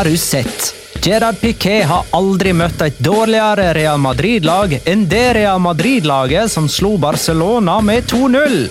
Har 0.00 0.04
du 0.04 0.16
sett? 0.16 0.74
Gerard 1.02 1.40
Piqué 1.40 1.82
har 1.82 2.06
aldri 2.10 2.52
møtt 2.52 2.82
et 2.84 2.98
dårligere 3.00 3.70
Real 3.76 3.98
Madrid-lag 4.00 4.74
enn 4.88 5.06
det 5.08 5.32
Real 5.36 5.60
Madrid-laget 5.60 6.52
som 6.52 6.68
slo 6.68 6.94
Barcelona 7.00 7.78
med 7.84 8.04
2-0. 8.08 8.68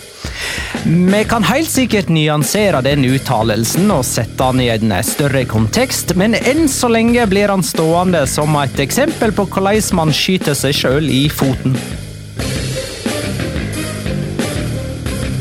Vi 0.83 1.23
kan 1.29 1.43
helt 1.43 1.69
sikkert 1.69 2.09
nyansere 2.13 2.81
den 2.85 3.05
uttalelsen 3.05 3.89
og 3.91 4.05
sette 4.07 4.37
den 4.51 4.63
i 4.63 4.69
en 4.73 4.93
større 5.05 5.43
kontekst, 5.49 6.15
men 6.19 6.37
enn 6.39 6.69
så 6.71 6.89
lenge 6.91 7.25
blir 7.29 7.51
han 7.51 7.65
stående 7.65 8.25
som 8.29 8.55
et 8.61 8.79
eksempel 8.79 9.33
på 9.35 9.47
hvordan 9.49 9.81
man 9.99 10.13
skyter 10.15 10.57
seg 10.57 10.75
sjøl 10.75 11.09
i 11.11 11.27
foten. 11.29 11.75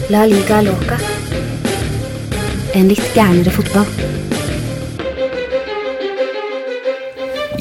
La 0.08 0.24
liga 0.24 0.62
loca. 0.64 0.96
En 2.74 2.88
litt 2.88 3.10
gærnere 3.12 3.52
fotball. 3.52 4.38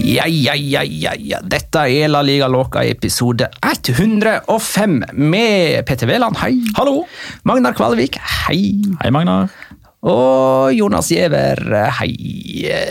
Ja, 0.08 0.24
ja, 0.28 0.56
ja, 0.56 0.84
ja, 0.84 1.12
ja. 1.20 1.40
Dette 1.44 1.82
er 1.92 2.08
La 2.08 2.22
Liga 2.24 2.48
Loca 2.48 2.80
episode 2.88 3.50
105 3.60 4.94
med 5.12 5.82
Petter 5.86 6.08
Wæland, 6.08 6.38
hei. 6.40 6.62
Hallo! 6.78 7.02
Magnar 7.44 7.76
Kvalvik, 7.76 8.16
hei. 8.48 8.78
Hei, 9.02 9.12
Magnar. 9.12 9.52
Og 10.08 10.72
Jonas 10.72 11.10
Giæver, 11.12 11.60
hei. 12.00 12.14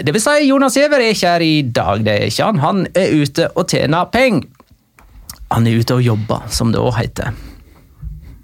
Det 0.04 0.12
vil 0.12 0.20
si, 0.20 0.34
Jonas 0.50 0.76
Giæver 0.76 1.06
er 1.06 1.14
ikke 1.14 1.30
her 1.30 1.46
i 1.46 1.54
dag, 1.62 2.04
det 2.04 2.18
er 2.18 2.26
ikke 2.28 2.50
han. 2.50 2.60
Han 2.66 2.84
er 2.92 3.16
ute 3.22 3.48
og 3.54 3.64
tjener 3.72 4.12
penger. 4.12 4.44
Han 5.54 5.70
er 5.70 5.80
ute 5.80 5.96
og 5.96 6.04
jobber, 6.04 6.44
som 6.52 6.74
det 6.74 6.84
òg 6.84 6.98
heter. 6.98 7.32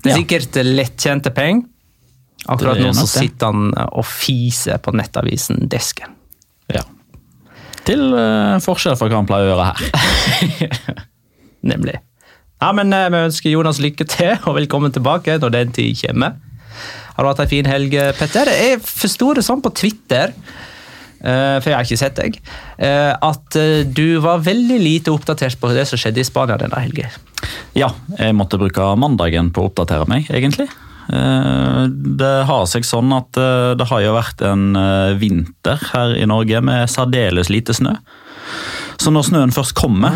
Det 0.00 0.14
er 0.14 0.22
sikkert 0.22 0.62
lettkjente 0.64 1.34
penger. 1.36 1.68
Akkurat 2.48 2.80
nå 2.80 2.96
så 2.96 3.04
sitter 3.18 3.52
han 3.52 3.68
og 3.84 4.08
fiser 4.08 4.80
på 4.80 4.96
nettavisen 4.96 5.68
Desken. 5.68 6.16
Ja. 6.72 6.86
Til 7.88 8.12
uh, 8.14 8.60
forskjell 8.62 8.96
fra 8.98 9.08
hva 9.10 9.20
han 9.20 9.28
pleier 9.28 9.48
å 9.48 9.52
gjøre 9.52 9.68
her. 9.72 11.02
Nemlig. 11.72 11.98
Ja, 12.62 12.70
men 12.76 12.94
uh, 12.94 13.08
Vi 13.10 13.26
ønsker 13.26 13.50
Jonas 13.54 13.82
lykke 13.82 14.06
til, 14.06 14.36
og 14.46 14.56
velkommen 14.60 14.94
tilbake 14.94 15.38
når 15.42 15.56
den 15.56 15.76
tid 15.76 15.98
kommer. 16.04 16.38
Har 17.12 17.24
du 17.24 17.28
hatt 17.28 17.42
ei 17.42 17.46
en 17.46 17.50
fin 17.50 17.68
helg, 17.68 17.96
Petter? 18.18 18.50
Jeg 18.56 18.78
forsto 18.84 19.32
det 19.36 19.44
sånn 19.44 19.62
på 19.64 19.72
Twitter, 19.76 20.32
uh, 21.20 21.58
for 21.60 21.68
jeg 21.68 21.76
har 21.76 21.88
ikke 21.88 22.00
sett 22.00 22.16
deg, 22.18 22.38
eh, 22.82 23.12
at 23.12 23.58
eh, 23.58 23.82
du 23.84 24.18
var 24.24 24.42
veldig 24.46 24.78
lite 24.80 25.12
oppdatert 25.12 25.60
på 25.60 25.72
det 25.76 25.84
som 25.90 26.00
skjedde 26.00 26.22
i 26.22 26.26
Spania 26.26 26.56
denne 26.60 26.80
helga. 26.80 27.10
Ja, 27.76 27.92
jeg 28.16 28.36
måtte 28.38 28.60
bruke 28.60 28.88
mandagen 28.98 29.52
på 29.52 29.64
å 29.64 29.70
oppdatere 29.70 30.08
meg, 30.10 30.30
egentlig. 30.32 30.68
Eh, 31.10 31.84
Det 31.90 32.34
har 32.48 32.66
seg 32.70 32.86
sånn 32.86 33.12
at 33.16 33.38
eh, 33.40 33.72
det 33.78 33.88
har 33.90 34.04
jo 34.04 34.16
vært 34.16 34.44
en 34.46 34.76
eh, 34.78 35.14
vinter 35.18 35.80
her 35.92 36.16
i 36.18 36.28
Norge 36.28 36.62
med 36.64 36.90
særdeles 36.90 37.50
lite 37.52 37.74
snø. 37.76 37.96
Så 39.02 39.10
når 39.10 39.24
snøen 39.26 39.50
først 39.50 39.72
kommer, 39.74 40.14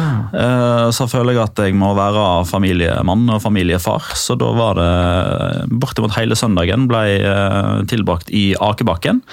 så 0.95 1.07
føler 1.11 1.35
jeg 1.35 1.41
at 1.43 1.61
jeg 1.65 1.75
må 1.75 1.89
være 1.97 2.45
familiemann 2.47 3.25
og 3.35 3.41
familiefar. 3.43 4.13
Så 4.15 4.37
da 4.39 4.53
var 4.55 4.77
det 4.79 5.65
bortimot 5.73 6.15
hele 6.15 6.37
søndagen 6.39 6.85
ble 6.87 7.17
tilbrakt 7.91 8.31
i 8.31 8.53
akebakken. 8.63 9.25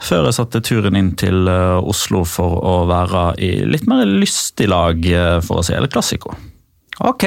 Før 0.00 0.30
jeg 0.30 0.38
satte 0.38 0.62
turen 0.64 0.96
inn 0.96 1.10
til 1.18 1.50
Oslo 1.50 2.22
for 2.30 2.56
å 2.62 2.76
være 2.88 3.26
i 3.42 3.50
litt 3.68 3.84
mer 3.90 4.06
lystig 4.08 4.70
lag, 4.72 5.02
for 5.44 5.60
å 5.60 5.66
si, 5.66 5.76
eller 5.76 5.92
klassiko. 5.92 6.32
Ok. 7.04 7.26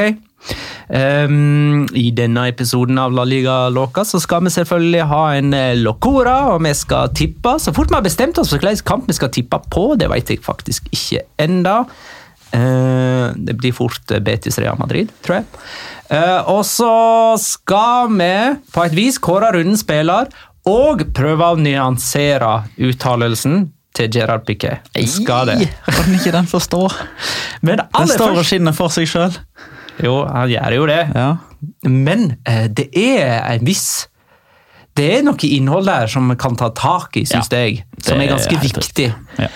Ehm, 0.90 1.86
I 1.94 2.10
denne 2.18 2.48
episoden 2.50 2.98
av 2.98 3.14
La 3.14 3.26
Liga 3.28 3.58
Loca 3.70 4.06
så 4.08 4.22
skal 4.22 4.46
vi 4.48 4.54
selvfølgelig 4.54 5.04
ha 5.12 5.24
en 5.38 5.54
eh, 5.54 5.76
locora, 5.78 6.38
og 6.56 6.64
vi 6.66 6.74
skal 6.78 7.12
tippe. 7.16 7.58
Så 7.62 7.74
fort 7.76 7.92
vi 7.92 8.00
har 8.00 8.06
bestemt 8.06 8.40
oss 8.42 8.54
for 8.54 8.62
hvilken 8.62 8.88
kamp 8.88 9.10
vi 9.10 9.18
skal 9.18 9.34
tippe 9.34 9.62
på, 9.70 9.92
det 10.00 10.10
vet 10.12 10.34
jeg 10.34 10.44
faktisk 10.46 10.90
ikke 10.96 11.26
enda. 11.46 11.84
Uh, 12.50 13.30
det 13.38 13.54
blir 13.62 13.76
fort 13.78 14.10
eh, 14.10 14.22
Betis 14.26 14.58
Real 14.58 14.80
Madrid, 14.80 15.12
tror 15.22 15.40
jeg. 15.40 15.50
Uh, 16.10 16.50
og 16.56 16.64
så 16.66 16.94
skal 17.38 18.10
vi 18.10 18.34
på 18.74 18.86
et 18.88 18.96
vis 18.98 19.20
kåre 19.22 19.52
rundens 19.54 19.84
spiller 19.86 20.32
og 20.66 21.04
prøve 21.14 21.46
å 21.46 21.60
nyansere 21.62 22.64
uttalelsen 22.82 23.68
til 23.94 24.10
Gerard 24.16 24.48
Piquet. 24.48 24.82
Skal 25.14 25.52
det. 25.52 25.70
Kan 25.86 26.14
ikke 26.16 26.34
den 26.34 26.50
forstå? 26.50 26.82
Men 27.62 27.84
Den 27.86 28.10
står 28.10 28.42
og 28.42 28.48
skinner 28.48 28.74
for 28.74 28.94
seg 28.94 29.10
sjøl. 29.10 29.38
Jo, 30.04 30.22
han 30.28 30.50
gjør 30.52 30.76
jo 30.78 30.88
det. 30.90 31.02
Ja. 31.16 31.30
Men 31.84 32.32
eh, 32.48 32.68
det 32.72 32.88
er 32.96 33.42
en 33.50 33.66
viss 33.68 34.08
Det 34.96 35.06
er 35.18 35.26
noe 35.28 35.48
innhold 35.48 35.88
der 35.88 36.08
som 36.12 36.32
kan 36.40 36.56
ta 36.60 36.70
tak 36.76 37.18
i, 37.20 37.26
syns 37.28 37.52
Ja, 37.52 37.62
jeg. 37.64 37.84
Som 38.04 38.20
er 38.20 38.32
ganske 38.32 38.56
er 38.56 38.64
viktig. 38.64 39.08
Ja. 39.40 39.50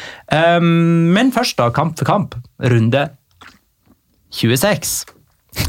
Um, 0.58 1.10
men 1.16 1.32
først, 1.36 1.58
da. 1.60 1.70
Kamp 1.76 1.98
for 2.00 2.08
kamp. 2.08 2.38
Runde 2.64 3.10
26. 4.32 5.06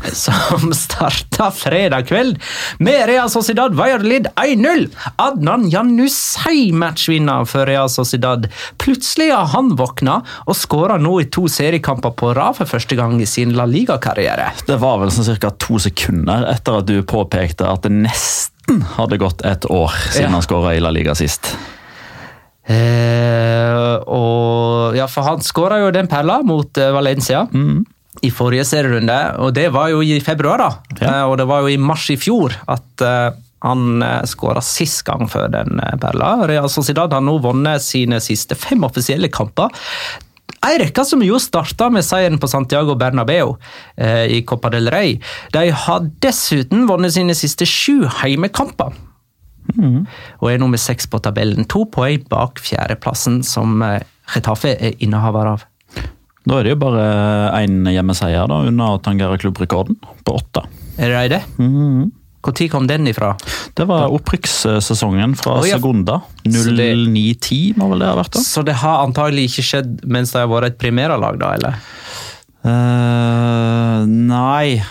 Som 0.12 0.72
starta 0.75 1.50
fredag 1.50 2.03
kveld 2.09 2.38
med 2.78 3.06
Real 3.09 3.31
Sociedad 3.31 3.75
Valladolid 3.75 4.27
1-0. 4.37 4.88
Adnan 5.16 5.69
Janusay 5.71 6.72
matchvinner 6.72 7.44
for 7.49 7.66
Real 7.66 7.88
Sociedad. 7.91 8.49
Plutselig 8.78 9.31
har 9.32 9.47
han 9.55 9.72
våkna 9.77 10.21
og 10.47 10.56
skåra 10.59 10.97
nå 11.00 11.16
i 11.22 11.28
to 11.34 11.47
seriekamper 11.50 12.15
på 12.19 12.32
rad 12.37 12.56
for 12.59 12.71
første 12.71 12.97
gang 12.99 13.21
i 13.22 13.27
sin 13.28 13.55
La 13.59 13.66
Liga-karriere. 13.69 14.50
Det 14.66 14.77
var 14.82 15.00
vel 15.03 15.12
sånn 15.15 15.31
ca. 15.41 15.50
to 15.59 15.78
sekunder 15.82 16.47
etter 16.53 16.81
at 16.81 16.88
du 16.91 16.99
påpekte 17.03 17.66
at 17.69 17.82
det 17.87 17.93
nesten 17.94 18.82
hadde 18.97 19.19
gått 19.21 19.44
et 19.44 19.65
år 19.71 19.93
siden 20.11 20.31
Ja. 20.31 20.34
han 20.38 20.44
skåra 20.47 20.75
i 20.76 20.81
La 20.84 20.91
Liga 20.94 21.15
sist. 21.19 21.55
Eh, 22.65 23.97
og 24.09 24.97
ja, 24.97 25.05
for 25.11 25.26
han 25.26 25.43
skåra 25.44 25.82
jo 25.82 25.91
den 25.93 26.09
perla 26.09 26.41
mot 26.47 26.71
Valencia. 26.72 27.44
Valencia 27.50 27.84
i 28.22 28.30
forrige 28.30 28.66
serierunde, 28.69 29.16
og 29.42 29.54
det 29.56 29.66
var 29.75 29.91
jo 29.91 30.02
i 30.04 30.20
februar, 30.22 30.62
da. 30.62 30.98
Ja. 31.00 31.08
Eh, 31.08 31.25
og 31.30 31.38
det 31.41 31.48
var 31.50 31.64
jo 31.64 31.72
i 31.72 31.80
mars 31.80 32.06
i 32.14 32.19
fjor 32.20 32.54
at 32.70 33.02
eh, 33.04 33.34
han 33.64 34.02
uh, 34.02 34.22
skåra 34.28 34.60
sist 34.64 35.02
gang 35.06 35.25
for 35.30 35.48
den 35.52 35.80
eh, 35.80 35.97
perla. 36.00 36.44
Real 36.48 36.69
Sociedad 36.70 37.12
har 37.16 37.25
nå 37.25 37.38
vunnet 37.44 37.82
sine 37.84 38.20
siste 38.20 38.56
fem 38.58 38.84
offisielle 38.84 39.30
kamper. 39.32 39.72
Ei 40.64 40.76
rekke 40.80 41.04
som 41.04 41.22
jo 41.25 41.38
starta 41.41 41.91
med 41.92 42.04
seieren 42.04 42.38
på 42.41 42.48
Santiago 42.48 42.97
Bernabeu 43.00 43.54
eh, 43.97 44.36
i 44.36 44.42
Copa 44.48 44.70
del 44.72 44.88
Rey. 44.92 45.16
De 45.56 45.64
har 45.72 46.06
dessuten 46.25 46.86
vunnet 46.88 47.16
sine 47.16 47.36
siste 47.36 47.69
sju 47.69 48.04
heimekamper. 48.20 48.92
Og 49.75 50.48
er 50.50 50.60
nummer 50.60 50.81
seks 50.81 51.08
på 51.08 51.20
tabellen. 51.25 51.64
To 51.72 51.86
poeng 51.92 52.25
bak 52.28 52.60
fjerdeplassen, 52.60 53.41
som 53.48 53.81
Retafe 54.34 54.75
er 54.76 55.00
innehaver 55.04 55.54
av. 55.54 55.64
Da 56.44 56.59
er 56.59 56.66
det 56.66 56.75
jo 56.75 56.81
bare 56.82 57.05
én 57.62 57.87
hjemmeseier 57.88 58.50
da, 58.50 58.60
unna 58.69 58.91
å 58.94 59.00
tangere 59.03 59.38
klubbrekorden 59.41 59.97
på 60.25 60.37
åtte. 60.37 60.66
Er 61.00 61.15
det 61.15 61.38
det? 61.38 61.43
Mhm. 61.59 62.12
Når 62.44 62.69
kom 62.69 62.87
den 62.87 63.06
ifra? 63.09 63.31
Det 63.72 63.87
var 63.88 64.12
opprykkssesongen 64.12 65.32
fra 65.41 65.55
oh, 65.62 65.65
ja. 65.65 65.78
Segunda. 65.78 66.21
Så 66.44 66.77
det- 66.77 66.93
09-10 66.93 67.78
må 67.78 67.88
vel 67.88 68.00
det 68.00 68.09
ha 68.10 68.16
vært? 68.19 68.32
da? 68.37 68.41
Så 68.41 68.62
det 68.62 68.75
har 68.82 69.06
antagelig 69.06 69.49
ikke 69.49 69.65
skjedd 69.65 70.05
mens 70.05 70.32
de 70.32 70.43
har 70.43 70.49
vært 70.49 70.66
et 70.75 70.78
primæralag, 70.78 71.38
da? 71.41 71.55
eller? 71.56 71.75
Uh, 72.65 74.05
nei. 74.05 74.82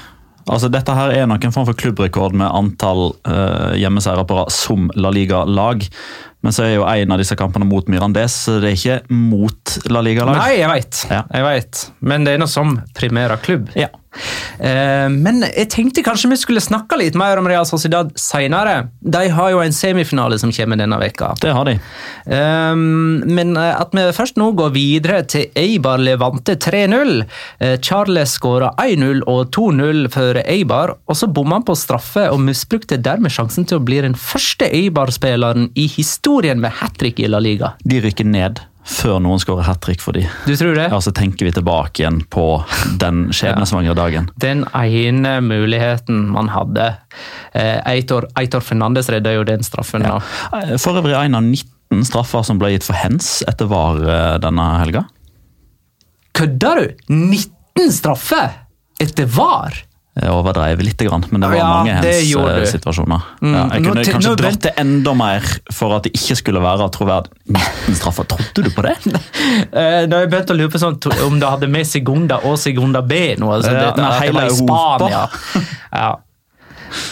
Altså, 0.50 0.68
dette 0.70 0.92
her 0.92 1.14
er 1.14 1.28
nok 1.30 1.46
en 1.46 1.54
form 1.56 1.66
for 1.70 1.78
klubbrekord 1.78 2.34
med 2.34 2.50
antall 2.52 3.14
uh, 3.30 3.78
hjemmeseiere 3.78 4.26
som 4.52 4.90
La 4.96 5.10
Liga-lag. 5.14 5.86
Men 6.44 6.56
så 6.56 6.66
er 6.66 6.74
jo 6.76 6.84
en 6.84 7.16
av 7.16 7.22
disse 7.22 7.38
kampene 7.40 7.66
mot 7.68 7.88
Mirandes, 7.88 8.36
så 8.46 8.58
det 8.60 8.74
er 8.74 8.80
ikke 8.80 9.16
mot 9.16 9.78
La 9.88 10.02
Liga-lag. 10.04 10.42
Nei, 10.42 10.58
jeg 10.60 10.70
veit. 10.70 11.04
Ja. 11.08 11.24
Men 12.04 12.28
det 12.28 12.36
er 12.36 12.42
noe 12.44 12.52
som 12.52 12.76
primæra 12.98 13.38
klubb. 13.40 13.72
Ja. 13.80 13.88
Eh, 14.60 15.08
men 15.10 15.44
jeg 15.48 15.70
tenkte 15.74 16.04
kanskje 16.06 16.32
vi 16.32 16.40
skulle 16.40 16.64
snakke 16.64 16.98
litt 17.00 17.18
mer 17.20 17.40
om 17.42 17.48
Real 17.50 17.66
Sociedad 17.68 18.12
seinere. 18.20 18.90
De 19.00 19.26
har 19.34 19.54
jo 19.54 19.62
en 19.64 19.76
semifinale 19.76 20.38
som 20.42 20.54
kommer 20.54 20.80
denne 20.80 21.00
veka. 21.02 21.34
Det 21.42 21.54
har 21.56 21.70
de. 21.70 21.78
Um, 22.26 23.24
men 23.28 23.56
eh, 23.60 23.72
at 23.74 23.96
vi 23.96 24.06
først 24.16 24.40
nå 24.40 24.52
går 24.58 24.74
videre 24.76 25.24
til 25.30 25.50
Eibar 25.60 26.02
Levante 26.02 26.56
3-0. 26.56 27.24
Eh, 27.60 27.78
Charles 27.84 28.38
skåra 28.38 28.74
1-0 28.82 29.24
og 29.30 29.54
2-0 29.56 30.06
for 30.14 30.42
Eibar, 30.44 30.98
og 31.08 31.20
så 31.20 31.30
bomma 31.30 31.60
han 31.60 31.68
på 31.68 31.78
straffe 31.78 32.28
og 32.32 32.42
misbrukte 32.44 33.00
dermed 33.02 33.34
sjansen 33.34 33.68
til 33.70 33.80
å 33.80 33.86
bli 33.86 34.02
den 34.06 34.18
første 34.20 34.70
Eibar-spilleren 34.74 35.72
i 35.80 35.88
historien 35.92 36.62
med 36.64 36.78
hat 36.82 36.98
trick 37.02 37.22
i 37.22 37.30
La 37.30 37.42
Liga. 37.44 37.76
De 37.86 38.02
rykker 38.04 38.28
ned 38.28 38.64
før 38.86 39.20
noen 39.24 39.40
skårer 39.40 39.64
hat 39.68 39.82
trick 39.86 40.02
for 40.04 40.14
de. 40.18 40.26
Du 40.46 40.54
tror 40.60 40.76
det? 40.76 40.90
Ja, 40.92 41.00
så 41.02 41.14
tenker 41.16 41.48
vi 41.48 41.54
tilbake 41.56 42.02
igjen 42.04 42.22
på 42.34 42.46
den 43.00 43.30
skjebnesvangre 43.34 43.94
dagen. 44.02 44.30
Den 44.42 44.66
ene 44.76 45.38
muligheten 45.46 46.26
man 46.34 46.50
hadde. 46.54 46.90
Eh, 47.54 47.80
Eitor, 47.94 48.28
Eitor 48.40 48.62
Fernandes 48.66 49.10
redda 49.14 49.34
jo 49.38 49.44
den 49.48 49.64
straffen. 49.64 50.04
da. 50.04 50.18
Eh, 50.60 50.76
For 50.82 51.00
øvrig 51.00 51.16
en 51.20 51.36
av 51.40 51.44
19 51.48 52.04
straffer 52.10 52.44
som 52.44 52.60
ble 52.60 52.74
gitt 52.74 52.84
for 52.88 52.98
hens 52.98 53.42
etter 53.48 53.70
VAR 53.72 54.02
eh, 54.04 54.36
denne 54.44 54.68
helga. 54.82 55.06
Kødder 56.34 56.80
du?! 56.84 56.94
19 57.14 57.92
straffer! 57.94 58.60
etter 59.02 59.26
VAR. 59.26 59.74
Jeg 60.14 60.30
overdrev 60.30 60.78
litt, 60.86 61.00
men 61.32 61.42
det 61.42 61.48
var 61.50 61.56
Ja, 61.58 61.68
mange 61.74 62.10
gjorde 62.22 62.60
eh, 62.62 62.68
situasjoner. 62.70 63.22
Mm, 63.42 63.54
Ja, 63.56 63.62
jeg 63.74 63.82
nå 63.82 63.88
kunne 63.90 64.04
te- 64.04 64.12
kanskje 64.14 64.30
nå 64.30 64.36
dratt 64.38 64.60
det 64.62 64.74
enda 64.78 65.14
mer 65.18 65.48
for 65.74 65.96
at 65.96 66.04
det 66.06 66.12
ikke 66.14 66.36
skulle 66.38 66.62
være 66.62 66.86
troverdig. 66.94 67.32
19 67.50 67.96
straffer, 67.98 68.28
trodde 68.30 68.64
du 68.68 68.70
på 68.76 68.86
det? 68.86 68.94
Eh, 69.74 70.06
da 70.06 70.20
jeg 70.22 70.30
begynte 70.30 70.54
å 70.54 70.58
lure 70.60 70.70
på 70.70 70.78
sånn, 70.82 71.00
om 71.26 71.40
det 71.42 71.50
hadde 71.50 71.68
med 71.68 71.88
Segunda 71.90 72.38
og 72.46 72.60
Segunda 72.62 73.02
B 73.02 73.34
noe. 73.42 73.56
Altså, 73.58 73.74
Ja, 73.74 73.90
det, 73.98 74.06
hele 74.22 74.46
det. 74.46 74.56
Spania. 74.60 75.24
Ja. 75.92 76.12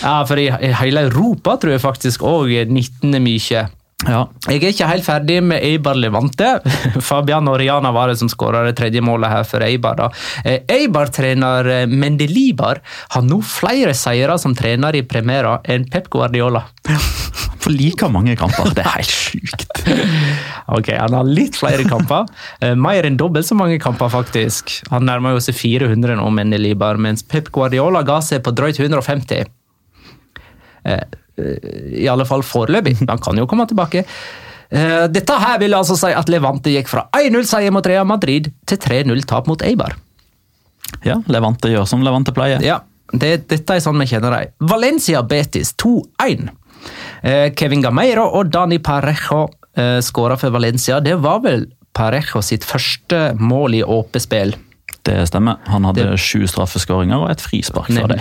ja, 0.03 0.15
for 0.29 0.37
i, 0.37 0.45
i 0.61 0.71
hele 0.77 1.07
Europa 1.09 1.57
tror 1.57 1.73
jeg 1.73 1.81
faktisk 1.81 2.21
òg 2.21 2.53
19 2.69 3.15
er 3.17 3.23
mye. 3.25 3.63
Ja. 4.07 4.23
Jeg 4.49 4.63
er 4.63 4.71
ikke 4.73 4.87
helt 4.89 5.05
ferdig 5.05 5.35
med 5.45 5.61
Eibar 5.61 5.97
Levante. 5.99 6.55
Fabian 7.09 7.47
Oriana 7.51 7.91
var 7.93 8.09
det 8.09 8.17
som 8.21 8.29
skåra 8.31 8.63
det 8.65 8.73
tredje 8.79 9.01
målet 9.05 9.29
her 9.29 9.43
for 9.45 9.61
Eibar. 9.65 9.99
da. 9.99 10.07
Eh, 10.45 10.63
Eibar-trener 10.79 11.69
eh, 11.69 11.85
Mendelibar 11.91 12.81
har 13.13 13.25
nå 13.27 13.41
flere 13.45 13.93
seire 13.97 14.39
som 14.41 14.55
trener 14.57 14.97
i 14.97 15.03
Primera 15.05 15.59
enn 15.69 15.85
Pep 15.91 16.09
Guardiola. 16.13 16.63
For 17.61 17.69
like 17.69 18.07
mange 18.09 18.33
kamper. 18.39 18.71
Det 18.77 18.81
er 18.81 18.95
helt 18.95 19.11
sjukt. 19.13 19.67
Ok, 20.73 20.87
Han 20.97 21.13
har 21.13 21.27
litt 21.29 21.59
flere 21.61 21.85
kamper. 21.85 22.25
Eh, 22.57 22.73
Mer 22.73 23.05
enn 23.05 23.19
dobbelt 23.21 23.45
så 23.45 23.53
mange 23.59 23.77
kamper, 23.83 24.09
faktisk. 24.09 24.79
Han 24.89 25.05
nærmer 25.05 25.35
jo 25.37 25.43
seg 25.45 25.59
400 25.59 26.17
nå, 26.17 26.25
Mendelibar, 26.33 26.97
mens 26.97 27.21
Pep 27.21 27.51
Guardiola 27.53 28.01
ga 28.07 28.17
seg 28.25 28.41
på 28.47 28.55
drøyt 28.57 28.81
150. 28.81 29.45
Eh, 31.39 32.03
I 32.03 32.07
alle 32.11 32.25
fall 32.27 32.43
foreløpig. 32.45 32.97
Han 33.09 33.21
kan 33.23 33.37
jo 33.39 33.47
komme 33.49 33.67
tilbake. 33.69 34.03
Eh, 34.71 35.07
Dette 35.11 35.39
her 35.39 35.59
vil 35.61 35.75
altså 35.77 35.97
si 35.99 36.11
at 36.15 36.29
Levante 36.31 36.71
gikk 36.73 36.89
fra 36.91 37.05
1-0-seier 37.17 37.73
mot 37.75 37.87
Real 37.87 38.07
Madrid 38.07 38.51
til 38.69 38.79
3-0-tap 38.81 39.49
mot 39.51 39.61
Eibar. 39.67 39.95
Ja, 41.07 41.19
Levante 41.31 41.71
gjør 41.71 41.87
som 41.87 42.03
Levante 42.05 42.33
pleier. 42.35 42.63
Ja, 42.65 42.81
det, 43.13 43.47
dette 43.51 43.75
er 43.77 43.83
sånn 43.83 43.99
vi 44.01 44.09
kjenner 44.11 44.35
dem. 44.35 44.55
Valencia 44.71 45.21
Betis 45.23 45.73
2-1. 45.81 46.49
Eh, 47.23 47.47
Kevin 47.55 47.83
Gameiro 47.85 48.25
og 48.27 48.51
Dani 48.53 48.79
Parejo 48.83 49.47
skåra 50.03 50.35
for 50.35 50.51
Valencia. 50.51 50.97
Det 50.99 51.13
var 51.23 51.37
vel 51.45 51.61
Parejo 51.95 52.41
sitt 52.43 52.65
første 52.67 53.29
mål 53.39 53.77
i 53.77 53.83
åpent 53.87 54.25
spill. 54.25 54.51
Det 55.07 55.15
stemmer. 55.29 55.61
Han 55.71 55.87
hadde 55.87 56.09
sju 56.19 56.43
straffeskåringer 56.49 57.23
og 57.23 57.31
et 57.31 57.41
frispark 57.41 57.87
fra 57.87 58.09
det. 58.11 58.19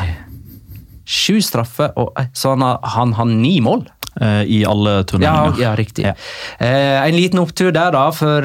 Sju 1.06 1.40
straffer, 1.42 1.92
og, 1.96 2.12
eh, 2.18 2.26
så 2.34 2.50
han 2.54 2.62
har, 2.62 2.78
han 2.82 3.12
har 3.12 3.24
ni 3.26 3.60
mål. 3.60 3.86
Eh, 4.20 4.42
I 4.46 4.64
alle 4.66 4.98
Ja, 4.98 5.02
turneringer. 5.04 5.60
ja 5.62 5.74
riktig. 5.78 6.04
Ja. 6.04 6.14
Eh, 6.58 7.06
en 7.08 7.16
liten 7.16 7.38
opptur 7.38 7.70
der, 7.72 7.90
da, 7.92 8.10
for 8.10 8.42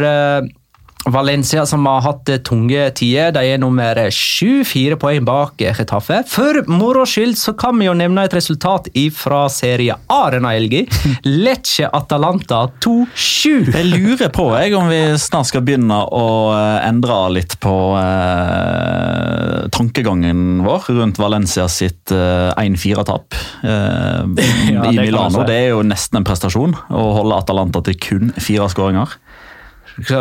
Valencia, 1.06 1.66
som 1.66 1.86
har 1.86 2.02
hatt 2.06 2.30
eh, 2.30 2.42
tunge 2.46 2.90
tider, 2.98 3.34
de 3.36 3.44
er 3.54 3.62
nummer 3.62 4.00
sju, 4.14 4.64
fire 4.68 4.98
poeng 5.02 5.26
bak 5.26 5.62
Chetaffe. 5.62 5.86
Getafe. 5.86 6.24
For 6.30 6.64
moro 6.68 7.06
skyld 7.06 7.38
så 7.38 7.54
kan 7.58 7.78
vi 7.80 7.88
jo 7.88 7.94
nevne 7.98 8.26
et 8.26 8.34
resultat 8.34 8.90
fra 9.16 9.46
Serie 9.50 9.96
A 10.12 10.22
denne 10.34 10.52
helga. 10.56 10.84
Lecce 11.46 11.90
Atalanta 11.94 12.66
2-7. 12.84 13.72
Jeg 13.76 13.86
lurer 13.92 14.32
på 14.34 14.48
jeg, 14.56 14.74
om 14.78 14.90
vi 14.90 15.02
snart 15.22 15.50
skal 15.52 15.66
begynne 15.66 16.02
å 16.10 16.26
eh, 16.56 16.88
endre 16.88 17.20
litt 17.36 17.58
på 17.64 17.76
eh, 18.00 19.68
tankegangen 19.76 20.64
vår 20.66 20.90
rundt 21.00 21.22
Valencia 21.22 21.68
sitt 21.72 22.14
eh, 22.14 22.52
1-4-tap 22.56 23.38
eh, 23.64 24.46
Ja, 24.76 24.90
i 24.90 24.98
Milano. 25.00 25.46
Det 25.48 25.60
er 25.68 25.72
jo 25.76 25.84
nesten 25.86 26.20
en 26.22 26.28
prestasjon 26.28 26.76
å 26.90 27.06
holde 27.20 27.40
Atalanta 27.40 27.84
til 27.86 27.98
kun 28.02 28.34
fire 28.42 28.68
skåringer. 28.72 29.16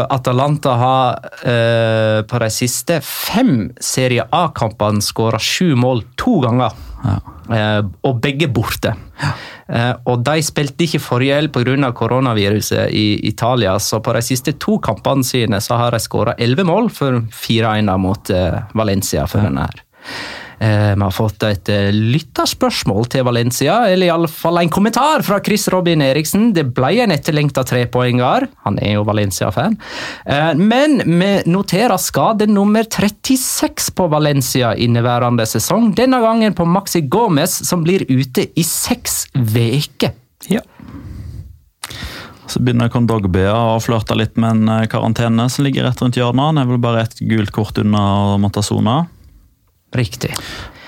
Atalanta 0.09 0.75
har 0.79 1.31
eh, 1.43 2.23
på 2.27 2.39
de 2.39 2.51
siste 2.53 3.01
fem 3.03 3.71
Serie 3.83 4.27
A-kampene 4.31 5.03
skåra 5.03 5.41
sju 5.43 5.75
mål 5.79 6.05
to 6.21 6.39
ganger. 6.45 6.77
Ja. 7.05 7.17
Eh, 7.55 7.81
og 8.07 8.21
begge 8.25 8.49
borte. 8.49 8.95
Eh, 9.67 9.93
og 10.09 10.23
de 10.25 10.45
spilte 10.45 10.87
ikke 10.87 11.03
forrige 11.03 11.41
helg 11.41 11.53
pga. 11.53 11.91
koronaviruset 11.93 12.91
i 12.91 13.27
Italia, 13.29 13.79
så 13.79 14.01
på 14.01 14.13
de 14.13 14.23
siste 14.23 14.53
to 14.53 14.79
kampene 14.79 15.25
sine 15.25 15.61
så 15.61 15.77
har 15.77 15.91
de 15.91 16.01
skåra 16.01 16.35
elleve 16.39 16.65
mål 16.65 16.91
for 16.91 17.21
4-1 17.33 17.97
mot 17.99 18.31
eh, 18.31 18.63
Valencia. 18.75 19.27
for 19.27 19.41
denne 19.41 19.67
her. 19.69 19.85
Eh, 20.65 20.95
Vi 20.95 21.03
har 21.03 21.11
fått 21.11 21.43
et 21.45 21.69
eh, 21.69 21.91
lytterspørsmål 21.93 23.09
til 23.13 23.25
Valencia, 23.27 23.77
eller 23.91 24.09
iallfall 24.09 24.63
en 24.63 24.73
kommentar 24.73 25.25
fra 25.27 25.41
Chris 25.45 25.67
Robin 25.73 26.03
Eriksen. 26.05 26.53
Det 26.57 26.65
ble 26.77 26.93
en 27.05 27.13
etterlengta 27.13 27.65
trepoenger, 27.69 28.47
han 28.65 28.79
er 28.81 28.97
jo 28.97 29.05
Valencia-fan. 29.05 29.77
Eh, 30.25 30.53
Men 30.55 31.03
vi 31.05 31.31
noterer 31.51 31.99
skade 32.01 32.47
nummer 32.49 32.85
36 32.85 33.91
på 33.95 34.09
Valencia 34.11 34.75
inneværende 34.75 35.45
sesong. 35.47 35.93
Denne 35.95 36.21
gangen 36.23 36.55
på 36.57 36.67
Maxi 36.67 37.03
Gomez, 37.03 37.59
som 37.69 37.85
blir 37.85 38.07
ute 38.09 38.49
i 38.57 38.65
seks 38.65 39.27
uker. 39.35 40.15
Ja. 40.49 40.61
Så 42.47 42.61
begynner 42.61 42.93
Kondogbia 42.93 43.53
å 43.75 43.81
flørte 43.83 44.17
litt 44.17 44.37
med 44.37 44.69
en 44.69 44.89
karantene 44.89 45.49
som 45.51 45.65
ligger 45.65 45.89
rett 45.89 46.01
rundt 46.01 46.17
hjørnet. 46.17 46.53
Han 46.53 46.61
er 46.61 46.69
vel 46.69 46.81
bare 46.81 47.05
et 47.05 47.21
gult 47.25 47.53
kort 47.53 47.79
unna 47.81 48.05
å 48.35 48.41
måtte 48.41 48.63
sone. 48.63 49.07
Riktig. 49.95 50.35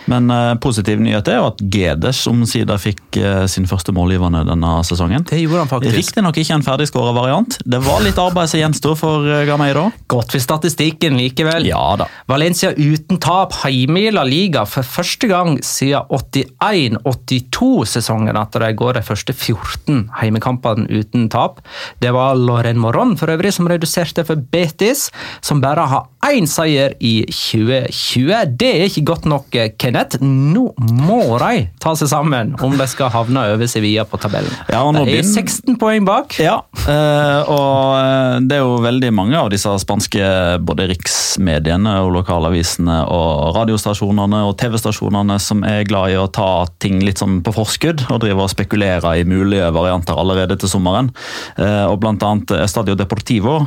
Men 0.06 0.30
uh, 0.30 0.54
positiv 0.62 1.00
nyhet 1.02 1.26
er 1.28 1.40
jo 1.40 1.46
at 1.50 1.60
Gedes 1.72 2.26
omsider 2.30 2.78
fikk 2.80 3.18
uh, 3.18 3.46
sin 3.50 3.66
første 3.66 3.92
målgivende 3.94 4.44
denne 4.46 4.84
sesongen. 4.86 5.24
Det 5.26 5.40
gjorde 5.40 5.64
han 5.64 5.70
faktisk. 5.70 5.96
Riktignok 5.98 6.36
ikke 6.40 6.54
en 6.60 6.66
ferdigskåra 6.66 7.12
variant. 7.16 7.58
Det 7.66 7.80
var 7.82 8.04
litt 8.04 8.18
arbeid 8.22 8.48
som 8.52 8.60
gjensto 8.62 8.94
for 8.98 9.26
uh, 9.26 9.44
Gameiro. 9.48 9.84
Godt 10.10 10.32
for 10.36 10.42
statistikken 10.42 11.18
likevel. 11.18 11.66
Ja 11.66 11.96
da. 11.98 12.06
Valencia 12.30 12.70
uten 12.76 13.18
tap 13.22 13.52
hjemme 13.66 14.00
i 14.06 14.10
La 14.14 14.24
Liga 14.26 14.64
for 14.70 14.82
første 14.86 15.26
gang 15.30 15.58
siden 15.66 16.06
81-82-sesongen 16.14 18.36
at 18.38 18.52
de 18.62 18.70
går 18.78 18.92
de 19.00 19.04
første 19.06 19.32
14 19.34 20.10
heimekampene 20.20 20.86
uten 20.86 21.28
tap. 21.32 21.60
Det 22.02 22.10
var 22.14 22.38
Loren 22.38 22.78
Moron 22.82 23.16
for 23.18 23.26
øvrig 23.34 23.52
som 23.56 23.68
reduserte 23.70 24.24
for 24.28 24.36
Betis, 24.54 25.00
som 25.42 25.60
bare 25.64 25.84
har 25.90 26.02
én 26.34 26.46
seier 26.50 26.94
i 27.04 27.20
2020. 27.30 28.56
Det 28.58 28.68
er 28.68 28.86
ikke 28.88 29.04
godt 29.12 29.26
nok, 29.28 29.54
eh, 29.54 29.70
Kenneth. 29.78 30.18
Nå 30.22 30.72
må 30.78 31.20
de 31.38 31.68
ta 31.82 31.94
seg 31.98 32.10
sammen 32.10 32.54
om 32.62 32.76
de 32.76 32.86
skal 32.90 33.10
havne 33.14 33.44
over 33.52 33.68
Sevilla 33.70 34.04
på 34.04 34.18
tabellen. 34.18 34.50
Ja, 34.68 34.82
de 34.90 34.98
er 34.98 35.06
begynner- 35.06 35.46
16 35.46 35.76
poeng 35.78 36.04
bak. 36.04 36.38
Ja, 36.38 36.62
eh, 36.88 37.42
og 37.46 37.96
eh, 38.00 38.40
det 38.46 38.56
er 38.58 38.64
jo 38.64 38.78
veldig 38.82 39.12
mange 39.12 39.36
av 39.36 39.50
disse 39.50 39.68
spanske 39.78 40.58
både 40.64 40.88
riksmediene 40.90 41.94
og 42.02 42.12
lokalavisene 42.18 43.06
og 43.08 43.54
radiostasjonene 43.56 44.42
og 44.48 44.56
TV-stasjonene 44.58 45.38
som 45.40 45.62
er 45.64 45.84
glad 45.84 46.10
i 46.10 46.18
å 46.18 46.30
ta 46.30 46.66
ting 46.78 47.00
litt 47.04 47.18
sånn 47.18 47.42
på 47.42 47.54
forskudd 47.54 48.06
og 48.10 48.20
drive 48.20 48.42
og 48.42 48.50
spekulere 48.50 49.18
i 49.20 49.24
mulige 49.24 49.70
varianter 49.72 50.16
allerede 50.16 50.58
til 50.58 50.68
sommeren. 50.68 51.10
Og 51.58 52.00
blant 52.00 52.22
annet 52.22 52.50
Estadio 52.62 52.94
Deportivo 52.94 53.66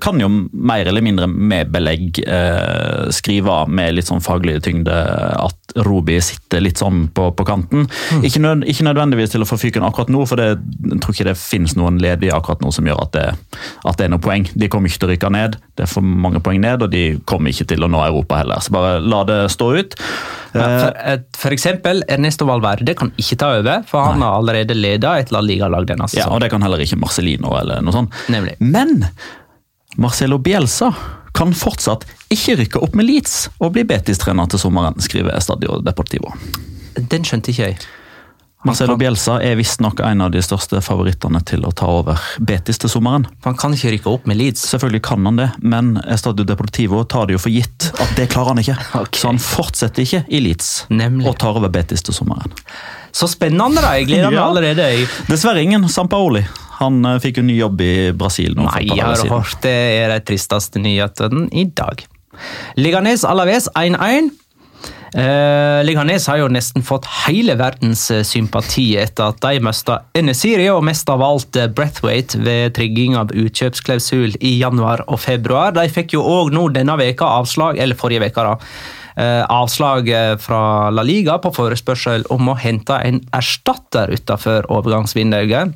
kan 0.00 0.20
jo 0.20 0.28
mer 0.52 0.86
eller 0.86 1.02
mindre 1.02 1.26
med 1.26 1.65
belegg 1.72 2.20
eh, 2.26 3.08
skrive 3.14 3.58
med 3.68 3.96
litt 3.96 4.08
sånn 4.10 4.22
faglig 4.24 4.58
tyngde 4.64 4.94
at 4.94 5.76
Roby 5.86 6.18
sitter 6.24 6.62
litt 6.64 6.80
sånn 6.80 7.06
på, 7.14 7.28
på 7.36 7.46
kanten. 7.48 7.86
Ikke, 8.24 8.40
nød, 8.44 8.64
ikke 8.70 8.86
nødvendigvis 8.86 9.34
til 9.34 9.44
å 9.44 9.48
få 9.48 9.58
fyken 9.60 9.84
akkurat 9.86 10.12
nå, 10.12 10.22
for 10.28 10.40
det, 10.40 10.48
jeg 10.86 11.00
tror 11.04 11.16
ikke 11.16 11.28
det 11.30 11.36
finnes 11.40 11.76
noen 11.76 12.00
ledige 12.02 12.36
akkurat 12.36 12.62
nå 12.64 12.72
som 12.74 12.88
gjør 12.88 13.02
at 13.06 13.12
det, 13.16 13.26
at 13.86 13.98
det 14.00 14.06
er 14.08 14.14
noe 14.14 14.22
poeng. 14.24 14.46
De 14.54 14.70
kommer 14.72 14.92
ikke 14.92 15.02
til 15.04 15.10
å 15.10 15.12
rykke 15.14 15.32
ned, 15.36 15.58
det 15.76 15.86
er 15.86 15.92
for 15.92 16.06
mange 16.06 16.40
poeng 16.44 16.62
ned, 16.64 16.86
og 16.86 16.92
de 16.94 17.04
kommer 17.28 17.52
ikke 17.52 17.68
til 17.74 17.84
å 17.84 17.90
nå 17.92 18.00
Europa 18.06 18.40
heller. 18.42 18.62
Så 18.64 18.74
bare 18.74 18.98
la 19.04 19.22
det 19.28 19.40
stå 19.54 19.72
ut. 19.76 19.98
Ja, 20.56 20.66
Eh, 20.66 20.80
For, 20.80 21.22
for 21.36 21.54
eksempel, 21.56 22.02
Ernesto 22.08 22.46
Valverde 22.48 22.94
kan 22.98 23.12
ikke 23.20 23.38
ta 23.40 23.52
over, 23.58 23.82
for 23.88 24.04
han 24.06 24.22
har 24.24 24.38
allerede 24.38 24.76
ledet 24.76 25.26
et 25.26 25.32
La 25.34 25.42
Liga-lag 25.44 25.88
denne 25.88 26.08
Ja, 26.16 26.28
og 26.32 26.40
det 26.40 26.50
kan 26.52 26.64
heller 26.64 26.82
ikke 26.82 26.98
Marcelino 27.00 27.52
eller 27.58 27.82
noe 27.84 27.94
sånt. 27.94 28.14
Nemlig. 28.32 28.56
Men 28.60 29.02
Marcelo 29.96 30.38
Bielsa 30.38 30.92
kan 31.36 31.52
fortsatt 31.56 32.04
ikke 32.32 32.56
rykke 32.62 32.80
opp 32.84 32.96
med 32.96 33.08
Leeds 33.08 33.46
og 33.60 33.74
bli 33.76 33.84
Betis-trener 33.88 34.48
til 34.52 34.60
sommeren, 34.60 34.96
skriver 35.00 35.36
Estadio 35.36 35.78
Deportivo. 35.84 36.32
Den 36.96 37.24
skjønte 37.24 37.52
ikke 37.52 37.70
jeg. 37.70 37.78
Marcelo 38.66 38.96
Bielsa 38.98 39.36
er 39.46 39.54
visstnok 39.60 40.00
en 40.02 40.24
av 40.24 40.32
de 40.34 40.40
største 40.42 40.80
favorittene 40.82 41.38
til 41.46 41.62
å 41.68 41.70
ta 41.76 41.86
over 42.00 42.18
Betis 42.42 42.80
til 42.82 42.90
sommeren. 42.90 43.28
Han 43.44 43.54
kan 43.60 43.76
ikke 43.76 43.92
rykke 43.94 44.10
opp 44.10 44.26
med 44.26 44.40
Leeds. 44.40 44.64
Selvfølgelig 44.72 45.02
kan 45.06 45.28
han 45.28 45.38
det, 45.38 45.48
men 45.62 45.92
Estadio 46.10 46.44
Deportivo 46.48 47.04
tar 47.04 47.28
det 47.30 47.36
jo 47.36 47.42
for 47.44 47.54
gitt 47.54 47.90
at 47.94 48.16
det 48.18 48.26
klarer 48.32 48.54
han 48.56 48.62
ikke. 48.64 48.76
Okay. 49.06 49.20
Så 49.20 49.30
han 49.30 49.38
fortsetter 49.40 50.02
ikke 50.02 50.22
i 50.32 50.40
Leeds 50.42 50.70
Nemlig. 50.90 51.28
og 51.30 51.36
tar 51.40 51.56
over 51.60 51.70
Betis 51.72 52.02
til 52.02 52.16
sommeren. 52.16 52.56
Så 53.16 53.28
spennende, 53.32 53.80
da! 53.80 53.94
Jeg 53.96 54.10
gleder 54.10 54.28
meg 54.30 54.38
Ja. 54.40 54.46
allerede. 54.50 54.86
Jeg. 54.92 55.06
Dessverre 55.30 55.62
ingen 55.64 55.86
Sampaoli. 55.88 56.44
Han 56.80 57.00
uh, 57.08 57.16
fikk 57.22 57.38
jo 57.40 57.46
ny 57.48 57.54
jobb 57.56 57.80
i 57.80 57.92
Brasil. 58.12 58.52
Nei, 58.58 58.82
jeg 58.90 59.00
har 59.00 59.22
hørt 59.30 59.62
det 59.64 59.72
er 60.02 60.12
de 60.12 60.18
tristeste 60.28 60.82
nyhetene 60.82 61.46
i 61.56 61.64
dag. 61.72 62.02
Liganes 62.76 63.24
Alaves 63.24 63.70
1-1. 63.72 64.28
Uh, 65.16 65.80
Liganes 65.86 66.26
har 66.28 66.42
jo 66.42 66.48
nesten 66.52 66.84
fått 66.84 67.06
hele 67.22 67.54
verdens 67.56 68.02
eh, 68.12 68.20
sympati 68.26 68.98
etter 69.00 69.30
at 69.30 69.38
de 69.40 69.62
mista 69.64 70.00
Enesiri 70.18 70.66
og 70.68 70.82
mest 70.84 71.08
av 71.08 71.22
alt 71.24 71.56
eh, 71.56 71.70
Breathwaite 71.72 72.36
ved 72.44 72.74
trigging 72.76 73.16
av 73.16 73.32
utkjøpsklausul 73.32 74.34
i 74.44 74.58
januar 74.60 75.06
og 75.06 75.22
februar. 75.22 75.72
De 75.78 75.86
fikk 75.88 76.18
jo 76.18 76.26
òg 76.26 76.52
nå 76.52 76.66
denne 76.74 76.98
veka 77.00 77.30
avslag, 77.38 77.80
eller 77.80 77.96
forrige 77.96 78.26
veka 78.26 78.44
da, 78.50 78.52
eh, 78.58 79.05
avslag 79.22 80.08
eh, 80.12 80.34
fra 80.40 80.90
La 80.92 81.04
Liga 81.06 81.38
på 81.40 81.52
forespørsel 81.56 82.26
om 82.32 82.50
å 82.52 82.58
hente 82.60 82.98
en 83.00 83.22
erstatter 83.36 84.12
utenfor 84.12 84.68
overgangsvinduet. 84.72 85.72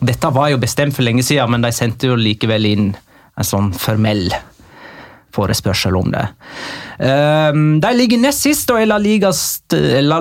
Dette 0.00 0.30
var 0.32 0.52
jo 0.52 0.60
bestemt 0.62 0.96
for 0.96 1.04
lenge 1.04 1.24
siden, 1.26 1.50
men 1.52 1.66
de 1.66 1.72
sendte 1.76 2.08
jo 2.08 2.16
likevel 2.16 2.68
inn 2.70 2.92
en 2.94 3.46
sånn 3.46 3.72
formell 3.76 4.30
forespørsel 5.34 5.94
om 5.98 6.08
det. 6.10 6.24
Um, 7.00 7.78
de 7.82 7.90
ligger 7.96 8.20
nest 8.22 8.44
sist 8.44 8.70
og 8.72 8.80
er 8.80 8.88
La 8.90 8.98
Ligas, 9.00 9.62
La, 9.70 10.18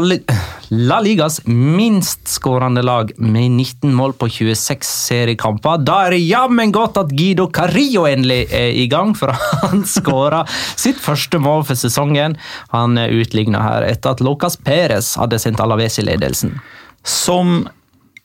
La 0.70 1.00
Ligas 1.02 1.40
minst 1.46 2.28
skårende 2.28 2.82
lag 2.82 3.12
med 3.18 3.52
19 3.52 3.94
mål 3.94 4.14
på 4.14 4.28
26 4.30 4.86
seriekamper. 4.86 5.82
Da 5.82 5.96
er 6.06 6.14
det 6.14 6.20
jammen 6.22 6.70
godt 6.70 7.00
at 7.02 7.10
Guido 7.10 7.48
Carillo 7.50 8.04
endelig 8.06 8.44
er 8.54 8.76
i 8.78 8.86
gang, 8.92 9.16
for 9.18 9.34
han 9.64 9.82
skåra 9.90 10.44
sitt 10.78 11.02
første 11.02 11.42
mål 11.42 11.66
for 11.66 11.80
sesongen. 11.80 12.38
Han 12.76 13.02
utligna 13.02 13.64
her 13.66 13.88
etter 13.90 14.14
at 14.14 14.22
Lucas 14.22 14.60
Perez 14.62 15.16
hadde 15.18 15.42
sendt 15.42 15.64
Alaves 15.64 15.98
i 15.98 16.06
ledelsen. 16.06 16.54
Som 17.02 17.64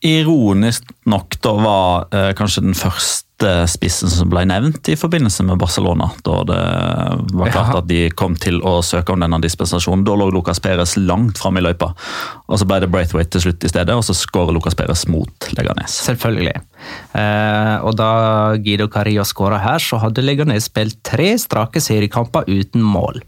ironisk 0.04 0.92
nok 1.08 1.40
da 1.40 1.56
var 1.56 2.12
eh, 2.12 2.30
kanskje 2.36 2.66
den 2.66 2.76
første 2.76 3.33
spissen 3.70 4.10
som 4.10 4.30
ble 4.32 4.44
nevnt 4.48 4.88
i 4.92 4.96
forbindelse 4.98 5.44
med 5.46 5.60
Barcelona. 5.60 6.10
Da 6.26 6.40
det 6.48 6.58
var 7.36 7.52
klart 7.54 7.78
at 7.80 7.88
de 7.88 8.08
kom 8.16 8.36
til 8.40 8.60
å 8.66 8.78
søke 8.84 9.14
om 9.14 9.22
denne 9.24 9.40
dispensasjonen. 9.42 10.04
Da 10.06 10.16
lå 10.18 10.30
Lucas 10.34 10.62
Perez 10.64 10.96
langt 11.00 11.40
fram 11.40 11.60
i 11.60 11.64
løypa. 11.64 11.92
Og 12.48 12.60
Så 12.60 12.68
ble 12.68 12.80
det 12.82 12.90
Braithwaite 12.92 13.36
til 13.36 13.46
slutt 13.46 13.64
i 13.66 13.72
stedet, 13.72 13.94
og 13.94 14.04
så 14.06 14.16
skårer 14.16 14.54
Lucas 14.56 14.76
Perez 14.78 15.06
mot 15.12 15.48
Leganes. 15.58 16.00
Selvfølgelig. 16.08 16.56
Eh, 17.16 17.76
og 17.84 17.96
da 17.98 18.10
Guido 18.60 18.88
Carillo 18.92 19.24
skåra 19.28 19.60
her, 19.62 19.82
så 19.82 20.00
hadde 20.02 20.24
Leganes 20.24 20.68
spilt 20.70 21.00
tre 21.06 21.32
strake 21.40 21.82
seriekamper 21.82 22.48
uten 22.50 22.84
mål. 22.84 23.22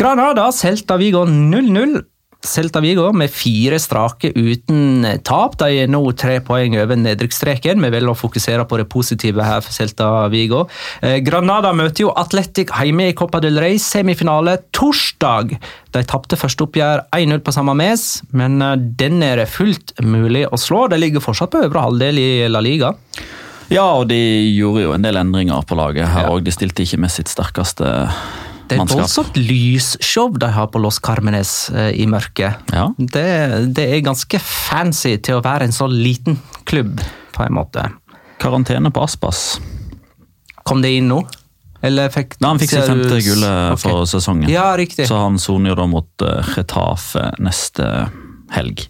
Granada 0.00 0.48
Celta 0.56 0.96
Vigo 0.96 1.26
0-0. 1.28 2.00
Celta 2.40 2.80
Vigo 2.80 3.10
med 3.12 3.28
fire 3.32 3.76
strake 3.80 4.30
uten 4.32 5.04
tap. 5.26 5.58
De 5.60 5.82
er 5.82 5.90
nå 5.92 6.00
tre 6.18 6.38
poeng 6.44 6.76
over 6.80 6.96
nedrykksstreken. 6.96 7.82
Vi 7.84 7.90
velger 7.92 8.12
å 8.14 8.16
fokusere 8.16 8.64
på 8.68 8.78
det 8.80 8.86
positive 8.92 9.44
her 9.44 9.60
for 9.64 9.76
Celta 9.76 10.08
Vigo. 10.32 10.62
Eh, 11.04 11.18
Granada 11.24 11.74
møter 11.76 12.06
jo 12.06 12.14
Atletic 12.16 12.72
hjemme 12.72 13.10
i 13.10 13.16
Copa 13.16 13.42
del 13.44 13.60
Rey 13.60 13.76
semifinale 13.82 14.56
torsdag. 14.76 15.52
De 15.92 16.04
tapte 16.08 16.38
første 16.40 16.64
oppgjør 16.64 17.04
1-0 17.16 17.44
på 17.44 17.54
samme 17.54 17.76
mes, 17.76 18.06
men 18.32 18.60
eh, 18.64 18.76
den 18.78 19.20
er 19.26 19.42
det 19.42 19.50
fullt 19.52 19.94
mulig 20.00 20.46
å 20.48 20.60
slå. 20.60 20.86
De 20.88 21.00
ligger 21.00 21.24
fortsatt 21.24 21.52
på 21.52 21.66
øvre 21.66 21.84
halvdel 21.90 22.22
i 22.22 22.30
La 22.48 22.64
Liga. 22.64 22.94
Ja, 23.70 23.84
og 24.00 24.08
de 24.10 24.18
gjorde 24.56 24.82
jo 24.82 24.94
en 24.96 25.04
del 25.04 25.20
endringer 25.20 25.62
på 25.62 25.76
laget 25.78 26.08
her 26.10 26.26
Ja. 26.26 26.38
De 26.42 26.54
stilte 26.54 26.82
ikke 26.82 26.98
med 27.04 27.12
sitt 27.14 27.30
sterkeste 27.30 27.86
Det 28.70 28.76
er 28.78 28.84
et 28.84 28.92
voldsomt 28.94 29.38
lysshow 29.40 30.30
de 30.38 30.50
har 30.54 30.68
på 30.70 30.78
Los 30.82 31.00
Carmenes 31.02 31.54
eh, 31.74 31.90
i 31.98 32.06
mørket. 32.10 32.70
Ja. 32.70 32.86
Det, 32.96 33.24
det 33.74 33.86
er 33.96 34.04
ganske 34.06 34.38
fancy 34.42 35.16
til 35.18 35.40
å 35.40 35.42
være 35.44 35.66
en 35.66 35.74
så 35.74 35.88
liten 35.90 36.38
klubb, 36.70 37.02
på 37.34 37.42
en 37.46 37.56
måte. 37.58 37.88
Karantene 38.40 38.92
på 38.94 39.02
Aspas. 39.02 39.58
Kom 40.62 40.84
det 40.84 40.94
inn 41.00 41.10
nå? 41.10 41.18
Eller 41.82 42.12
fikk, 42.12 42.36
Nei, 42.38 42.52
han 42.52 42.60
fikk 42.60 42.74
sitt 42.74 42.86
femte 42.86 43.18
gullet 43.24 43.74
Ok. 43.74 43.82
for 43.82 44.06
sesongen. 44.08 44.48
Ja, 44.52 44.68
riktig. 44.78 45.08
Så 45.08 45.18
han 45.18 45.38
soner 45.40 45.72
jo 45.72 45.78
da 45.80 45.86
mot 45.90 46.26
Retafe 46.54 47.30
neste 47.40 47.86
helg. 48.54 48.84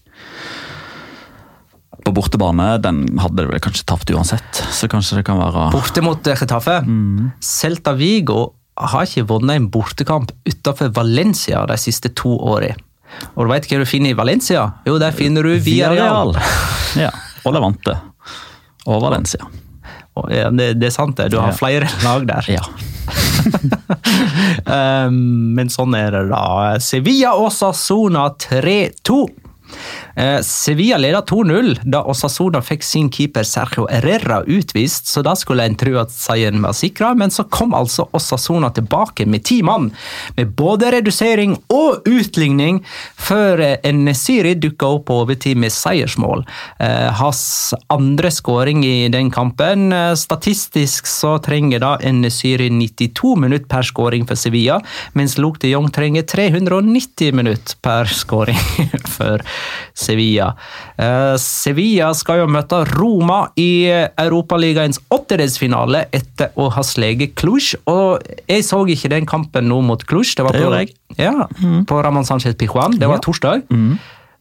På 2.05 2.13
bortebane 2.17 2.75
den 2.83 3.05
hadde 3.21 3.45
det 3.45 3.51
vel 3.53 3.63
kanskje 3.63 3.87
tapt 3.89 4.11
uansett, 4.13 4.63
så 4.75 4.89
kanskje 4.91 5.21
det 5.21 5.27
kan 5.29 5.39
være 5.41 5.69
Borte 5.75 6.03
mot 6.05 6.21
Retafe? 6.21 6.81
Getafe. 6.81 6.81
Mm. 6.89 7.31
Celta 7.45 7.95
Vigo 7.97 8.43
har 8.79 9.09
ikke 9.09 9.27
vunnet 9.29 9.59
en 9.59 9.71
bortekamp 9.73 10.31
utenfor 10.49 10.93
Valencia 10.97 11.65
de 11.69 11.77
siste 11.81 12.13
to 12.17 12.37
årene. 12.39 12.77
Og 13.35 13.47
du 13.47 13.51
vet 13.51 13.67
hva 13.67 13.81
du 13.81 13.89
finner 13.89 14.15
i 14.15 14.19
Valencia? 14.19 14.69
Jo, 14.87 14.95
der 15.03 15.15
finner 15.17 15.47
du 15.47 15.57
Villarreal. 15.59 16.37
Ja, 16.99 17.11
og 17.47 17.55
Levante. 17.55 17.97
Og 18.91 19.03
Valencia. 19.03 19.45
Og, 20.19 20.31
Ja, 20.35 20.49
det, 20.51 20.73
det 20.81 20.89
er 20.89 20.95
sant, 20.95 21.17
det. 21.19 21.31
Du 21.33 21.39
har 21.39 21.55
flere 21.55 21.89
lag 22.07 22.27
der. 22.29 22.49
Ja. 22.51 22.65
Um, 25.07 25.55
men 25.57 25.71
sånn 25.73 25.95
er 25.99 26.15
det, 26.15 26.25
da. 26.33 26.79
Sevilla 26.83 27.37
og 27.39 27.53
Sassona 27.55 28.29
3-2. 28.43 29.21
Eh, 30.17 30.41
Sevilla 30.43 30.99
leda 30.99 31.21
2-0 31.21 31.79
da 31.85 32.03
Osasona 32.11 32.61
fikk 32.65 32.85
sin 32.85 33.11
keeper 33.13 33.47
Sergio 33.47 33.87
Herrera 33.91 34.41
utvist, 34.47 35.07
så 35.07 35.23
da 35.23 35.37
skulle 35.39 35.67
en 35.67 35.77
tro 35.79 35.97
at 36.01 36.13
seieren 36.15 36.63
var 36.65 36.75
sikra, 36.77 37.13
men 37.15 37.31
så 37.31 37.45
kom 37.51 37.75
altså 37.77 38.09
Osasona 38.17 38.73
tilbake 38.75 39.27
med 39.31 39.45
ti 39.47 39.61
mann, 39.67 39.91
med 40.37 40.55
både 40.59 40.91
redusering 40.97 41.57
og 41.73 42.09
utligning, 42.11 42.83
før 43.17 43.63
eh, 43.67 43.93
Nesiri 43.95 44.57
dukka 44.59 44.91
opp 44.97 45.07
på 45.11 45.21
overtid 45.23 45.59
med 45.61 45.73
seiersmål. 45.75 46.45
Eh, 46.83 47.09
Hans 47.21 47.75
andre 47.93 48.31
skåring 48.35 48.85
i 48.87 49.09
den 49.13 49.31
kampen. 49.33 49.91
Statistisk 50.19 51.09
så 51.09 51.37
trenger 51.43 51.83
da 51.83 51.95
Nesiri 52.15 52.71
92 52.73 53.35
minutter 53.41 53.69
per 53.71 53.87
skåring 53.87 54.27
for 54.29 54.39
Sevilla, 54.39 54.81
mens 55.15 55.37
Luke 55.39 55.63
de 55.63 55.73
Jong 55.73 55.91
trenger 55.95 56.27
390 56.29 57.35
minutter 57.37 57.79
per 57.83 58.11
skåring 58.11 58.61
for 59.17 59.43
Sevilla. 59.95 60.10
Eh, 61.01 61.35
Sevilla 61.41 62.11
skal 62.17 62.43
jo 62.43 62.49
møte 62.51 62.83
Roma 62.95 63.41
i 63.61 63.87
Europaligaens 64.19 65.01
åttedelsfinale 65.13 66.07
etter 66.17 66.53
å 66.61 66.71
ha 66.75 66.85
sleget 66.87 67.35
Cluj. 67.41 67.75
Og 67.91 68.23
jeg 68.51 68.67
så 68.67 68.83
ikke 68.87 69.13
den 69.13 69.29
kampen 69.31 69.69
nå 69.71 69.81
mot 69.87 70.03
Cluj. 70.07 70.35
Det 70.37 70.47
var 70.47 70.57
på, 70.57 70.71
det 70.75 71.21
ja, 71.21 71.47
mm. 71.61 71.85
på 71.91 72.01
Ramón 72.05 72.27
Sánchez 72.29 72.57
Pijuan. 72.59 72.99
Det 72.99 73.09
var 73.09 73.21
Ja. 73.21 73.25
torsdag. 73.27 73.67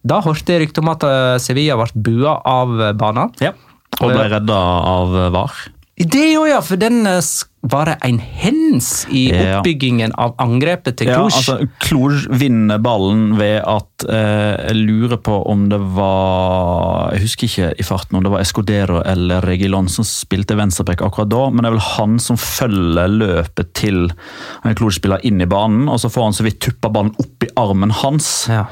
Da 0.06 0.22
hørte 0.24 0.54
jeg 0.54 0.64
rykte 0.64 0.80
om 0.80 0.90
at 0.94 1.04
eh, 1.04 1.38
Sevilla 1.44 1.76
ble 1.76 1.92
bua 1.96 2.40
av 2.46 2.78
banen. 2.98 3.34
ja. 3.40 3.54
Og 4.00 4.14
ble 4.14 4.30
redda 4.32 4.56
av 4.56 5.12
VAR. 5.34 5.56
Det 6.00 6.32
jo, 6.32 6.46
ja, 6.48 6.62
for 6.63 6.79
den 6.79 7.03
eh, 7.08 7.20
var 7.68 7.89
det 7.89 7.98
en 8.08 8.20
hens 8.24 9.03
i 9.12 9.25
oppbyggingen 9.36 10.13
av 10.15 10.38
angrepet 10.39 10.96
til 11.01 11.10
Ja, 11.12 11.25
altså, 11.25 11.58
Cluj 11.84 12.22
vinner 12.39 12.79
ballen 12.79 13.34
ved 13.36 13.58
at 13.68 14.06
eh, 14.08 14.70
Jeg 14.70 14.77
lurer 14.79 15.20
på 15.20 15.41
om 15.51 15.65
det 15.72 15.79
var 15.98 17.12
Jeg 17.18 17.25
husker 17.25 17.50
ikke 17.50 17.72
i 17.75 17.88
farten 17.88 18.15
om 18.15 18.24
det 18.24 18.32
var 18.32 18.46
Escodero 18.46 19.01
eller 19.03 19.44
Regilon 19.44 19.91
som 19.91 20.08
spilte 20.08 20.56
venstreback 20.56 21.03
akkurat 21.03 21.34
da, 21.34 21.41
men 21.51 21.65
det 21.65 21.72
er 21.72 21.75
vel 21.75 21.88
han 21.98 22.15
som 22.24 22.39
følger 22.39 23.12
løpet 23.20 23.74
til 23.75 24.08
en 24.08 24.79
Cluj-spiller 24.79 25.20
inn 25.27 25.44
i 25.44 25.50
banen, 25.50 25.89
og 25.91 26.00
så 26.00 26.12
får 26.12 26.29
han 26.29 26.36
så 26.38 26.46
vidt 26.48 26.62
tuppa 26.63 26.91
ballen 26.94 27.12
opp 27.20 27.44
i 27.44 27.50
armen 27.60 27.91
hans. 27.91 28.29
Ja. 28.51 28.65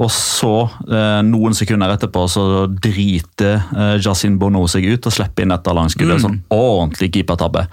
Og 0.00 0.08
så, 0.08 0.54
eh, 0.88 1.20
noen 1.28 1.56
sekunder 1.56 1.92
etterpå, 1.92 2.24
så 2.32 2.44
driter 2.72 3.60
eh, 3.76 3.96
Jacin 4.00 4.38
Bono 4.40 4.64
seg 4.70 4.86
ut 4.88 5.06
og 5.10 5.12
slipper 5.12 5.44
inn 5.44 5.52
dette 5.52 5.76
langskuddet. 5.76 6.24
Sånn 6.24 6.40
ordentlig 6.56 7.12
keepertabbe. 7.18 7.66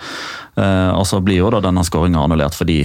Eh, 0.60 0.92
og 0.92 1.06
så 1.08 1.22
blir 1.24 1.40
jo 1.40 1.52
da 1.56 1.64
denne 1.64 1.86
skåringa 1.88 2.26
annullert 2.26 2.58
fordi 2.58 2.82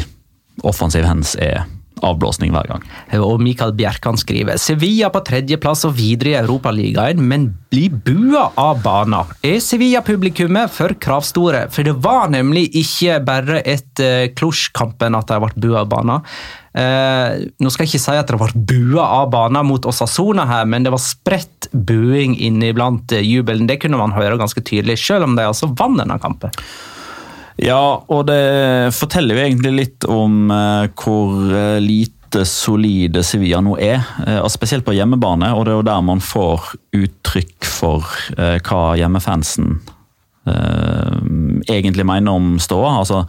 offensiv 0.69 1.09
hands 1.09 1.35
er 1.41 1.65
avblåsning 2.03 2.53
hver 2.55 2.69
gang. 2.71 2.87
Og 3.23 3.41
Mikael 3.43 3.75
Bjerkan 3.77 4.19
skriver 4.21 4.59
Sevilla 4.61 5.11
på 5.13 5.23
tredjeplass 5.27 5.85
og 5.89 5.95
videre 5.99 6.33
i 6.33 6.39
Europaligaen, 6.41 7.21
men 7.29 7.49
blir 7.73 7.95
bua 8.07 8.49
av 8.59 8.83
banen. 8.85 9.31
Er 9.47 9.61
Sevilla-publikummet 9.63 10.73
for 10.75 10.97
kravstore? 11.03 11.67
For 11.73 11.87
det 11.87 11.95
var 12.05 12.33
nemlig 12.33 12.69
ikke 12.83 13.21
bare 13.27 13.63
etter 13.63 14.33
Cluj-kampen 14.39 15.19
at 15.19 15.31
de 15.31 15.41
ble 15.45 15.55
bua 15.69 15.85
av 15.85 15.93
banen. 15.93 16.27
Eh, 16.73 17.43
nå 17.61 17.71
skal 17.73 17.85
jeg 17.85 17.93
ikke 17.93 18.05
si 18.07 18.15
at 18.17 18.31
det 18.33 18.39
var 18.41 18.55
bua 18.57 19.09
av 19.19 19.27
banen 19.35 19.67
mot 19.69 19.85
Osasona 19.91 20.47
her, 20.49 20.65
men 20.65 20.87
det 20.87 20.93
var 20.95 21.03
spredt 21.05 21.69
buing 21.73 22.39
inniblant 22.41 23.13
eh, 23.13 23.25
jubelen. 23.27 23.69
Det 23.69 23.77
kunne 23.83 24.01
man 24.01 24.15
høre 24.17 24.41
ganske 24.41 24.65
tydelig, 24.65 24.97
selv 25.03 25.29
om 25.29 25.37
de 25.37 25.45
altså 25.45 25.69
vant 25.77 26.01
denne 26.01 26.17
kampen. 26.23 26.55
Ja, 27.61 28.01
og 28.09 28.25
det 28.31 28.95
forteller 28.97 29.37
jo 29.37 29.45
egentlig 29.45 29.73
litt 29.77 30.09
om 30.09 30.49
eh, 30.51 30.89
hvor 30.97 31.53
eh, 31.53 31.79
lite 31.85 32.47
solide 32.49 33.21
Sevilla 33.29 33.61
nå 33.61 33.77
er. 33.77 34.01
eh, 34.25 34.41
Spesielt 34.49 34.87
på 34.89 34.97
hjemmebane, 34.97 35.53
og 35.53 35.67
det 35.67 35.75
er 35.75 35.81
jo 35.83 35.89
der 35.91 36.07
man 36.09 36.25
får 36.25 36.73
uttrykk 36.97 37.69
for 37.69 38.09
eh, 38.39 38.57
hva 38.65 38.95
hjemmefansen 38.97 39.77
egentlig 40.43 42.07
mener 42.07 42.35
om 42.35 42.57
ståa. 42.59 42.97
Altså, 42.99 43.23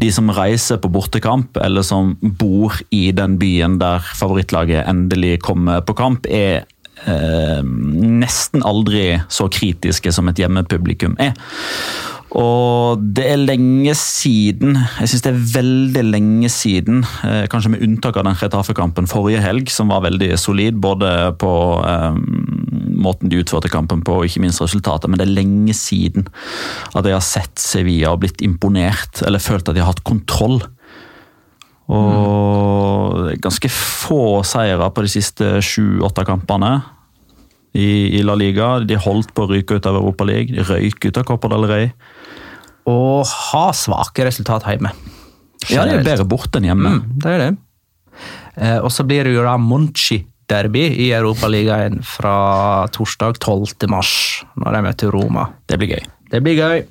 de 0.00 0.10
som 0.12 0.32
reiser 0.34 0.80
på 0.82 0.90
bortekamp, 0.92 1.56
eller 1.62 1.86
som 1.86 2.16
bor 2.20 2.74
i 2.90 3.10
den 3.14 3.38
byen 3.38 3.78
der 3.82 4.02
favorittlaget 4.18 4.88
endelig 4.88 5.38
kommer 5.46 5.84
på 5.86 5.94
kamp, 5.98 6.26
er 6.26 6.64
eh, 7.06 7.62
nesten 7.62 8.66
aldri 8.66 9.08
så 9.28 9.48
kritiske 9.52 10.12
som 10.12 10.28
et 10.30 10.42
hjemmepublikum 10.42 11.16
er. 11.22 11.36
Og 12.36 13.00
det 13.16 13.24
er 13.30 13.38
lenge 13.38 13.94
siden, 13.96 14.74
jeg 15.00 15.08
syns 15.08 15.22
det 15.24 15.30
er 15.30 15.44
veldig 15.54 16.02
lenge 16.04 16.50
siden, 16.52 17.04
eh, 17.24 17.46
kanskje 17.48 17.70
med 17.72 17.84
unntak 17.86 18.18
av 18.18 18.26
den 18.26 18.36
Retafe-kampen 18.36 19.06
forrige 19.08 19.40
helg, 19.40 19.70
som 19.70 19.88
var 19.88 20.02
veldig 20.04 20.34
solid, 20.38 20.76
både 20.82 21.32
på 21.40 21.52
eh, 21.86 22.18
måten 22.96 23.30
de 23.30 23.40
utførte 23.42 23.70
kampen 23.72 24.02
på 24.06 24.18
og 24.18 24.28
ikke 24.28 24.42
minst 24.44 24.62
resultatet, 24.62 25.10
men 25.10 25.20
det 25.20 25.26
er 25.26 25.36
lenge 25.36 25.74
siden 25.76 26.28
at 26.92 27.06
jeg 27.06 27.16
har 27.16 27.24
sett 27.24 27.60
Sevilla 27.60 28.14
og 28.14 28.22
blitt 28.24 28.42
imponert, 28.44 29.22
eller 29.26 29.42
følt 29.42 29.68
at 29.68 29.76
de 29.76 29.84
har 29.84 29.92
hatt 29.92 30.04
kontroll. 30.06 30.60
Og 31.86 33.32
ganske 33.42 33.70
få 33.70 34.42
seire 34.46 34.90
på 34.90 35.06
de 35.06 35.12
siste 35.12 35.50
sju-åtte 35.62 36.24
kampene 36.26 36.72
i, 37.76 38.18
i, 38.18 38.22
La 38.26 38.34
Liga. 38.38 38.76
De 38.82 38.98
holdt 38.98 39.34
på 39.36 39.44
å 39.44 39.50
ryke 39.52 39.78
ut 39.78 39.86
av 39.86 39.98
Europa 40.00 40.26
League, 40.26 40.54
de 40.54 40.64
røyk 40.66 41.06
ut 41.06 41.20
av 41.20 41.28
Copa 41.28 41.52
del 41.52 41.68
Rey. 41.70 41.92
Og 42.90 43.26
har 43.26 43.72
svake 43.76 44.26
resultat 44.26 44.66
hjemme. 44.70 44.92
Ja, 45.70 45.86
det 45.86 46.00
er 46.00 46.06
bedre 46.06 46.26
borte 46.28 46.60
enn 46.60 46.68
hjemme. 46.68 46.96
Mm, 46.96 47.14
det 47.22 47.32
er 47.32 47.42
det. 47.42 47.52
Eh, 48.56 48.78
og 48.80 48.90
så 48.94 49.04
blir 49.06 49.26
det 49.26 49.34
jo 49.34 49.44
da 49.44 49.56
Monchi 49.60 50.22
derby 50.50 50.86
i 51.06 51.10
Europaligaen 51.16 52.02
fra 52.06 52.36
torsdag 52.94 53.40
12. 53.40 53.88
mars, 53.92 54.12
når 54.60 54.76
de 54.76 54.84
møter 54.88 55.14
Roma. 55.14 55.50
Det 55.66 55.80
blir 55.80 55.96
gøy. 55.96 56.04
Det 56.32 56.42
blir 56.44 56.60
gøy. 56.60 56.84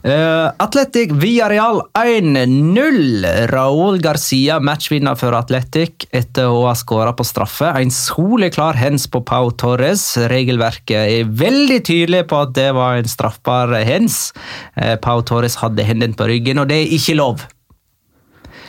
Uh, 0.00 0.48
Atletic 0.56 1.10
Villarreal 1.12 1.82
1-0. 1.92 3.26
Raúl 3.50 3.98
Garcia 4.00 4.56
matchvinner 4.64 5.18
for 5.20 5.36
Atletic 5.36 6.06
etter 6.16 6.48
å 6.48 6.62
ha 6.70 6.72
skåra 6.78 7.12
på 7.12 7.26
straffe. 7.28 7.68
En 7.76 7.92
soleklar 7.92 8.80
hens 8.80 9.04
på 9.12 9.20
Pau 9.28 9.52
Torres. 9.52 10.06
Regelverket 10.32 10.96
er 11.04 11.28
veldig 11.28 11.82
tydelig 11.84 12.24
på 12.32 12.40
at 12.46 12.56
det 12.56 12.70
var 12.78 12.96
en 12.96 13.12
straffbar 13.12 13.76
hens. 13.84 14.30
Uh, 14.72 14.96
Pau 15.04 15.20
Torres 15.20 15.60
hadde 15.60 15.84
hendene 15.84 16.16
på 16.16 16.30
ryggen, 16.32 16.62
og 16.62 16.72
det 16.72 16.80
er 16.80 16.96
ikke 16.96 17.18
lov. 17.20 17.44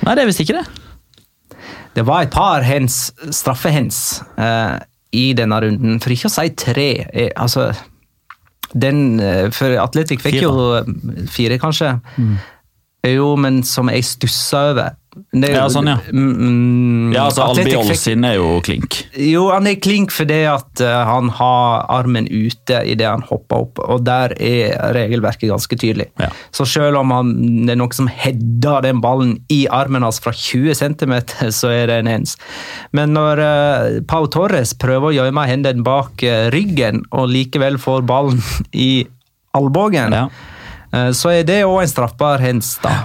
Nei, 0.02 0.18
det 0.18 0.26
er 0.26 0.32
visst 0.34 0.44
ikke 0.44 0.60
det. 0.60 0.68
Det 1.96 2.06
var 2.08 2.24
et 2.24 2.34
par 2.34 2.64
hens, 2.64 3.10
straffehens 3.36 4.22
uh, 4.40 4.80
i 5.12 5.32
denne 5.36 5.58
runden, 5.60 6.00
for 6.00 6.14
ikke 6.14 6.30
å 6.30 6.34
si 6.34 6.54
tre. 6.56 6.92
altså 7.36 7.72
den, 8.74 9.20
eh, 9.20 9.50
for 9.52 9.76
Atletic 9.84 10.22
fikk 10.24 10.40
fire. 10.40 10.44
jo 10.48 11.28
fire, 11.32 11.58
kanskje. 11.60 12.00
Mm. 12.18 12.38
Jo, 13.08 13.36
men 13.40 13.64
som 13.66 13.90
jeg 13.90 14.06
stussa 14.06 14.66
over. 14.72 14.98
Det, 15.12 15.50
ja, 15.52 15.66
sånn, 15.68 15.90
ja. 15.90 15.98
Mm, 16.16 17.10
ja, 17.12 17.26
altså 17.28 17.44
Albiol 17.50 17.90
sin 18.00 18.24
er 18.24 18.38
jo 18.38 18.62
klink. 18.64 18.96
Jo, 19.20 19.50
han 19.52 19.68
er 19.68 19.76
klink 19.84 20.14
fordi 20.16 20.38
at 20.48 20.80
uh, 20.80 21.02
han 21.08 21.28
har 21.36 21.84
armen 21.92 22.30
ute 22.32 22.78
idet 22.88 23.10
han 23.10 23.26
hopper 23.28 23.66
opp, 23.66 23.82
og 23.84 24.06
der 24.08 24.32
er 24.40 24.78
regelverket 24.96 25.52
ganske 25.52 25.76
tydelig. 25.76 26.08
Ja. 26.22 26.30
Så 26.56 26.64
selv 26.70 27.02
om 27.02 27.12
han, 27.12 27.34
det 27.66 27.76
er 27.76 27.82
noen 27.82 27.98
som 27.98 28.08
header 28.08 28.86
den 28.86 29.02
ballen 29.04 29.36
i 29.52 29.66
armen 29.68 30.08
hans 30.08 30.22
fra 30.24 30.32
20 30.32 30.80
cm, 30.80 31.18
så 31.60 31.74
er 31.74 31.92
det 31.92 32.00
en 32.06 32.12
hens. 32.14 32.38
Men 32.96 33.12
når 33.18 33.44
uh, 33.44 34.00
Pau 34.08 34.30
Torres 34.32 34.72
prøver 34.80 35.10
å 35.10 35.16
gjemme 35.18 35.48
hendene 35.50 35.84
bak 35.84 36.24
uh, 36.24 36.48
ryggen, 36.56 37.04
og 37.12 37.28
likevel 37.34 37.82
får 37.84 38.08
ballen 38.08 38.40
i 38.88 38.94
albuen, 39.60 40.16
ja. 40.16 40.28
Så 40.92 41.32
er 41.32 41.46
det 41.48 41.62
òg 41.64 41.82
en 41.86 41.92
straffbar 41.92 42.44
hens, 42.44 42.76
da. 42.84 42.96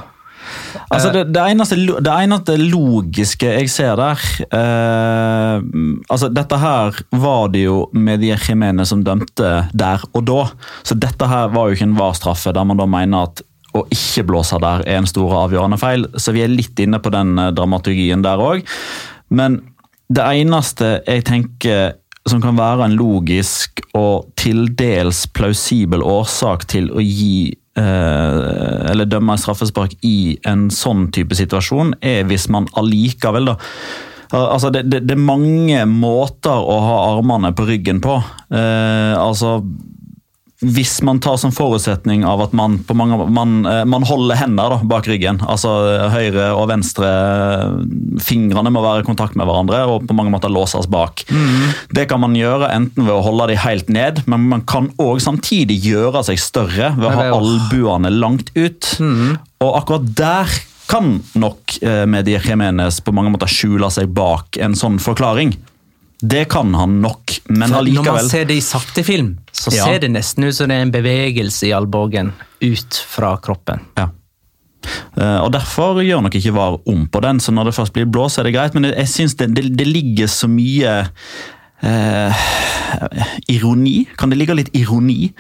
Altså 0.90 1.10
det, 1.10 1.24
det, 1.34 1.42
eneste, 1.42 1.76
det, 1.76 2.12
eneste, 2.12 2.56
logiske 2.60 3.48
jeg 3.56 3.70
ser 3.72 3.96
der 3.98 4.22
eh, 4.54 5.64
altså 6.12 6.28
Dette 6.30 6.58
her 6.62 7.00
var 7.16 7.50
det 7.54 7.64
jo 7.64 7.80
Medie 7.96 8.36
Jimene 8.38 8.86
som 8.86 9.02
dømte 9.06 9.66
der 9.74 10.04
og 10.12 10.26
da. 10.28 10.46
Så 10.86 10.96
dette 10.98 11.28
her 11.30 11.50
var 11.54 11.68
jo 11.68 11.76
ikke 11.76 11.88
en 11.88 11.98
var-straffe, 11.98 12.54
der 12.54 12.68
man 12.68 12.78
da 12.78 12.86
mener 12.90 13.26
at 13.26 13.42
å 13.76 13.82
ikke 13.92 14.24
blåse 14.30 14.58
der 14.62 14.86
er 14.86 15.00
en 15.00 15.10
stor 15.10 15.34
avgjørende 15.42 15.78
feil. 15.80 16.06
Så 16.16 16.32
vi 16.36 16.44
er 16.44 16.52
litt 16.52 16.78
inne 16.80 17.02
på 17.02 17.12
den 17.14 17.34
eh, 17.40 17.52
dramaturgien 17.56 18.24
der 18.24 18.42
òg. 18.42 18.64
Men 19.34 19.60
det 20.06 20.22
eneste 20.22 21.00
jeg 21.02 21.26
tenker 21.26 21.96
som 22.26 22.40
kan 22.42 22.58
være 22.58 22.86
en 22.86 22.96
logisk 22.98 23.82
og 23.94 24.30
til 24.38 24.68
dels 24.78 25.26
plausibel 25.34 26.02
årsak 26.02 26.66
til 26.70 26.92
å 26.94 27.02
gi 27.02 27.54
Eh, 27.54 27.65
eller 27.76 29.08
dømme 29.10 29.36
straffespark 29.36 29.98
i 30.06 30.38
en 30.48 30.66
sånn 30.72 31.10
type 31.12 31.36
situasjon, 31.36 31.94
er 32.00 32.24
hvis 32.28 32.48
man 32.52 32.70
allikevel 32.80 33.52
da 33.52 33.56
Altså, 34.34 34.72
det, 34.74 34.88
det, 34.90 35.04
det, 35.06 35.14
er 35.14 35.22
mange 35.22 35.84
måter 35.86 36.50
å 36.50 36.76
ha 36.82 36.94
armene 37.12 37.52
på 37.54 37.66
ryggen 37.68 38.00
på. 38.02 38.16
Eh, 38.50 39.12
altså 39.14 39.60
hvis 40.64 41.02
man 41.04 41.18
tar 41.20 41.36
som 41.36 41.52
forutsetning 41.52 42.22
av 42.24 42.40
at 42.46 42.54
man, 42.56 42.78
mange, 42.96 43.18
man, 43.28 43.58
eh, 43.68 43.82
man 43.84 44.06
holder 44.08 44.38
hender 44.40 44.72
da, 44.72 44.78
bak 44.88 45.08
ryggen, 45.10 45.42
altså 45.44 45.72
høyre 46.14 46.48
og 46.56 46.70
venstre 46.70 47.10
fingrene 48.24 48.72
må 48.72 48.80
være 48.84 49.04
i 49.04 49.06
kontakt 49.08 49.36
med 49.36 49.44
hverandre 49.48 49.82
og 49.90 50.06
på 50.08 50.16
mange 50.16 50.32
måter 50.32 50.52
låses 50.52 50.88
bak. 50.88 51.26
Mm. 51.28 51.66
Det 51.98 52.06
kan 52.08 52.22
man 52.24 52.38
gjøre 52.38 52.72
enten 52.72 53.04
ved 53.04 53.12
å 53.12 53.24
holde 53.26 53.50
de 53.52 53.58
helt 53.60 53.92
ned, 53.92 54.22
men 54.24 54.48
man 54.54 54.64
kan 54.68 54.88
òg 55.02 55.20
samtidig 55.24 55.76
gjøre 55.84 56.24
seg 56.30 56.40
større 56.40 56.94
ved 56.96 57.10
å 57.10 57.14
ha 57.18 57.28
albuene 57.36 58.14
langt 58.16 58.48
ut. 58.56 58.96
Mm. 58.96 59.36
Og 59.60 59.78
akkurat 59.82 60.08
der 60.16 60.58
kan 60.88 61.18
nok 61.36 61.78
eh, 61.82 62.04
Medier 62.08 62.40
Jimenez 62.40 63.02
på 63.04 63.12
mange 63.12 63.32
måter 63.34 63.50
skjule 63.50 63.90
seg 63.92 64.08
bak 64.16 64.56
en 64.62 64.76
sånn 64.78 64.96
forklaring. 65.02 65.52
Det 66.16 66.46
kan 66.48 66.72
han 66.74 67.00
nok, 67.02 67.34
men 67.52 67.74
allikevel 67.76 68.06
Når 68.06 68.22
man 68.22 68.30
ser 68.30 68.46
det 68.48 68.56
i 68.56 68.64
sakte 68.64 69.04
film, 69.04 69.34
så 69.56 69.72
ja. 69.72 69.86
ser 69.88 70.02
det 70.04 70.12
nesten 70.12 70.44
ut 70.44 70.56
som 70.56 70.68
det 70.70 70.76
er 70.76 70.84
en 70.84 70.94
bevegelse 70.94 71.70
i 71.70 71.74
albuen 71.74 72.34
ut 72.60 73.00
fra 73.08 73.34
kroppen. 73.42 73.82
Ja. 73.96 74.10
Uh, 75.16 75.40
og 75.42 75.50
Derfor 75.54 76.02
gjør 76.04 76.22
nok 76.26 76.36
ikke 76.38 76.54
VAR 76.54 76.76
om 76.86 77.06
på 77.10 77.22
den, 77.24 77.40
så 77.42 77.54
når 77.54 77.70
det 77.70 77.76
først 77.78 77.94
blir 77.96 78.06
blå, 78.06 78.28
så 78.30 78.42
er 78.42 78.48
det 78.48 78.54
greit. 78.54 78.76
Men 78.76 78.90
jeg 78.92 79.08
synes 79.10 79.34
det, 79.40 79.50
det, 79.56 79.70
det 79.78 79.86
ligger 79.88 80.30
så 80.30 80.48
mye 80.50 80.98
eh, 81.80 82.46
ironi? 83.52 84.06
Kan 84.16 84.30
det 84.30 84.38
ligge 84.40 84.56
litt 84.56 84.72
ironi 84.76 85.32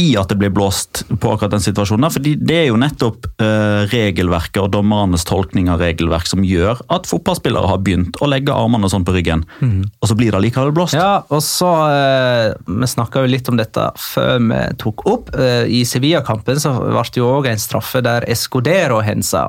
i 0.00 0.08
at 0.18 0.30
det 0.30 0.38
blir 0.40 0.52
blåst 0.54 1.02
på 1.10 1.32
akkurat 1.32 1.54
den 1.54 1.64
situasjonen? 1.64 2.10
Fordi 2.12 2.34
Det 2.36 2.56
er 2.56 2.66
jo 2.70 2.78
nettopp 2.80 3.26
eh, 3.42 3.86
regelverket 3.90 4.60
og 4.62 4.70
dommernes 4.74 5.26
tolkning 5.28 5.70
av 5.72 5.82
regelverk 5.82 6.28
som 6.30 6.44
gjør 6.46 6.80
at 6.92 7.08
fotballspillere 7.10 7.70
har 7.70 7.82
begynt 7.84 8.20
å 8.20 8.30
legge 8.30 8.54
armene 8.54 8.90
sånn 8.90 9.06
på 9.06 9.14
ryggen, 9.16 9.44
mm. 9.60 9.82
og 10.00 10.10
så 10.10 10.16
blir 10.18 10.34
det 10.34 10.42
likevel 10.46 10.74
blåst. 10.76 10.96
Ja, 10.98 11.22
og 11.28 11.42
så 11.44 11.70
eh, 11.90 12.54
Vi 12.66 12.90
snakka 12.90 13.24
jo 13.24 13.30
litt 13.30 13.48
om 13.50 13.58
dette 13.60 13.90
før 14.00 14.38
vi 14.40 14.60
tok 14.80 15.06
opp. 15.10 15.32
Eh, 15.36 15.64
I 15.80 15.84
Sevilla-kampen 15.88 16.60
så 16.60 16.74
ble 16.80 17.06
det 17.10 17.20
jo 17.20 17.30
òg 17.30 17.50
en 17.50 17.60
straffe 17.60 18.02
der 18.04 18.26
Escodero 18.30 19.00
hensa, 19.04 19.48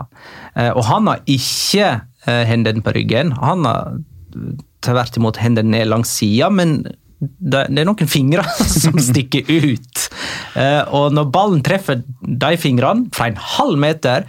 eh, 0.56 0.72
og 0.72 0.86
han 0.88 1.10
har 1.12 1.22
ikke 1.30 1.90
eh, 2.26 2.44
hendene 2.50 2.84
på 2.84 2.94
ryggen. 2.96 3.36
Han 3.42 3.68
har 3.68 4.00
tvert 4.82 5.18
imot 5.20 5.40
hendene 5.42 5.78
ned 5.78 5.92
langs 5.92 6.14
sida, 6.18 6.50
men 6.54 6.82
det, 7.22 7.68
er 7.70 7.86
noen 7.86 8.10
fingre 8.10 8.46
som 8.82 8.98
stikker 9.02 9.46
ut. 9.48 10.08
Eh, 10.58 10.82
og 10.90 11.14
når 11.16 11.32
ballen 11.34 11.64
treffer 11.66 12.02
de 12.22 12.52
fingrene 12.60 13.12
fra 13.16 13.30
en 13.30 13.40
halv 13.56 13.78
meter, 13.82 14.26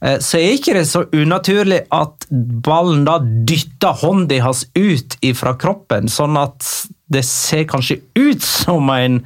eh, 0.00 0.18
så 0.24 0.40
er 0.40 0.56
ikke 0.56 0.76
det 0.78 0.86
så 0.88 1.04
unaturlig 1.12 1.82
at 1.92 2.28
ballen 2.30 3.04
da 3.08 3.18
dytter 3.20 4.00
hånda 4.02 4.40
hans 4.46 4.64
ut 4.78 5.18
fra 5.38 5.56
kroppen, 5.60 6.08
sånn 6.12 6.40
at 6.40 6.68
det 7.12 7.22
ser 7.26 7.64
kanskje 7.70 7.98
ut 8.18 8.42
som 8.42 8.88
en 8.92 9.18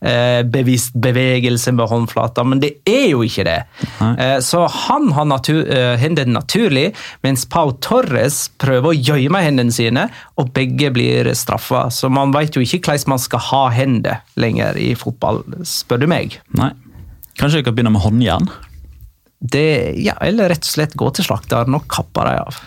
eh, 0.00 0.40
bevisst 0.48 0.94
bevegelse 0.98 1.74
med 1.76 1.88
håndflata, 1.90 2.44
men 2.46 2.62
det 2.62 2.74
er 2.88 3.08
jo 3.12 3.22
ikke 3.26 3.46
det. 3.48 3.58
Eh, 4.00 4.38
så 4.44 4.64
han 4.70 5.10
har 5.16 5.28
natur, 5.28 5.62
eh, 5.64 5.94
hendene 6.00 6.38
naturlig, 6.38 6.86
mens 7.26 7.46
Pau 7.50 7.74
Torres 7.84 8.46
prøver 8.60 8.92
å 8.92 8.96
gjemme 8.96 9.42
hendene 9.44 9.74
sine, 9.74 10.08
og 10.40 10.52
begge 10.56 10.90
blir 10.94 11.32
straffa. 11.36 11.86
Så 11.94 12.10
man 12.12 12.34
vet 12.34 12.56
jo 12.56 12.64
ikke 12.64 12.82
hvordan 12.84 13.14
man 13.14 13.22
skal 13.22 13.44
ha 13.50 13.64
hender 13.74 14.22
lenger 14.40 14.78
i 14.80 14.92
fotball, 14.98 15.42
spør 15.68 16.04
du 16.04 16.08
meg. 16.10 16.38
Nei. 16.58 16.72
Kanskje 17.40 17.60
vi 17.60 17.66
kan 17.66 17.76
begynne 17.76 17.94
med 17.94 18.04
håndjern? 18.04 18.50
Det, 19.44 19.94
ja, 20.00 20.14
eller 20.24 20.48
rett 20.54 20.64
og 20.64 20.70
slett 20.70 20.94
gå 20.96 21.10
til 21.12 21.26
slakteren 21.26 21.76
og 21.76 21.88
kappe 21.90 22.24
dem 22.24 22.46
av. 22.46 22.60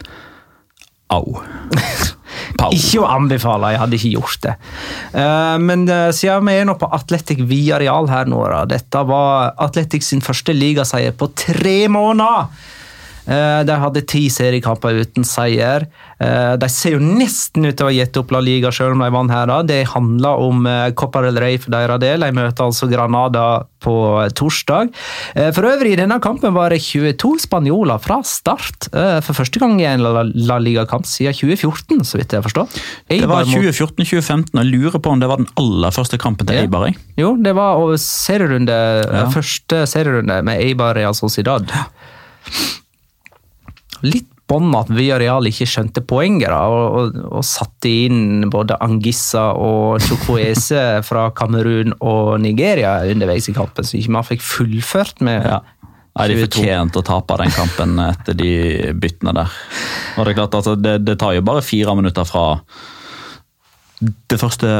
Au. 1.15 1.39
ikke 2.57 3.03
å 3.03 3.09
anbefale, 3.09 3.73
jeg 3.73 3.81
hadde 3.83 3.99
ikke 3.99 4.13
gjort 4.15 4.41
det. 4.45 4.55
Uh, 5.13 5.57
men 5.61 5.85
uh, 5.89 6.09
siden 6.15 6.47
vi 6.49 6.57
er 6.57 6.67
nå 6.67 6.77
på 6.79 6.89
Atletic 6.97 7.43
Viareal 7.49 8.09
her 8.11 8.29
nå. 8.29 8.41
Dette 8.71 9.03
var 9.09 9.53
Atletic 9.67 10.05
sin 10.05 10.23
første 10.25 10.55
ligaseier 10.55 11.15
på 11.17 11.31
tre 11.37 11.79
måneder! 11.91 12.75
Uh, 13.27 13.61
de 13.67 13.79
hadde 13.83 14.05
ti 14.07 14.27
seriekamper 14.31 15.03
uten 15.03 15.27
seier. 15.27 15.87
Eh, 16.17 16.53
de 16.57 16.67
ser 16.71 16.95
jo 16.95 17.01
nesten 17.03 17.67
ut 17.67 17.75
til 17.77 17.85
å 17.85 17.89
ha 17.91 17.93
gitt 17.93 18.17
opp 18.17 18.31
La 18.33 18.39
Liga 18.41 18.71
selv 18.73 18.95
om 18.95 19.03
de 19.03 19.09
vant 19.13 19.33
her. 19.33 19.51
Det 19.69 19.83
handler 19.91 20.41
om 20.47 20.65
eh, 20.65 20.89
Copa 20.97 21.21
del 21.27 21.37
Rey 21.41 21.59
for 21.61 21.73
deres 21.75 22.01
del. 22.01 22.25
De 22.25 22.33
møter 22.33 22.65
altså 22.65 22.89
Granada 22.89 23.43
på 23.83 23.93
torsdag. 24.37 24.89
Eh, 25.37 25.51
for 25.53 25.69
øvrig, 25.69 25.93
i 25.93 25.99
denne 25.99 26.17
kampen 26.23 26.55
var 26.55 26.73
det 26.73 26.81
22 26.81 27.35
spanjoler 27.45 28.01
fra 28.01 28.19
start. 28.25 28.89
For 29.25 29.37
første 29.37 29.61
gang 29.61 29.77
i 29.81 29.85
en 29.89 30.01
La 30.01 30.57
Liga-kamp 30.61 31.05
siden 31.07 31.35
2014, 31.37 32.01
så 32.07 32.19
vidt 32.19 32.33
jeg 32.33 32.45
forstår. 32.45 32.81
Det 33.11 33.29
var 33.29 33.45
2014-2015, 33.45 34.55
og 34.55 34.63
jeg 34.63 34.71
lurer 34.73 34.97
på 35.03 35.13
om 35.13 35.21
det 35.21 35.29
var 35.29 35.41
den 35.41 35.49
aller 35.59 35.93
første 35.93 36.17
kampen 36.21 36.49
til 36.49 36.63
Eibar? 36.63 36.89
Jo, 37.19 37.35
det 37.41 37.53
var 37.57 37.77
serierunde, 38.01 38.73
ja. 39.05 39.27
første 39.33 39.85
serierunde 39.89 40.41
med 40.47 40.65
Eibar 40.65 40.97
Real 40.97 41.15
Sociedad. 41.17 41.69
Litt 44.05 44.29
bånd 44.47 44.75
at 44.79 44.89
Villarreal 44.95 45.49
ikke 45.49 45.67
skjønte 45.67 46.03
poenget 46.07 46.51
da, 46.53 46.61
og, 46.71 46.97
og, 46.97 47.17
og, 47.39 47.45
satte 47.45 47.91
inn 47.91 48.47
både 48.51 48.77
Angissa 48.83 49.49
og 49.59 49.99
Chokwese 50.05 50.83
fra 51.07 51.27
Kamerun 51.35 51.97
og 51.99 52.37
Nigeria 52.43 53.01
underveis 53.11 53.49
i 53.51 53.55
kampen, 53.57 53.87
så 53.87 53.99
ikke 53.99 54.15
man 54.15 54.27
fikk 54.27 54.45
fullført 54.45 55.23
med 55.25 55.43
ja. 55.43 55.63
Nei, 56.17 56.31
De 56.31 56.37
22. 56.39 56.45
fortjente 56.47 56.97
å 56.97 57.05
tape 57.05 57.35
den 57.43 57.51
kampen 57.53 57.99
etter 58.01 58.33
de 58.33 58.53
byttene 58.97 59.35
der. 59.37 59.57
Og 60.15 60.23
Det 60.25 60.31
er 60.31 60.37
klart, 60.39 60.55
altså, 60.57 60.73
det, 60.79 60.95
det 61.05 61.19
tar 61.21 61.35
jo 61.35 61.43
bare 61.45 61.61
fire 61.61 61.93
minutter 61.99 62.25
fra 62.25 62.47
det 64.01 64.39
første 64.41 64.71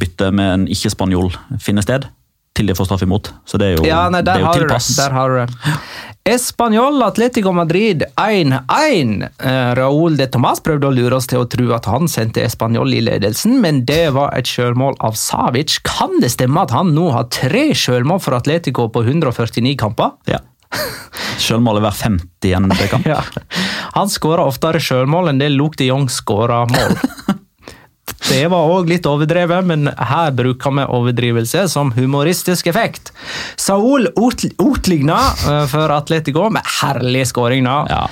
byttet 0.00 0.34
med 0.34 0.50
en 0.56 0.66
ikke-spanjol 0.70 1.30
finner 1.62 1.86
sted, 1.86 2.08
til 2.54 2.66
de 2.68 2.74
får 2.76 2.84
straff 2.90 3.02
imot. 3.06 3.30
Så 3.48 3.58
det 3.58 3.66
er 3.70 3.76
jo, 3.78 3.84
Ja, 3.88 4.08
nei, 4.12 4.20
det 4.22 4.34
er 4.34 4.40
jo 4.44 4.52
tilpass. 4.52 4.88
du. 4.92 5.02
Der 5.02 5.10
har 5.16 5.28
du 5.28 5.36
det. 5.40 5.76
Español 6.24 7.02
Atletico 7.02 7.50
Madrid 7.52 8.04
1-1. 8.16 9.24
Eh, 9.42 9.74
Raúl 9.74 10.16
de 10.20 10.26
Tomàs 10.30 10.60
prøvde 10.62 10.86
å 10.86 10.94
lure 10.94 11.16
oss 11.18 11.26
til 11.26 11.40
å 11.42 11.48
tro 11.50 11.72
at 11.74 11.88
han 11.90 12.06
sendte 12.12 12.44
Español 12.46 12.92
i 12.94 13.00
ledelsen, 13.02 13.56
men 13.60 13.84
det 13.88 14.12
var 14.14 14.30
et 14.38 14.46
sjølmål 14.46 14.94
av 15.00 15.16
Savic. 15.18 15.80
Kan 15.82 16.20
det 16.22 16.30
stemme 16.36 16.62
at 16.62 16.70
han 16.76 16.92
nå 16.94 17.08
har 17.16 17.26
tre 17.34 17.70
sjølmål 17.74 18.20
for 18.22 18.38
Atletico 18.38 18.86
på 18.94 19.02
149 19.02 19.74
kamper? 19.82 20.12
Ja. 20.30 20.38
Selvmålet 21.42 21.82
hver 21.84 21.96
50 22.06 22.54
NB-kamp. 22.68 23.06
Ja. 23.12 23.20
Han 23.96 24.08
skåra 24.08 24.46
oftere 24.48 24.78
sjølmål 24.80 25.32
enn 25.32 25.40
det 25.42 25.50
Luke 25.52 25.76
de 25.76 25.90
Jong 25.90 26.06
skåra 26.08 26.62
mål. 26.70 26.94
Det 28.32 28.48
var 28.52 28.72
òg 28.72 28.88
litt 28.90 29.06
overdrevet, 29.08 29.64
men 29.68 29.86
her 29.92 30.32
bruker 30.36 30.74
vi 30.80 30.84
overdrivelse 30.98 31.66
som 31.72 31.92
humoristisk 31.96 32.66
effekt. 32.72 33.12
Saul 33.60 34.08
ut- 34.16 34.48
utligna 34.62 35.20
eh, 35.46 35.64
for 35.70 35.92
Atletico 35.94 36.48
med 36.50 36.64
herlig 36.80 37.26
skåring, 37.30 37.64
da. 37.68 37.78
Ja. 37.92 38.02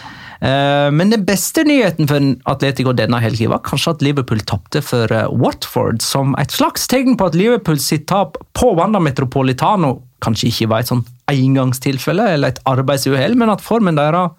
Eh, 0.40 0.90
Men 0.96 1.10
den 1.12 1.24
beste 1.28 1.64
nyheten 1.68 2.08
for 2.08 2.24
Atletico 2.48 2.94
denne 2.96 3.18
helgen 3.20 3.50
var 3.52 3.60
kanskje 3.66 3.92
at 3.96 4.02
Liverpool 4.06 4.40
tapte 4.48 4.80
for 4.84 5.12
eh, 5.12 5.26
Watford, 5.28 6.00
som 6.04 6.32
et 6.40 6.52
slags 6.54 6.86
tegn 6.88 7.16
på 7.20 7.26
at 7.28 7.36
Liverpool 7.36 7.76
sitt 7.80 8.06
tap 8.08 8.38
på 8.56 8.70
Wanda 8.78 9.00
Metropolitano 9.04 9.98
kanskje 10.24 10.48
ikke 10.52 10.68
var 10.72 10.80
et 10.84 10.88
sånn 10.92 11.04
engangstilfelle 11.32 12.26
eller 12.34 12.52
et 12.54 12.62
arbeidsuhell, 12.68 13.36
men 13.40 13.52
at 13.52 13.60
formen 13.64 13.96
deres 13.96 14.32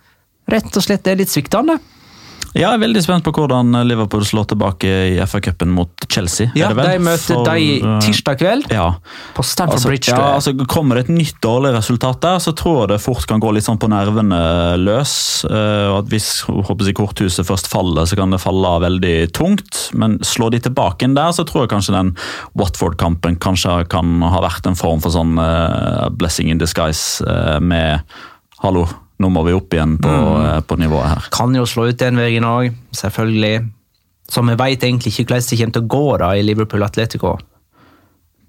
rett 0.51 0.73
og 0.77 0.83
slett 0.83 1.07
er 1.07 1.17
litt 1.21 1.29
sviktende. 1.31 1.77
Ja, 2.51 2.65
jeg 2.65 2.75
er 2.75 2.81
veldig 2.83 3.01
spent 3.05 3.23
på 3.23 3.31
hvordan 3.31 3.71
Liverpool 3.87 4.25
slår 4.27 4.49
tilbake 4.51 4.89
i 5.13 5.19
FA-cupen 5.23 5.69
mot 5.71 6.03
Chelsea. 6.11 6.49
Ja? 6.57 6.73
De 6.75 6.97
møter 6.99 7.37
For, 7.37 7.45
de 7.47 7.77
eh, 7.79 7.93
tirsdag 8.03 8.41
kveld 8.41 8.65
Ja. 8.73 8.89
på 9.37 9.45
Stamford 9.47 9.77
Altså, 9.79 9.87
Bridge. 9.87 10.11
ja, 10.11 10.33
altså 10.35 10.51
Kommer 10.67 10.99
det 10.99 11.05
et 11.05 11.13
nytt 11.15 11.39
dårlig 11.43 11.71
resultat 11.77 12.19
der, 12.25 12.41
så 12.43 12.51
tror 12.51 12.81
jeg 12.81 12.89
det 12.91 12.97
fort 13.05 13.23
kan 13.29 13.39
gå 13.39 13.53
litt 13.55 13.63
sånn 13.63 13.79
på 13.79 13.87
nervene 13.87 14.41
løs. 14.83 15.13
Eh, 15.47 15.87
og 15.93 16.01
at 16.01 16.09
Hvis 16.11 16.29
håper 16.43 16.89
jeg, 16.89 16.97
korthuset 16.99 17.47
først 17.47 17.71
faller, 17.71 18.03
så 18.09 18.19
kan 18.19 18.35
det 18.35 18.41
falle 18.43 18.73
veldig 18.83 19.15
tungt. 19.31 19.85
Men 19.95 20.19
slår 20.19 20.51
de 20.57 20.59
tilbake 20.67 21.07
inn 21.07 21.15
der, 21.15 21.31
så 21.31 21.47
tror 21.47 21.63
jeg 21.63 21.71
kanskje 21.77 21.95
den 21.95 22.11
Watford-kampen 22.59 23.39
kanskje 23.39 23.87
kan 23.87 24.19
ha 24.27 24.41
vært 24.43 24.67
en 24.67 24.75
form 24.75 24.99
for 24.99 25.15
sånn 25.15 25.39
uh, 25.39 26.09
blessing 26.11 26.51
in 26.51 26.59
disguise 26.59 27.23
uh, 27.23 27.59
med 27.63 28.03
Hallo, 28.61 28.83
nå 29.21 29.29
må 29.31 29.43
vi 29.45 29.53
opp 29.53 29.69
igjen 29.77 29.97
på, 30.01 30.09
Mm. 30.09 30.45
eh, 30.57 30.61
på 30.67 30.77
nivået 30.81 31.07
her. 31.13 31.29
Kan 31.31 31.53
jo 31.55 31.63
slå 31.69 31.87
ut 31.89 31.97
den 32.01 32.17
veien 32.17 32.43
òg, 32.43 32.73
selvfølgelig. 32.97 33.69
Så 34.31 34.41
vi 34.47 34.55
veit 34.55 34.83
egentlig 34.83 35.11
ikke 35.13 35.25
hvordan 35.29 35.49
det 35.49 35.59
kommer 35.59 35.73
til 35.73 35.81
å 35.81 35.87
gå 35.87 36.17
da 36.19 36.29
i 36.39 36.41
Liverpool 36.43 36.83
Atletico. 36.83 37.37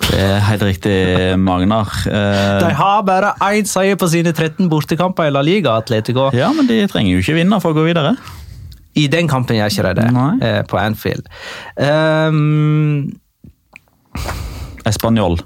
Det 0.02 0.18
er 0.18 0.40
helt 0.40 0.62
riktig, 0.62 0.94
Magnar. 1.38 1.86
Eh, 2.10 2.58
De 2.58 2.70
har 2.74 3.02
bare 3.06 3.34
én 3.40 3.66
seier 3.70 3.94
på 3.96 4.08
sine 4.10 4.32
13 4.32 4.68
bortekamper 4.68 5.28
i 5.28 5.30
La 5.30 5.40
Liga, 5.42 5.76
Atletico. 5.78 6.30
ja, 6.34 6.50
men 6.52 6.66
de 6.66 6.80
trenger 6.88 7.12
jo 7.14 7.18
ikke 7.22 7.36
vinne 7.38 7.60
for 7.62 7.72
å 7.72 7.76
gå 7.76 7.84
videre. 7.86 8.16
I 8.96 9.06
den 9.08 9.28
kampen 9.28 9.56
gjør 9.56 9.70
ikke 9.70 9.94
de 9.94 10.02
det, 10.02 10.12
Nei. 10.12 10.38
eh, 10.42 10.62
på 10.68 10.76
Anfield. 10.78 11.26
Um, 11.78 13.12
Espanol. 14.84 15.38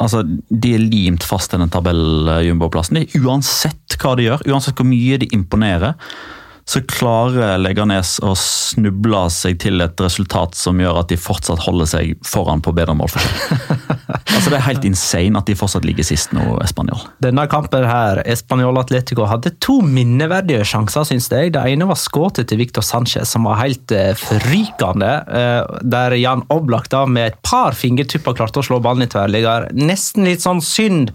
Altså, 0.00 0.22
De 0.50 0.74
er 0.74 0.78
limt 0.82 1.22
fast 1.28 1.50
til 1.52 1.60
den 1.60 1.70
tabelljumboplassen. 1.70 2.96
De- 3.02 3.20
Uansett 3.20 3.96
hva 4.00 4.14
de 4.16 4.28
gjør, 4.30 4.44
uansett 4.48 4.78
hvor 4.80 4.88
mye 4.88 5.18
de 5.20 5.28
imponerer, 5.36 5.94
så 6.70 6.78
klarer 6.86 7.58
Leganes 7.58 8.18
å 8.22 8.30
snuble 8.38 9.24
seg 9.34 9.56
til 9.64 9.82
et 9.82 9.98
resultat 9.98 10.54
som 10.54 10.78
gjør 10.78 11.00
at 11.00 11.10
de 11.10 11.16
fortsatt 11.18 11.64
holder 11.64 11.88
seg 11.90 12.12
foran 12.26 12.62
på 12.62 12.70
bedre 12.76 12.94
målforskjell. 12.94 13.80
altså, 14.36 14.52
Det 14.52 14.58
er 14.58 14.66
helt 14.68 14.86
insane 14.86 15.40
at 15.40 15.50
de 15.50 15.56
fortsatt 15.58 15.86
ligger 15.88 16.06
sist 16.06 16.30
nå, 16.36 16.44
Espanol. 16.62 17.02
denne 17.24 17.46
kampen 17.50 17.86
her, 17.88 18.20
Español 18.22 18.78
Atletico, 18.78 19.26
hadde 19.26 19.50
to 19.58 19.80
minneverdige 19.82 20.62
sjanser, 20.70 21.08
syns 21.08 21.26
jeg. 21.32 21.50
Det 21.56 21.64
ene 21.72 21.88
var 21.90 21.98
skuddet 21.98 22.46
til 22.52 22.60
Victor 22.62 22.86
Sanchez, 22.86 23.26
som 23.34 23.48
var 23.50 23.58
helt 23.64 23.90
eh, 23.96 24.12
forrykende. 24.18 25.10
Eh, 25.26 25.82
der 25.82 26.14
Jan 26.20 26.46
Oblak 26.54 26.86
da 26.94 27.02
med 27.10 27.32
et 27.32 27.42
par 27.46 27.74
fingertupper 27.74 28.38
klarte 28.38 28.62
å 28.62 28.68
slå 28.68 28.78
ballen 28.84 29.08
i 29.08 29.10
tverrligger. 29.10 29.72
Nesten 29.74 30.28
litt 30.28 30.46
sånn 30.46 30.62
synd 30.62 31.10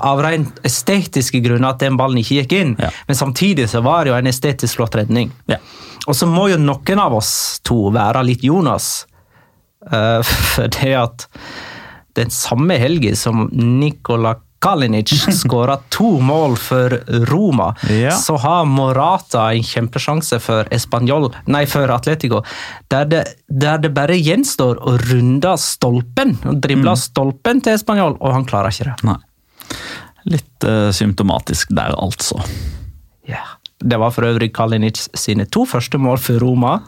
av 0.00 0.24
rent 0.24 0.64
estetiske 0.64 1.44
grunner 1.44 1.74
at 1.74 1.84
den 1.84 2.00
ballen 2.00 2.24
ikke 2.24 2.40
gikk 2.40 2.56
inn. 2.62 2.74
Ja. 2.80 2.88
Men 3.04 3.20
samtidig 3.20 3.68
så 3.68 3.84
var 3.84 4.04
det 4.04 4.14
jo 4.14 4.18
en 4.22 4.32
estetisk 4.32 4.80
flott 4.80 4.93
redning. 4.98 5.32
Ja. 5.50 5.58
Og 6.06 6.16
så 6.16 6.28
må 6.28 6.48
jo 6.52 6.58
noen 6.60 7.00
av 7.00 7.14
oss 7.16 7.60
to 7.64 7.88
være 7.94 8.24
litt 8.28 8.44
Jonas. 8.44 9.06
Uh, 9.84 10.20
for 10.54 10.68
det 10.72 10.94
at 10.96 11.28
den 12.16 12.30
samme 12.30 12.76
helgen 12.78 13.16
som 13.18 13.48
Nikola 13.52 14.36
Kalinic 14.64 15.10
skåra 15.42 15.74
to 15.92 16.20
mål 16.24 16.54
for 16.56 16.94
Roma, 17.28 17.74
Ja. 17.90 18.14
så 18.16 18.36
har 18.40 18.64
Morata 18.64 19.50
en 19.52 19.62
kjempesjanse 19.66 20.38
for 20.40 20.70
Espanol, 20.72 21.28
nei, 21.52 21.66
for 21.68 21.90
Atletico, 21.92 22.40
der 22.88 23.04
det, 23.10 23.24
der 23.48 23.82
det 23.82 23.90
bare 23.96 24.16
gjenstår 24.16 24.80
å 24.80 24.94
runde 25.10 25.52
stolpen. 25.60 26.38
Drible 26.64 26.96
stolpen 26.96 27.60
til 27.60 27.76
Español, 27.76 28.16
og 28.20 28.32
han 28.38 28.48
klarer 28.48 28.72
ikke 28.72 28.88
det. 28.88 28.96
Nei. 29.04 29.18
Litt 30.32 30.64
uh, 30.64 30.88
symptomatisk 30.96 31.74
der, 31.76 31.92
altså. 32.00 32.40
Ja. 33.28 33.44
Det 33.84 33.98
var 34.00 34.10
for 34.14 34.24
øvrig 34.24 34.52
Kalinic 34.56 35.06
sine 35.14 35.44
to 35.46 35.66
første 35.68 35.98
mål 36.00 36.18
for 36.22 36.40
Roma. 36.40 36.78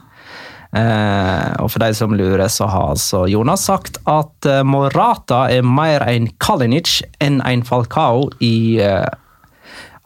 Eh, 0.77 1.53
og 1.63 1.71
for 1.73 1.83
de 1.85 1.93
som 1.97 2.15
lurer, 2.17 2.49
så 2.53 2.67
har 2.69 2.91
altså 2.97 3.25
Jonas 3.31 3.67
sagt 3.69 4.01
at 4.11 4.49
eh, 4.51 4.63
Morata 4.67 5.45
er 5.53 5.63
mer 5.65 6.05
en 6.11 6.27
Kalinic 6.43 6.99
enn 7.23 7.39
en 7.47 7.63
Falcao 7.65 8.27
i 8.45 8.81
eh, 8.83 9.07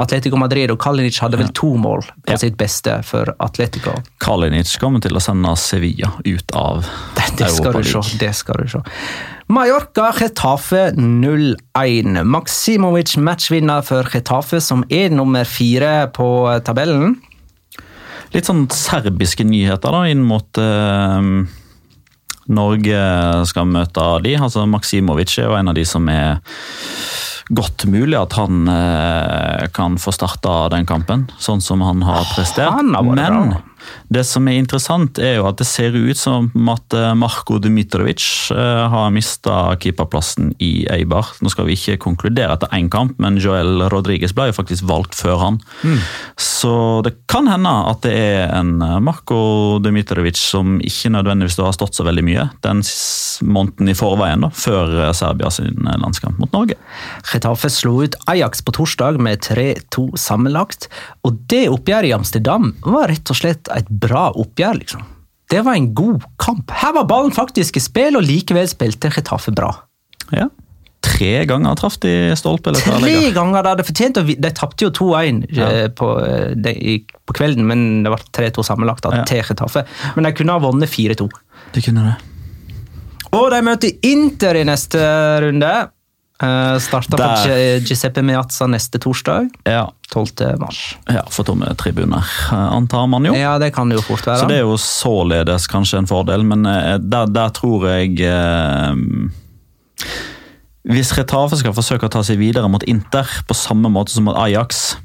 Atletico 0.00 0.38
Madrid, 0.40 0.70
og 0.72 0.78
Kalinic 0.80 1.18
hadde 1.20 1.40
vel 1.40 1.50
to 1.56 1.74
mål 1.76 2.04
på 2.24 2.32
Ja. 2.32 2.38
sitt 2.40 2.56
beste 2.60 3.02
for 3.04 3.34
Atletico. 3.38 3.98
Kalinic 4.20 4.72
kommer 4.80 5.02
til 5.04 5.16
å 5.16 5.20
sende 5.20 5.52
Sevilla 5.60 6.12
ut 6.24 6.54
av 6.56 6.86
Europa 6.86 7.36
det 7.36 7.50
skal 7.52 7.72
du 7.72 7.84
se. 7.84 8.18
Det 8.20 8.34
skal 8.36 8.62
du 8.64 8.68
se. 8.68 8.80
Mallorca 9.50 10.12
Getafe 10.14 10.92
0-1. 10.94 12.20
Maksimovic 12.22 13.16
matchvinner 13.18 13.82
for 13.82 14.06
Getafe, 14.06 14.60
som 14.62 14.84
er 14.86 15.10
nummer 15.10 15.48
fire 15.48 16.06
på 16.14 16.28
tabellen. 16.62 17.16
Litt 18.30 18.46
sånn 18.46 18.68
serbiske 18.70 19.42
nyheter 19.42 19.90
da, 19.90 20.04
inn 20.06 20.22
mot 20.22 20.60
eh, 20.62 21.30
Norge 22.60 23.00
skal 23.50 23.66
møte 23.72 24.06
de. 24.22 24.36
Altså 24.38 24.68
Maksimovic 24.70 25.34
er 25.40 25.48
jo 25.48 25.58
en 25.58 25.72
av 25.72 25.78
de 25.80 25.86
som 25.88 26.06
er 26.14 26.38
godt 27.50 27.88
mulig 27.90 28.14
at 28.20 28.38
han 28.38 28.70
eh, 28.70 29.66
kan 29.74 29.98
få 29.98 30.14
starta 30.14 30.68
den 30.70 30.86
kampen, 30.86 31.26
sånn 31.42 31.58
som 31.58 31.82
han 31.82 32.06
har 32.06 32.22
prestert. 32.36 32.70
Han 32.70 32.94
har 32.94 33.02
Men 33.02 33.18
bra. 33.18 33.62
Det 34.10 34.24
som 34.26 34.48
er 34.50 34.58
interessant, 34.58 35.18
er 35.22 35.36
jo 35.38 35.46
at 35.46 35.60
det 35.60 35.66
ser 35.68 35.94
ut 35.94 36.18
som 36.18 36.48
at 36.72 36.96
eh, 36.96 37.12
Marko 37.18 37.60
Dmitrovic 37.62 38.24
eh, 38.54 38.82
har 38.90 39.12
mista 39.14 39.76
keeperplassen 39.80 40.52
i 40.58 40.86
Eibar. 40.90 41.30
Nå 41.40 41.52
skal 41.52 41.68
vi 41.68 41.76
ikke 41.78 42.00
konkludere 42.02 42.56
etter 42.56 42.72
én 42.76 42.90
kamp, 42.90 43.14
men 43.22 43.38
Joel 43.40 43.86
Rodriguez 43.92 44.34
ble 44.36 44.48
jo 44.50 44.56
faktisk 44.56 44.88
valgt 44.90 45.14
før 45.18 45.38
han. 45.44 45.60
Mm. 45.86 46.00
Så 46.40 46.74
det 47.06 47.14
kan 47.30 47.46
hende 47.50 47.70
at 47.90 48.02
det 48.06 48.14
er 48.16 48.54
en 48.58 48.76
eh, 48.82 48.98
Marko 49.04 49.78
Dmitrovic 49.84 50.40
som 50.40 50.80
ikke 50.82 51.14
nødvendigvis 51.14 51.60
har 51.62 51.76
stått 51.76 51.98
så 51.98 52.06
veldig 52.08 52.26
mye 52.26 52.48
den 52.66 52.82
måneden 53.46 53.88
i 53.88 53.96
forveien, 53.96 54.42
da, 54.44 54.50
før 54.52 55.12
Serbia 55.16 55.48
sin 55.54 55.86
landskamp 55.86 56.40
mot 56.42 56.50
Norge. 56.52 56.76
Getafe 57.30 57.70
slo 57.72 58.00
ut 58.04 58.18
Ajax 58.30 58.64
på 58.66 58.74
torsdag 58.76 59.20
med 59.22 59.44
3-2 59.46 60.10
sammenlagt, 60.18 60.90
og 61.24 61.40
det 61.52 61.66
oppgjøret 61.68 62.08
i 62.10 62.14
Amsterdam 62.16 62.70
var 62.86 63.08
rett 63.12 63.30
og 63.30 63.36
slett 63.36 63.68
et 63.76 63.88
bra 63.90 64.30
oppgjør, 64.32 64.78
liksom. 64.80 65.02
Det 65.50 65.64
var 65.66 65.74
en 65.74 65.92
god 65.94 66.22
kamp. 66.38 66.70
Her 66.70 66.92
var 66.94 67.04
ballen 67.10 67.32
faktisk 67.34 67.76
i 67.76 67.80
spill, 67.82 68.16
og 68.16 68.22
likevel 68.22 68.68
spilte 68.70 69.10
Getafe 69.10 69.50
bra. 69.52 69.72
Ja. 70.32 70.46
Tre 71.02 71.44
ganger 71.48 71.74
traff 71.80 71.96
de 72.02 72.12
stolpe 72.36 72.68
eller 72.70 72.80
Tre 72.84 72.92
tverrligger. 72.92 73.32
ganger 73.34 73.62
det 73.64 73.70
hadde 73.72 73.84
fortjent 73.88 74.18
å 74.20 74.24
De 74.44 74.50
tapte 74.52 74.84
jo 74.84 74.90
2-1 74.90 75.46
Ja. 75.56 75.66
eh, 75.68 75.88
på, 75.88 76.08
eh, 76.22 76.54
det- 76.54 77.06
på 77.26 77.32
kvelden, 77.34 77.64
men 77.66 78.02
det 78.04 78.12
ble 78.12 78.18
3-2 78.32 78.62
sammenlagt 78.64 79.00
da, 79.02 79.10
Ja. 79.16 79.24
til 79.24 79.42
Getafe. 79.42 79.86
Men 80.14 80.24
de 80.24 80.32
kunne 80.32 80.52
ha 80.52 80.58
vunnet 80.60 80.88
4-2. 80.88 81.28
De 81.72 81.80
kunne 81.80 82.04
det. 82.04 82.16
Og 83.32 83.50
de 83.50 83.60
møter 83.62 83.98
Inter 84.02 84.54
i 84.56 84.64
neste 84.64 84.98
runde. 85.42 85.88
Uh, 86.40 86.78
Starter 86.80 87.10
på 87.12 87.18
Der. 87.20 87.42
Gi- 87.44 87.80
Giuseppe 87.90 88.22
Meazza 88.24 88.64
neste 88.66 88.96
torsdag, 88.98 89.50
Ja, 89.68 89.90
12. 90.10 90.56
mars. 90.58 90.78
ja 91.12 91.20
for 91.28 91.44
tomme 91.44 91.68
tribuner, 91.76 92.24
eh, 92.52 92.72
antar 92.72 93.06
man 93.12 93.24
jo. 93.28 93.34
Ja, 93.36 93.58
det 93.60 93.74
kan 93.76 93.88
det 93.92 93.98
jo 93.98 94.02
fort 94.06 94.24
være. 94.26 94.38
Så 94.40 94.48
det 94.48 94.56
er 94.56 94.64
jo 94.64 94.78
således 94.80 95.66
kanskje 95.68 95.98
en 96.00 96.08
fordel, 96.08 96.42
men 96.48 96.64
eh, 96.66 96.96
der, 96.98 97.26
der 97.28 97.52
tror 97.52 97.84
jeg 97.90 98.16
eh, 98.24 98.94
Hvis 100.90 101.12
Retafe 101.18 101.58
skal 101.60 101.74
forsøke 101.76 102.08
å 102.08 102.12
ta 102.12 102.22
seg 102.24 102.38
videre 102.40 102.68
mot 102.72 102.82
Inter 102.88 103.28
på 103.46 103.54
samme 103.54 103.90
måte 103.92 104.14
som 104.14 104.24
mot 104.24 104.36
Ajax, 104.40 104.96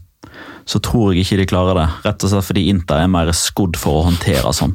så 0.66 0.80
tror 0.82 1.12
jeg 1.14 1.26
ikke 1.26 1.38
de 1.42 1.46
klarer 1.52 1.76
det. 1.78 1.88
Rett 2.08 2.24
og 2.26 2.32
slett 2.32 2.48
fordi 2.48 2.64
Inter 2.72 3.04
er 3.04 3.12
mer 3.12 3.28
skodd 3.36 3.76
for 3.78 4.00
å 4.00 4.06
håndtere 4.08 4.54
sånn. 4.56 4.72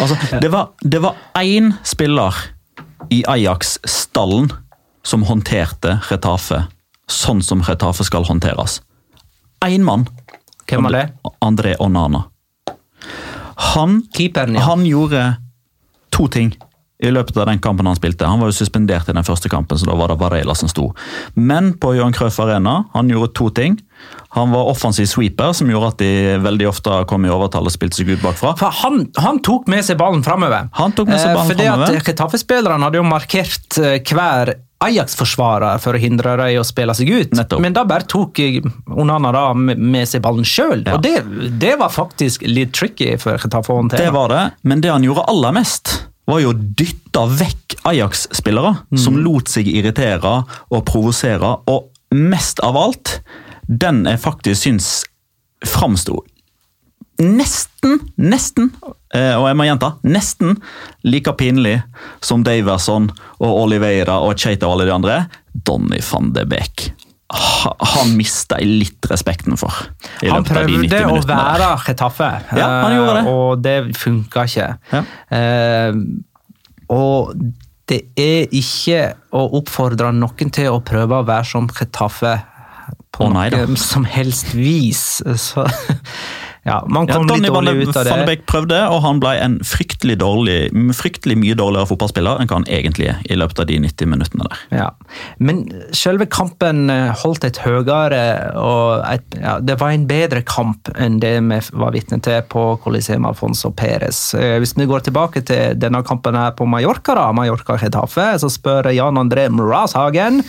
Altså, 0.00 0.16
det 0.40 0.50
var, 0.54 0.70
det 0.80 1.02
var 1.04 1.18
én 1.42 1.72
spiller 1.84 2.38
i 3.12 3.18
Ajax-stallen 3.28 4.46
som 5.04 5.26
håndterte 5.28 5.98
Retafe 6.08 6.64
sånn 7.10 7.42
som 7.44 7.62
Retafe 7.64 8.04
skal 8.04 8.24
håndteres. 8.28 8.80
Én 9.64 9.84
mann. 9.84 10.06
Hvem 10.68 10.86
var 10.86 10.96
det? 10.96 11.06
André 11.44 11.74
Onana. 11.78 12.24
Han, 13.74 14.02
Keeperen, 14.16 14.56
ja. 14.56 14.64
han 14.66 14.86
gjorde 14.86 15.26
to 16.14 16.28
ting 16.28 16.54
i 17.04 17.10
løpet 17.10 17.36
av 17.36 17.48
den 17.50 17.58
kampen 17.58 17.86
han 17.86 17.96
spilte. 17.98 18.26
Han 18.26 18.40
var 18.40 18.48
jo 18.48 18.56
suspendert 18.56 19.08
i 19.10 19.14
den 19.16 19.26
første 19.26 19.50
kampen, 19.52 19.78
så 19.78 19.88
da 19.88 19.96
var 19.98 20.12
det 20.12 20.16
Varela 20.20 20.54
som 20.56 20.70
sto. 20.70 20.88
Men 21.34 21.74
på 21.78 21.92
Johan 21.98 22.14
Cruyff 22.16 22.38
Arena 22.40 22.84
han 22.94 23.10
gjorde 23.10 23.34
to 23.36 23.50
ting. 23.54 23.76
Han 24.38 24.54
var 24.54 24.70
offensiv 24.70 25.06
sweeper, 25.10 25.52
som 25.52 25.70
gjorde 25.70 25.90
at 25.92 26.00
de 26.00 26.12
veldig 26.42 26.68
ofte 26.70 26.96
kom 27.10 27.26
i 27.26 27.32
overtall 27.34 27.68
og 27.68 27.74
spilte 27.74 27.98
seg 27.98 28.14
ut 28.14 28.22
bakfra. 28.24 28.54
For 28.58 28.72
han, 28.82 29.04
han 29.20 29.42
tok 29.44 29.68
med 29.70 29.84
seg 29.86 29.98
ballen 30.00 30.24
framover. 30.26 30.70
Han 30.78 30.94
tok 30.96 31.10
med 31.12 31.20
seg 31.20 31.34
ballen 31.34 31.52
fordi 31.52 31.68
fremover. 31.68 31.98
at 31.98 32.08
Getafe-spillerne 32.08 32.88
hadde 32.88 33.02
jo 33.02 33.06
markert 33.10 33.80
eh, 33.82 33.98
hver 34.00 34.54
Ajax-forsvarer 34.84 35.80
for 35.82 35.96
å 35.96 36.00
hindre 36.00 36.36
dem 36.40 36.54
i 36.54 36.58
å 36.60 36.64
spille 36.66 36.94
seg 36.96 37.10
ut. 37.10 37.36
Nettopp. 37.36 37.62
Men 37.64 37.76
da 37.76 37.84
bare 37.88 38.06
tok 38.10 38.40
Onana 38.94 39.32
da 39.34 39.44
med 39.54 40.08
seg 40.10 40.24
ballen 40.24 40.46
sjøl. 40.48 40.84
Ja. 40.84 40.96
Og 40.96 41.04
det, 41.04 41.18
det 41.60 41.76
var 41.80 41.92
faktisk 41.94 42.44
litt 42.48 42.74
tricky 42.76 43.14
for 43.20 43.38
å 43.38 43.62
håndtere. 43.68 44.04
Det 44.04 44.12
var 44.14 44.32
det, 44.32 44.42
men 44.62 44.84
det 44.84 44.92
han 44.92 45.06
gjorde 45.06 45.26
aller 45.32 45.56
mest, 45.56 45.94
var 46.28 46.40
jo 46.40 46.52
å 46.54 46.56
dytte 46.56 47.24
vekk 47.38 47.78
Ajax-spillere 47.84 48.74
som 48.96 49.18
lot 49.20 49.50
seg 49.52 49.68
irritere 49.68 50.38
og 50.72 50.84
provosere, 50.88 51.50
og 51.68 51.90
mest 52.14 52.62
av 52.64 52.78
alt, 52.80 53.18
den 53.68 54.04
jeg 54.08 54.22
faktisk 54.22 54.64
syns 54.64 54.88
framsto 55.64 56.22
nesten, 57.22 58.00
nesten, 58.18 58.70
eh, 59.14 59.34
og 59.36 59.46
jeg 59.48 59.58
må 59.58 59.66
gjenta, 59.68 59.92
nesten 60.06 60.56
like 61.06 61.34
pinlig 61.38 61.76
som 62.24 62.44
Daverson 62.46 63.10
og 63.38 63.62
Oliveira 63.64 64.18
og 64.24 64.38
Cheita 64.40 64.68
og 64.68 64.78
alle 64.78 64.88
de 64.90 64.94
andre, 64.94 65.18
Donny 65.66 66.00
van 66.10 66.32
de 66.34 66.46
Beek. 66.50 66.88
Han 67.34 68.12
mista 68.18 68.58
jeg 68.60 68.78
litt 68.82 69.08
respekten 69.10 69.56
for. 69.58 69.72
Han 70.20 70.44
løpet 70.44 70.58
av 70.60 70.68
de 70.68 70.78
90 70.84 70.92
prøvde 70.92 71.16
å 71.16 71.26
være 71.30 71.68
Getafe, 71.86 72.30
Ja, 72.54 72.70
det. 72.84 72.96
eh, 72.98 73.28
og 73.32 73.62
det 73.64 73.76
funka 73.98 74.44
ikke. 74.50 74.70
Ja. 74.92 75.04
Uh, 75.32 76.02
og 76.94 77.34
det 77.88 78.00
er 78.20 78.52
ikke 78.54 79.14
å 79.34 79.44
oppfordre 79.58 80.12
noen 80.14 80.52
til 80.54 80.70
å 80.72 80.82
prøve 80.84 81.20
å 81.20 81.26
være 81.26 81.48
som 81.48 81.68
Getafe 81.68 82.36
på 83.14 83.28
oh, 83.28 83.32
noe 83.32 83.78
som 83.80 84.04
helst 84.08 84.54
vis. 84.56 85.22
Så, 85.40 85.64
ja, 86.64 86.78
man 86.88 87.06
kom 87.06 87.28
ja, 87.28 87.36
litt 87.36 87.52
dårlig 87.52 87.74
ut 87.82 87.90
av 87.92 88.06
det. 88.06 88.10
Fannebekk 88.10 88.44
prøvde, 88.48 88.78
og 88.88 89.02
han 89.04 89.18
ble 89.20 89.34
en 89.36 89.58
fryktelig, 89.68 90.16
dårlig, 90.22 90.58
fryktelig 90.96 91.36
mye 91.36 91.56
dårligere 91.60 91.90
fotballspiller 91.90 92.40
enn 92.40 92.48
hva 92.48 92.60
han 92.62 92.68
egentlig 92.72 93.10
er 93.12 93.20
i 93.28 93.36
løpet 93.36 93.60
av 93.60 93.68
de 93.68 93.76
90 93.84 94.08
minuttene 94.08 94.48
der. 94.48 94.62
Ja. 94.80 94.86
Men 95.44 95.60
selve 95.96 96.26
kampen 96.32 96.88
eh, 96.92 97.12
holdt 97.20 97.44
et 97.44 97.60
høyere 97.66 98.22
og 98.60 99.04
et, 99.10 99.26
ja, 99.36 99.58
Det 99.60 99.76
var 99.80 99.92
en 99.92 100.08
bedre 100.08 100.40
kamp 100.48 100.88
enn 100.96 101.20
det 101.20 101.34
vi 101.44 101.60
var 101.76 101.92
vitne 101.94 102.20
til 102.24 102.40
på 102.48 102.64
Coliseum 102.84 103.28
Alfonso 103.28 103.70
Perez. 103.76 104.22
Eh, 104.38 104.56
Hvis 104.62 104.76
vi 104.78 104.88
går 104.88 105.04
tilbake 105.04 105.44
til 105.44 105.76
denne 105.76 106.00
kampen 106.06 106.38
her 106.38 106.56
på 106.56 106.64
Mallorca, 106.64 107.16
da, 107.18 107.28
Mallorca 107.36 107.76
Getafe, 107.80 108.32
så 108.40 108.48
spør 108.48 108.88
Jan 108.94 109.20
André 109.20 109.50
Mrazhagen 109.52 110.40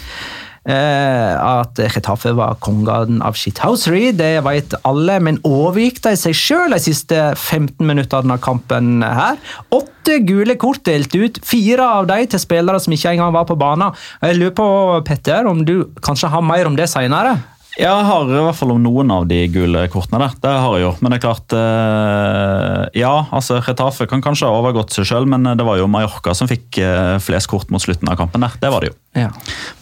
at 0.65 1.77
Getafe 1.77 2.31
var 2.37 2.57
kongen 2.63 3.21
av 3.25 3.37
shithousery, 3.37 4.09
det 4.17 4.39
vet 4.45 4.73
alle, 4.87 5.19
men 5.21 5.39
overgikk 5.45 6.01
de 6.07 6.15
seg 6.17 6.33
sjøl 6.37 6.73
de 6.73 6.81
siste 6.81 7.19
15 7.37 7.85
minuttene 7.85 8.33
av 8.33 8.41
kampen 8.43 9.05
her? 9.05 9.37
Åtte 9.75 10.19
gule 10.25 10.57
kort 10.61 10.83
delt 10.87 11.13
ut, 11.15 11.41
fire 11.45 11.85
av 11.99 12.09
de 12.09 12.21
til 12.31 12.41
spillere 12.41 12.81
som 12.81 12.95
ikke 12.95 13.13
engang 13.13 13.35
var 13.35 13.45
på 13.49 13.57
banen. 13.59 13.93
Jeg 14.23 14.39
lurer 14.39 14.55
på, 14.57 14.69
Petter, 15.05 15.45
om 15.49 15.61
du 15.65 15.75
kanskje 16.05 16.33
har 16.33 16.45
mer 16.45 16.69
om 16.69 16.77
det 16.77 16.89
seinere? 16.89 17.37
Jeg 17.75 18.03
har 18.07 18.29
i 18.29 18.43
hvert 18.45 18.55
fall 18.55 18.71
om 18.71 18.79
noen 18.79 19.09
av 19.11 19.25
de 19.27 19.41
gule 19.51 19.81
kortene 19.91 20.21
der. 20.21 20.35
Det 20.45 20.51
har 20.63 20.75
jeg 20.77 20.85
jo. 20.85 20.91
Men 21.01 21.11
det 21.11 21.17
er 21.17 21.23
klart 21.25 21.55
eh, 21.59 22.83
Ja, 23.01 23.13
altså 23.35 23.59
Retafe 23.65 24.07
kan 24.07 24.23
kanskje 24.23 24.47
ha 24.47 24.61
overgått 24.61 24.95
seg 24.95 25.09
sjøl, 25.09 25.27
men 25.27 25.43
det 25.59 25.65
var 25.67 25.81
jo 25.81 25.89
Mallorca 25.91 26.35
som 26.37 26.47
fikk 26.51 26.79
eh, 26.79 27.17
flest 27.23 27.51
kort 27.51 27.73
mot 27.73 27.83
slutten 27.83 28.11
av 28.11 28.19
kampen 28.21 28.45
der. 28.45 28.55
Det 28.61 28.71
var 28.71 28.85
det 28.85 28.93
jo. 28.93 28.97
Ja. 29.19 29.31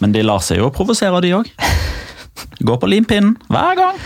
Men 0.01 0.15
de 0.15 0.25
lar 0.25 0.41
seg 0.45 0.63
jo 0.63 0.71
provosere, 0.73 1.21
de 1.21 1.35
òg. 1.37 1.53
Går 2.65 2.81
på 2.81 2.89
limpinnen 2.89 3.37
hver 3.51 3.77
gang. 3.77 4.01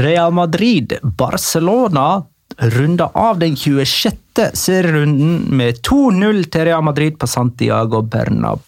Real 0.00 0.32
Madrid, 0.32 0.96
Barcelona 1.02 2.24
runda 2.58 3.10
av 3.14 3.38
den 3.38 3.56
26. 3.56 4.16
serierunden 4.54 5.44
med 5.56 5.82
2-0 5.84 6.48
til 6.50 6.64
Real 6.70 6.82
Madrid 6.82 7.18
på 7.20 7.28
Santiago 7.28 8.02
Bernabeu. 8.02 8.64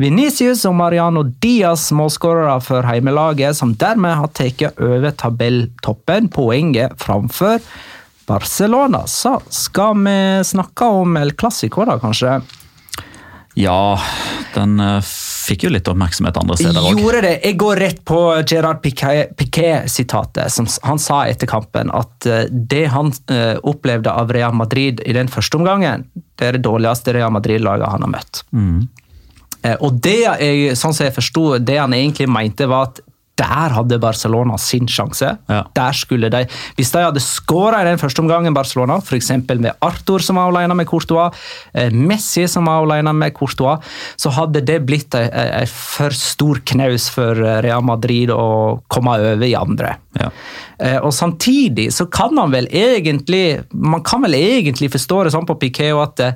Venicius 0.00 0.64
og 0.68 0.76
Mariano 0.78 1.22
Diaz 1.42 1.90
målskårere 1.96 2.56
for 2.64 2.86
heimelaget, 2.88 3.56
som 3.58 3.74
dermed 3.78 4.16
har 4.20 4.32
tatt 4.36 4.64
over 4.80 5.12
tabelltoppen, 5.12 6.30
poenget 6.32 6.96
framfor 7.02 7.60
Barcelona. 8.26 9.04
Så 9.06 9.38
skal 9.52 9.98
vi 10.04 10.18
snakke 10.44 10.88
om 11.02 11.16
El 11.20 11.36
Clásico, 11.38 11.84
da, 11.86 11.98
kanskje? 12.02 12.40
Ja, 13.56 13.96
den 14.52 14.76
eh, 14.84 14.98
fikk 15.46 15.64
jo 15.64 15.70
litt 15.72 15.88
oppmerksomhet 15.88 16.36
andre 16.36 16.58
steder 16.58 16.84
òg. 16.90 16.98
Gjorde 17.00 17.22
det. 17.24 17.34
Jeg 17.40 17.56
går 17.62 17.80
rett 17.80 18.02
på 18.04 18.18
Gerard 18.44 18.82
Piquet- 18.84 19.32
Piquet-sitatet. 19.38 20.52
som 20.52 20.68
Han 20.82 21.00
sa 21.00 21.22
etter 21.24 21.48
kampen 21.48 21.88
at 21.94 22.28
eh, 22.28 22.44
det 22.52 22.84
han 22.92 23.14
eh, 23.32 23.56
opplevde 23.64 24.12
av 24.12 24.32
Real 24.36 24.52
Madrid 24.52 25.00
i 25.06 25.16
den 25.16 25.32
første 25.32 25.56
omgangen, 25.56 26.04
det 26.36 26.50
er 26.50 26.58
det 26.58 26.66
dårligste 26.68 27.16
Real 27.16 27.32
Madrid-laget 27.32 27.88
han 27.94 28.04
har 28.04 28.12
møtt. 28.18 28.44
Eh, 28.52 28.84
Og 29.80 30.00
det 30.02 30.18
jeg, 30.22 30.76
sånn 30.78 30.94
som 30.94 31.06
jeg 31.06 31.16
forsto, 31.16 31.58
det 31.58 31.78
han 31.80 31.94
egentlig 31.96 32.28
mente, 32.30 32.68
var 32.70 32.90
at 32.90 33.02
der 33.36 33.74
hadde 33.76 33.98
Barcelona 34.00 34.56
sin 34.60 34.88
sjanse. 34.88 35.34
Ja. 35.50 35.58
Der 35.76 35.96
skulle 35.96 36.30
de, 36.32 36.46
Hvis 36.78 36.92
de 36.94 37.02
hadde 37.04 37.20
skåra 37.20 37.82
i 37.82 37.88
den 37.90 38.00
første 38.00 38.22
omgangen, 38.22 38.54
Barcelona, 38.56 38.96
f.eks. 39.04 39.30
med 39.60 39.72
Arthur 39.84 40.24
som 40.24 40.40
var 40.40 40.48
alene 40.48 40.76
med 40.78 40.88
Courtois, 40.88 41.36
eh, 41.74 41.92
Messi 41.92 42.46
som 42.48 42.64
var 42.64 42.86
alene 42.86 43.12
med 43.12 43.34
Courtois, 43.36 43.84
så 44.16 44.32
hadde 44.32 44.64
det 44.64 44.78
blitt 44.88 45.14
en 45.14 45.68
for 45.68 46.16
stor 46.16 46.62
knaus 46.64 47.10
for 47.12 47.36
eh, 47.44 47.60
Real 47.66 47.84
Madrid 47.84 48.32
å 48.32 48.80
komme 48.88 49.18
over 49.20 49.44
i 49.44 49.52
andre. 49.58 49.96
Ja. 50.16 50.30
Eh, 50.78 50.98
Og 51.04 51.12
samtidig 51.12 51.90
så 51.92 52.08
kan 52.08 52.32
man 52.34 52.56
vel 52.56 52.70
egentlig 52.72 53.60
man 53.72 54.02
kan 54.06 54.24
vel 54.24 54.38
egentlig 54.38 54.88
forstå 54.96 55.24
det 55.24 55.36
sånn 55.36 55.48
på 55.48 55.58
Piquet 55.60 55.92
at 55.92 56.16
det, 56.16 56.32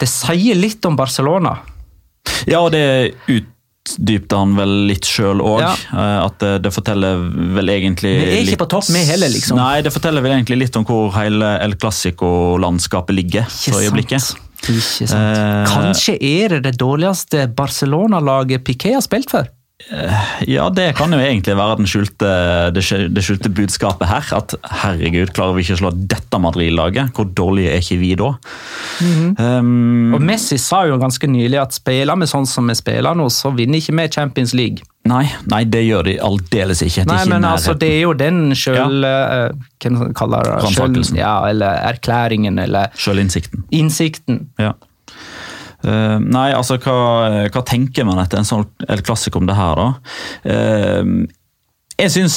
det 0.00 0.08
sier 0.08 0.56
litt 0.56 0.84
om 0.88 0.96
Barcelona. 0.96 1.58
Ja, 2.48 2.60
og 2.64 2.70
det 2.72 2.82
utdypte 3.28 4.36
han 4.38 4.52
vel 4.58 4.72
litt 4.90 5.06
sjøl 5.08 5.40
òg. 5.44 5.60
Ja. 5.64 5.72
At 6.26 6.38
det, 6.42 6.52
det 6.66 6.72
forteller 6.74 7.20
vel 7.56 7.72
egentlig 7.72 8.12
Vi 8.16 8.26
er 8.28 8.36
ikke 8.42 8.50
litt- 8.54 8.62
på 8.62 8.68
topp, 8.76 8.88
vi 8.94 9.04
heller, 9.08 9.32
liksom. 9.32 9.56
Nei, 9.60 9.80
det 9.86 9.92
forteller 9.94 10.24
vel 10.24 10.36
egentlig 10.38 10.58
litt 10.64 10.76
om 10.80 10.84
hvor 10.88 11.10
hele 11.16 11.54
El 11.64 11.74
Clásico-landskapet 11.80 13.16
ligger 13.16 13.48
for 13.50 13.80
øyeblikket. 13.80 14.20
sant. 14.20 14.46
Ikke 14.60 15.08
sant. 15.08 15.14
Eh, 15.16 15.70
Kanskje 15.72 16.18
er 16.20 16.48
det 16.58 16.62
det 16.68 16.74
dårligste 16.82 17.46
Barcelona-laget 17.56 18.64
Piquet 18.66 18.98
har 18.98 19.04
spilt 19.06 19.30
for? 19.32 19.48
Ja, 20.44 20.66
det 20.68 20.90
kan 20.98 21.08
jo 21.10 21.16
egentlig 21.18 21.54
være 21.56 21.78
den 21.78 21.86
skjulte, 21.88 22.28
det 22.76 22.82
skjulte 23.24 23.48
budskapet 23.56 24.10
her. 24.10 24.26
At 24.36 24.52
herregud, 24.82 25.32
klarer 25.32 25.56
vi 25.56 25.64
ikke 25.64 25.78
å 25.78 25.80
slå 25.80 25.92
dette 25.96 26.36
Madrid-laget? 26.44 27.14
Hvor 27.16 27.30
dårlige 27.32 27.72
er 27.72 27.80
ikke 27.80 27.96
vi 28.02 28.10
da? 28.20 28.34
Mhm. 29.00 29.34
um, 29.38 30.14
Og 30.14 30.22
Messi 30.22 30.58
sa 30.58 30.82
jo 30.86 30.98
ganske 31.00 31.26
nylig 31.30 31.58
at 31.60 31.72
spiller 31.72 32.16
vi 32.20 32.26
sånn 32.30 32.46
som 32.46 32.66
vi 32.68 32.74
spiller 32.74 33.14
nå, 33.16 33.26
så 33.32 33.52
vinner 33.56 33.78
ikke 33.80 33.94
vi 33.96 34.08
Champions 34.12 34.52
League. 34.54 34.82
nei, 35.08 35.24
nei, 35.48 35.64
det 35.64 35.80
gjør 35.86 36.04
de 36.04 36.18
aldeles 36.20 36.82
ikke. 36.84 37.04
De 37.06 37.08
Nei, 37.14 37.22
ikke 37.24 37.30
men 37.32 37.44
altså, 37.48 37.74
det 37.80 37.88
er 37.88 38.00
jo 38.02 38.12
den 38.12 38.52
sjøl... 38.54 39.04
eh, 39.04 39.52
Hva 39.80 39.90
man 39.96 40.12
kaller 40.14 40.44
det? 40.44 40.74
Selv- 40.76 41.16
Ja, 41.16 41.38
eller 41.48 41.80
erklæringen, 41.88 42.58
eller 42.60 42.88
Sjølinnsikten. 42.94 43.64
innsikten. 43.72 44.46
Ja. 44.58 44.74
Uh, 45.80 46.18
nei, 46.20 46.50
altså 46.52 46.76
hva, 46.76 47.48
hva 47.48 47.62
tenker 47.64 48.04
man 48.04 48.18
etter 48.20 48.36
en 48.42 48.44
sånn 48.44 48.66
El 48.86 49.00
Clásico 49.00 49.40
om 49.40 49.46
det 49.48 49.56
her, 49.56 49.80
da? 49.80 49.86
Uh, 50.44 51.24
jeg 51.96 52.12
syns 52.12 52.36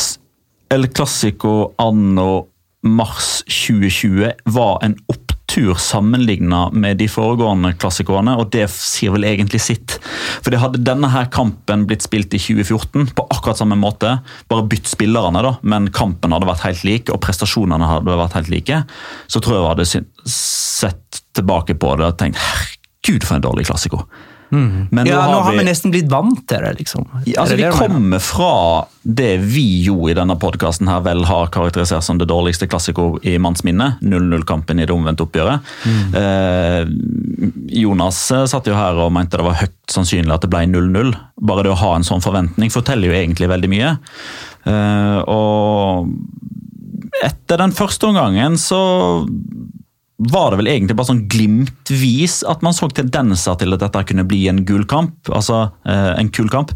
El 0.71 0.87
Clásico 0.95 1.73
anno 1.77 2.45
mars 2.87 3.43
2020 3.51 4.31
var 4.55 4.79
en 4.87 4.95
opptur 5.11 5.32
sammenligna 5.79 6.69
med 6.73 6.97
de 6.97 7.07
foregående 7.11 7.73
klassikoene, 7.79 8.35
og 8.39 8.49
det 8.55 8.65
sier 8.73 9.13
vel 9.13 9.27
egentlig 9.29 9.61
sitt. 9.61 9.97
For 10.41 10.49
det 10.53 10.61
hadde 10.61 10.81
denne 10.83 11.09
her 11.13 11.29
kampen 11.33 11.85
blitt 11.89 12.05
spilt 12.05 12.33
i 12.33 12.41
2014 12.41 13.13
på 13.15 13.27
akkurat 13.29 13.61
samme 13.61 13.77
måte, 13.79 14.17
bare 14.49 14.67
bytt 14.69 14.89
spillerne, 14.91 15.43
da, 15.45 15.55
men 15.61 15.91
kampen 15.93 16.33
hadde 16.33 16.49
vært 16.49 16.65
helt 16.67 16.83
lik, 16.87 17.13
og 17.13 17.21
prestasjonene 17.23 17.89
hadde 17.89 18.19
vært 18.23 18.37
helt 18.39 18.53
like, 18.53 18.83
så 19.27 19.41
tror 19.43 19.55
jeg 19.55 19.63
jeg 19.63 19.73
hadde 19.73 20.33
sett 20.33 21.23
tilbake 21.37 21.77
på 21.79 21.95
det 21.99 22.09
og 22.09 22.19
tenkt 22.19 22.41
herregud 22.41 23.25
for 23.27 23.37
en 23.37 23.45
dårlig 23.45 23.67
klassiko. 23.69 24.03
Men 24.53 24.99
Mm. 25.03 25.07
ja, 25.09 25.21
nå 25.31 25.39
har 25.41 25.51
vi 25.51 25.57
vi 25.63 25.65
nesten 25.65 25.91
blitt 25.91 26.09
vant 26.11 26.43
til 26.47 26.61
det, 26.61 26.73
liksom. 26.79 27.07
Altså, 27.25 27.55
det 27.55 27.57
vi 27.57 27.63
det 27.63 27.71
kommer 27.73 28.19
fra 28.21 28.85
det 29.03 29.37
vi 29.41 29.83
jo 29.83 30.07
i 30.07 30.13
denne 30.15 30.35
podkasten 30.39 30.87
her, 30.87 31.01
vel 31.03 31.25
har 31.27 31.49
karakterisert 31.51 32.05
som 32.05 32.17
det 32.21 32.27
dårligste 32.29 32.69
klassiko 32.71 33.17
i 33.25 33.33
mannsminne. 33.41 33.97
0-0-kampen 34.01 34.79
i 34.79 34.85
det 34.85 34.93
omvendte 34.95 35.25
oppgjøret. 35.25 35.59
Eh, 36.15 36.85
Jonas 37.83 38.19
eh, 38.31 38.45
satt 38.45 38.69
jo 38.69 38.77
her 38.77 39.01
og 39.03 39.11
mente 39.15 39.37
det 39.41 39.47
var 39.47 39.59
høyt 39.59 39.75
sannsynlig 39.91 40.31
at 40.33 40.45
det 40.45 40.51
ble 40.53 40.63
0-0. 40.69 41.11
Bare 41.41 41.65
det 41.65 41.73
å 41.73 41.81
ha 41.81 41.95
en 41.97 42.07
sånn 42.07 42.23
forventning 42.23 42.71
forteller 42.71 43.09
jo 43.09 43.17
egentlig 43.17 43.49
veldig 43.51 43.71
mye. 43.73 43.97
Eh, 44.69 45.19
og 45.27 46.13
etter 47.23 47.59
den 47.61 47.75
første 47.75 48.07
omgangen 48.09 48.55
så 48.59 48.79
var 50.17 50.51
det 50.51 50.59
vel 50.59 50.69
egentlig 50.69 50.95
bare 50.97 51.09
sånn 51.09 51.23
glimtvis 51.31 52.43
at 52.49 52.61
man 52.65 52.75
så 52.75 52.85
tendenser 52.93 53.57
til 53.57 53.73
at 53.73 53.81
dette 53.81 54.03
kunne 54.11 54.25
bli 54.29 54.43
en 54.51 54.61
gul 54.67 54.83
kamp. 54.89 55.15
Altså 55.33 55.71
eh, 55.89 56.11
en 56.19 56.29
kul 56.33 56.51
kamp. 56.53 56.71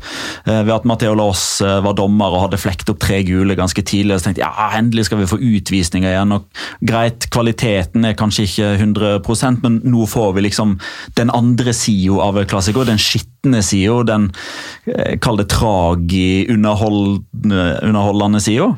Eh, 0.47 0.63
ved 0.65 0.73
at 0.73 0.87
Matheo 0.89 1.13
Laas 1.17 1.61
eh, 1.61 1.77
var 1.85 1.93
dommer 1.99 2.33
og 2.33 2.47
hadde 2.47 2.59
flekt 2.61 2.89
opp 2.89 2.99
tre 3.03 3.21
gule 3.27 3.55
ganske 3.59 3.83
tidlig. 3.85 4.15
og 4.15 4.23
Så 4.23 4.29
tenkte 4.29 4.43
ja, 4.43 4.71
endelig 4.79 5.05
skal 5.07 5.21
vi 5.21 5.29
få 5.29 5.37
utvisninger 5.37 6.09
igjen. 6.09 6.33
og 6.33 6.47
Greit, 6.89 7.29
kvaliteten 7.33 8.09
er 8.09 8.17
kanskje 8.17 8.47
ikke 8.49 8.73
100% 8.81 9.61
men 9.63 9.79
nå 9.85 10.09
får 10.09 10.33
vi 10.37 10.47
liksom 10.47 10.75
den 11.19 11.33
andre 11.33 11.75
sida 11.77 12.17
av 12.25 12.41
klassiker, 12.49 12.89
Den 12.89 13.01
skitne 13.01 13.61
sida. 13.61 14.01
Den 14.07 14.31
kall 15.21 15.37
det 15.37 15.49
tragi, 15.53 16.47
underholdende, 16.49 17.69
underholdende 17.85 18.41
sida. 18.41 18.73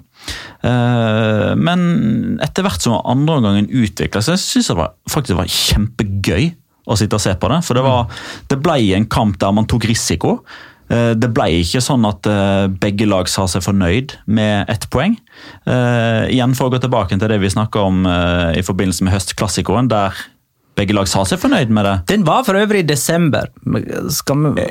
Eh, 0.66 1.52
men 1.60 2.40
etter 2.44 2.66
hvert 2.66 2.84
som 2.84 2.98
andreomgangen 3.00 3.70
utvikla 3.70 4.24
seg, 4.26 4.40
syns 4.42 4.70
jeg 4.70 4.76
det 4.76 4.82
var, 4.82 4.96
faktisk 5.10 5.34
det 5.34 5.40
var 5.40 5.54
kjempegøy 5.60 6.50
å 6.90 6.98
sitte 7.00 7.20
og 7.20 7.24
se 7.24 7.36
på 7.38 7.52
det. 7.52 7.62
For 7.68 7.78
det, 7.78 7.86
var, 7.86 8.26
det 8.50 8.60
ble 8.66 8.80
en 8.98 9.08
kamp 9.12 9.40
der 9.42 9.54
man 9.56 9.70
tok 9.70 9.88
risiko. 9.90 10.40
Eh, 10.90 11.14
Det 11.20 11.30
ble 11.36 11.52
ikke 11.62 11.84
sånn 11.86 12.08
at 12.10 12.28
eh, 12.30 12.66
begge 12.82 13.08
lag 13.10 13.30
sa 13.32 13.46
seg 13.52 13.64
fornøyd 13.66 14.18
med 14.26 14.72
ett 14.72 14.90
poeng. 14.94 15.16
Igjen 15.70 16.58
for 16.58 16.68
å 16.68 16.74
gå 16.74 16.82
tilbake 16.84 17.16
til 17.16 17.30
det 17.30 17.40
vi 17.42 17.54
snakka 17.54 17.86
om 17.86 18.04
i 18.58 18.64
forbindelse 18.66 19.06
med 19.06 19.14
høstklassikoen, 19.16 19.88
der 19.92 20.18
begge 20.80 20.96
lag 20.96 21.08
sa 21.12 21.26
seg 21.28 21.42
fornøyd 21.42 21.70
med 21.76 21.86
det. 21.86 21.94
Den 22.14 22.24
var 22.28 22.46
for 22.48 22.56
øvrig 22.60 22.86
i 22.86 22.88
desember. 22.88 23.50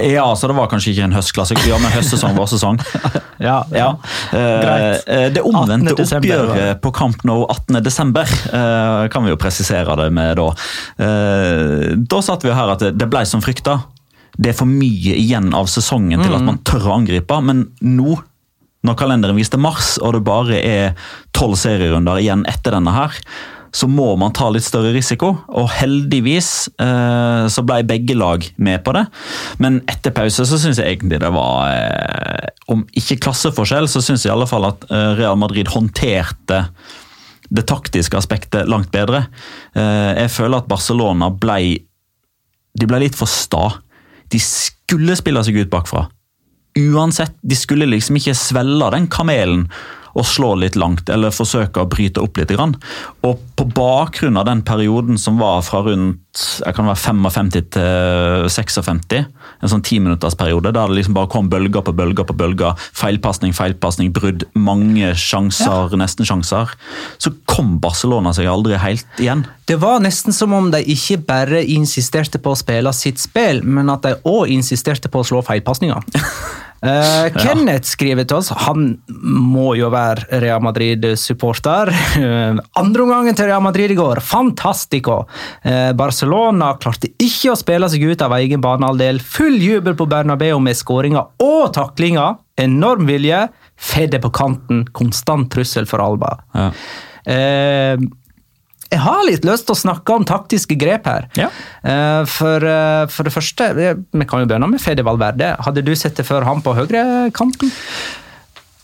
Ja, 0.08 0.24
så 0.34 0.48
det 0.50 0.56
var 0.56 0.70
kanskje 0.72 0.94
ikke 0.94 1.04
en 1.10 1.16
høstklassiker, 1.16 1.68
ja, 1.68 1.78
men 1.82 1.92
høstsesong 1.94 2.36
var 2.38 2.48
sesong. 2.50 2.80
Ja. 3.38 3.60
Ja. 3.70 3.92
Eh, 4.34 4.60
Greit. 4.64 5.04
eh, 5.06 5.28
Det 5.30 5.44
omvendte 5.46 5.92
18. 5.92 5.98
desember, 6.00 6.28
var 6.32 6.40
det. 6.40 6.48
oppgjøret 6.50 6.80
på 6.82 6.90
Camp 6.96 7.20
Nou 7.28 7.44
18. 7.46 7.76
desember, 7.86 8.32
eh, 8.50 9.04
kan 9.14 9.22
vi 9.22 9.30
jo 9.30 9.36
presisere 9.38 9.94
det 10.00 10.08
med 10.16 10.40
da. 10.40 10.48
Da 12.10 12.20
satt 12.26 12.42
vi 12.42 12.50
her 12.56 12.72
at 12.72 12.80
det- 12.82 12.96
det 12.98 13.08
ble 13.10 13.22
som 13.26 13.40
frykta. 13.40 13.76
Det 14.38 14.50
er 14.50 14.58
for 14.58 14.66
mye 14.66 15.14
igjen 15.14 15.52
av 15.54 15.66
sesongen 15.70 16.22
til 16.22 16.34
at 16.34 16.42
man 16.42 16.58
tør 16.58 16.88
å 16.90 16.96
angripe, 16.98 17.40
men 17.42 17.68
nå 17.82 18.18
når 18.86 18.94
kalenderen 18.96 19.36
viste 19.36 19.58
mars, 19.58 19.98
og 20.02 20.12
det 20.14 20.24
bare 20.24 20.58
er 20.64 20.94
tolv 21.34 21.56
serierunder 21.58 22.18
igjen 22.22 22.44
etter 22.46 22.70
denne 22.76 22.92
her, 22.94 23.10
så 23.74 23.88
må 23.90 24.12
man 24.20 24.34
ta 24.36 24.48
litt 24.52 24.66
større 24.66 24.92
risiko. 24.94 25.32
Og 25.48 25.68
heldigvis 25.78 26.68
eh, 26.80 27.48
så 27.52 27.64
ble 27.66 27.82
begge 27.88 28.16
lag 28.18 28.44
med 28.56 28.84
på 28.86 28.94
det. 28.96 29.04
Men 29.62 29.80
etter 29.90 30.14
pause 30.16 30.46
så 30.48 30.60
syns 30.60 30.80
jeg 30.80 30.98
egentlig 30.98 31.20
det 31.22 31.32
var 31.34 31.72
eh, 31.72 32.48
Om 32.72 32.86
ikke 33.00 33.20
klasseforskjell, 33.26 33.88
så 33.90 34.02
syns 34.04 34.24
jeg 34.24 34.32
i 34.32 34.36
alle 34.36 34.48
fall 34.50 34.68
at 34.68 34.88
eh, 34.90 35.10
Real 35.20 35.38
Madrid 35.40 35.70
håndterte 35.72 36.64
det 37.48 37.64
taktiske 37.68 38.16
aspektet 38.18 38.68
langt 38.68 38.90
bedre. 38.92 39.26
Eh, 39.72 40.24
jeg 40.24 40.32
føler 40.34 40.60
at 40.60 40.70
Barcelona 40.70 41.30
ble 41.32 41.60
de 42.78 42.86
ble 42.86 43.00
litt 43.02 43.16
for 43.18 43.30
sta. 43.30 43.78
De 44.30 44.40
skulle 44.42 45.16
spille 45.18 45.42
seg 45.44 45.56
ut 45.58 45.72
bakfra. 45.72 46.06
Uansett, 46.78 47.34
de 47.42 47.56
skulle 47.58 47.88
liksom 47.88 48.18
ikke 48.20 48.36
svelle 48.38 48.90
den 48.94 49.08
kamelen 49.10 49.64
og 50.14 50.26
slå 50.26 50.54
litt 50.60 50.78
langt, 50.78 51.10
eller 51.12 51.34
forsøke 51.34 51.82
å 51.82 51.90
bryte 51.90 52.22
opp 52.22 52.40
litt. 52.40 52.48
Grann. 52.48 52.78
Og 53.28 53.42
på 53.58 53.66
bakgrunn 53.76 54.38
av 54.40 54.46
den 54.48 54.62
perioden 54.66 55.18
som 55.20 55.36
var 55.40 55.60
fra 55.66 55.82
rundt 55.84 56.24
jeg 56.38 56.74
kan 56.76 56.86
være 56.86 57.00
55 57.00 57.48
til 57.74 58.44
56, 58.52 59.24
en 59.58 59.72
sånn 59.72 59.82
timinuttersperiode, 59.82 60.70
der 60.74 60.90
det 60.90 60.98
liksom 61.00 61.16
bare 61.16 61.30
kom 61.32 61.48
bølger 61.50 61.82
på 61.82 61.94
bølger 61.98 62.28
på 62.28 62.36
bølger, 62.38 62.78
feilpasning, 62.96 63.54
feilpasning, 63.56 64.12
brudd, 64.14 64.44
mange 64.54 65.10
sjanser, 65.18 65.96
nesten-sjanser, 65.98 66.76
så 67.18 67.34
kom 67.50 67.76
Barcelona 67.82 68.34
seg 68.36 68.50
aldri 68.50 68.78
helt 68.78 69.22
igjen. 69.22 69.46
Det 69.68 69.80
var 69.82 69.98
nesten 70.04 70.36
som 70.36 70.54
om 70.56 70.70
de 70.72 70.84
ikke 70.94 71.18
bare 71.26 71.64
insisterte 71.66 72.40
på 72.42 72.54
å 72.54 72.60
spille 72.60 72.92
sitt 72.96 73.20
spill, 73.20 73.64
men 73.66 73.90
at 73.92 74.06
de 74.06 74.14
òg 74.28 74.54
insisterte 74.54 75.10
på 75.10 75.24
å 75.24 75.28
slå 75.32 75.42
feilpasninger. 75.48 76.06
Eh, 76.78 77.28
Kenneth 77.34 77.88
skriver 77.90 78.26
til 78.28 78.38
oss, 78.38 78.52
han 78.66 78.92
må 79.08 79.72
jo 79.78 79.90
være 79.90 80.40
Real 80.44 80.62
Madrid-supporter. 80.62 81.90
Uh, 82.18 82.60
Andreomgangen 82.78 83.36
til 83.38 83.50
Real 83.50 83.64
Madrid 83.64 83.94
i 83.94 83.98
går, 83.98 84.20
fantastico! 84.24 85.24
Uh, 85.64 85.90
Barcelona 85.98 86.74
klarte 86.80 87.10
ikke 87.18 87.52
å 87.52 87.58
spille 87.58 87.88
seg 87.90 88.06
ut 88.06 88.22
av 88.24 88.36
egen 88.38 88.62
banehalvdel. 88.64 89.18
Full 89.22 89.58
jubel 89.62 89.98
på 89.98 90.06
Bernabeu 90.10 90.60
med 90.62 90.78
skåringer 90.78 91.34
og 91.42 91.72
taklinger. 91.76 92.38
Enorm 92.58 93.08
vilje. 93.10 93.46
Fedde 93.78 94.18
på 94.22 94.30
kanten, 94.34 94.86
konstant 94.94 95.50
trussel 95.54 95.86
for 95.86 96.02
Alba. 96.02 96.32
Ja. 96.54 96.70
Eh, 97.28 98.08
jeg 98.88 99.00
har 99.04 99.24
litt 99.28 99.44
lyst 99.44 99.66
til 99.68 99.76
å 99.76 99.82
snakke 99.82 100.14
om 100.16 100.24
taktiske 100.28 100.76
grep 100.80 101.08
her. 101.10 101.28
Ja. 101.36 101.50
Eh, 101.84 102.22
for, 102.30 102.64
eh, 102.64 103.04
for 103.12 103.28
det 103.28 103.34
første, 103.34 103.74
vi 103.76 103.90
vi 104.18 104.24
kan 104.24 104.40
jo 104.40 104.48
begynne 104.48 104.70
med 104.70 104.80
Fede 104.80 105.04
Valverde. 105.04 105.56
Hadde 105.60 105.84
du 105.84 105.94
sett 105.94 106.16
det 106.16 106.26
før 106.26 106.44
han 106.44 106.62
på 106.62 106.74
høyrekanten? 106.74 107.70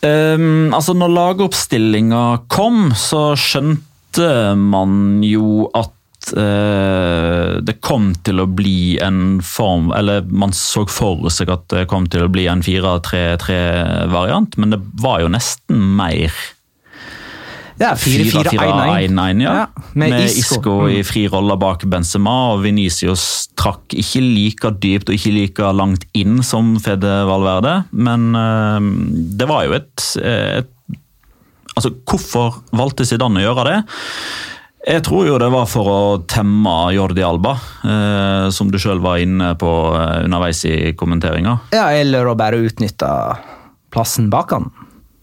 Um, 0.05 0.75
altså 0.75 0.93
når 0.93 1.15
lagoppstillinga 1.17 2.45
kom, 2.53 2.93
så 2.93 3.33
skjønte 3.41 4.53
man 4.61 5.23
jo 5.25 5.71
at 5.73 6.35
eh, 6.37 7.61
det 7.65 7.79
kom 7.81 8.11
til 8.27 8.43
å 8.43 8.47
bli 8.47 8.99
en 9.03 9.41
form 9.41 9.91
Eller 9.97 10.21
man 10.29 10.53
så 10.53 10.85
for 10.91 11.25
seg 11.33 11.49
at 11.55 11.65
det 11.73 11.87
kom 11.89 12.05
til 12.13 12.27
å 12.27 12.29
bli 12.33 12.45
en 12.53 12.61
4-3-3-variant, 12.65 14.59
men 14.61 14.77
det 14.77 14.83
var 15.01 15.25
jo 15.25 15.33
nesten 15.33 15.81
mer 15.97 16.37
Ja, 17.81 17.95
4-4-1-1. 17.99 18.55
4-4-1-1, 18.55 19.43
ja. 19.43 19.55
Ja, 19.55 19.85
med 19.93 20.15
med 20.15 20.25
Isco. 20.29 20.59
Isco 20.59 20.75
i 20.89 21.01
fri 21.07 21.25
rolle 21.29 21.57
bak 21.59 21.83
Benzema, 21.91 22.35
og 22.55 22.63
Venicius 22.63 23.49
trakk 23.59 23.97
ikke 23.99 24.23
like 24.23 24.75
dypt 24.83 25.11
og 25.11 25.19
ikke 25.19 25.35
like 25.35 25.73
langt 25.75 26.07
inn 26.15 26.39
som 26.47 26.77
Fede 26.83 27.17
Valverde, 27.29 27.81
men 27.91 28.31
uh, 28.39 28.79
det 29.35 29.51
var 29.51 29.67
jo 29.69 29.77
et, 29.81 30.09
et 30.23 30.71
Altså, 31.75 31.91
hvorfor 32.07 32.61
valgte 32.79 33.03
Zidane 33.03 33.41
å 33.41 33.49
gjøre 33.49 33.63
det? 33.67 33.79
Jeg 34.85 35.01
tror 35.07 35.25
jo 35.27 35.39
det 35.41 35.49
var 35.49 35.65
for 35.71 35.89
å 35.89 36.01
temme 36.29 36.73
Jordi 36.93 37.25
Alba, 37.25 37.55
eh, 37.89 38.51
som 38.53 38.69
du 38.69 38.77
sjøl 38.81 39.01
var 39.03 39.23
inne 39.23 39.55
på 39.59 39.71
eh, 39.97 40.27
underveis 40.27 40.61
i 40.69 40.93
kommenteringa. 40.99 41.57
Ja, 41.73 41.87
eller 41.97 42.29
å 42.29 42.37
bare 42.37 42.61
utnytte 42.61 43.09
plassen 43.95 44.29
bak 44.33 44.53
han. 44.53 44.69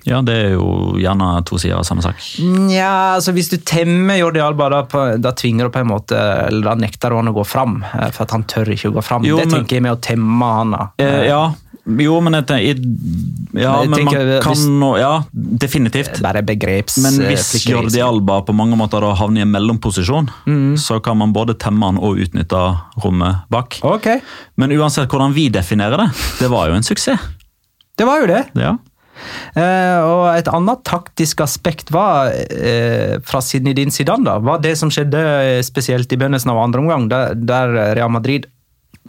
Ja, 0.06 0.22
det 0.26 0.36
er 0.36 0.52
jo 0.56 0.96
gjerne 0.98 1.44
to 1.46 1.58
sider 1.62 1.78
av 1.78 1.84
samme 1.86 2.02
sak. 2.02 2.18
Nja, 2.42 3.16
altså 3.20 3.34
hvis 3.36 3.50
du 3.52 3.58
temmer 3.58 4.18
Jordi 4.18 4.40
Alba, 4.42 4.70
da, 4.74 4.82
da 5.22 5.32
tvinger 5.38 5.68
du 5.70 5.74
på 5.76 5.80
en 5.84 5.92
måte 5.92 6.18
Eller 6.48 6.72
da 6.72 6.76
nekter 6.76 7.10
du 7.14 7.20
han 7.20 7.30
å 7.30 7.36
gå 7.36 7.44
fram, 7.46 7.84
eh, 7.94 8.10
for 8.12 8.24
at 8.26 8.32
han 8.32 8.44
tør 8.50 8.72
ikke 8.74 8.90
å 8.90 8.96
gå 8.98 9.04
fram. 9.06 9.24
Jo, 9.28 9.38
det 9.38 9.46
men- 9.52 9.60
tenker 9.62 9.78
jeg 9.78 9.84
med 9.86 9.92
å 9.98 10.02
temme 10.02 10.54
han, 10.56 10.72
da. 10.72 10.88
Eh, 10.98 11.28
ja, 11.28 11.44
jo, 11.86 12.20
men 12.22 12.34
jeg 12.34 12.46
jeg, 12.48 12.78
ja, 13.58 13.82
Jeg 13.82 13.90
men 13.90 14.00
tenker, 14.00 14.20
man 14.20 14.28
hvis- 14.28 14.44
kan 14.44 14.80
nå 14.80 14.90
Ja, 15.00 15.24
definitivt. 15.34 16.22
Bare 16.22 16.42
begreps... 16.44 16.98
Men 17.02 17.22
eh, 17.22 17.32
hvis. 17.36 17.66
Jordi 17.66 18.02
Alba 18.02 18.42
på 18.46 18.54
mange 18.54 18.78
måter 18.78 19.02
da 19.02 19.14
havner 19.18 19.42
i 19.42 19.46
en 19.46 19.52
mellomposisjon, 19.52 20.30
Mm. 20.46 20.76
så 20.78 21.00
kan 21.02 21.18
man 21.18 21.34
både 21.34 21.54
temme 21.58 21.84
han 21.86 21.98
og 21.98 22.18
utnytte 22.18 22.62
rommet 23.04 23.44
bak. 23.50 23.80
Ok, 23.84 24.08
Men 24.58 24.72
uansett 24.72 25.10
hvordan 25.10 25.34
vi 25.34 25.50
definerer 25.50 25.98
det, 25.98 26.10
det 26.40 26.50
var 26.50 26.70
jo 26.70 26.74
en 26.76 26.84
suksess. 26.84 27.20
det 27.98 28.06
var 28.08 28.22
jo 28.22 28.28
det. 28.28 28.46
Ja. 28.56 28.78
Eh, 29.55 29.99
og 30.05 30.26
et 30.34 30.49
annet 30.51 30.84
taktisk 30.88 31.43
aspekt 31.43 31.91
var, 31.93 32.32
eh, 32.32 33.17
fra 33.26 33.41
Zinedine 33.43 33.91
Zidane, 33.91 34.26
da, 34.28 34.38
var 34.39 34.61
det 34.63 34.78
som 34.80 34.91
skjedde 34.93 35.19
eh, 35.19 35.61
spesielt 35.65 36.11
i 36.11 36.19
begynnelsen 36.19 36.53
av 36.53 36.61
andre 36.63 36.84
omgang, 36.84 37.09
der, 37.11 37.36
der 37.36 37.95
Real 37.97 38.11
Madrid 38.13 38.49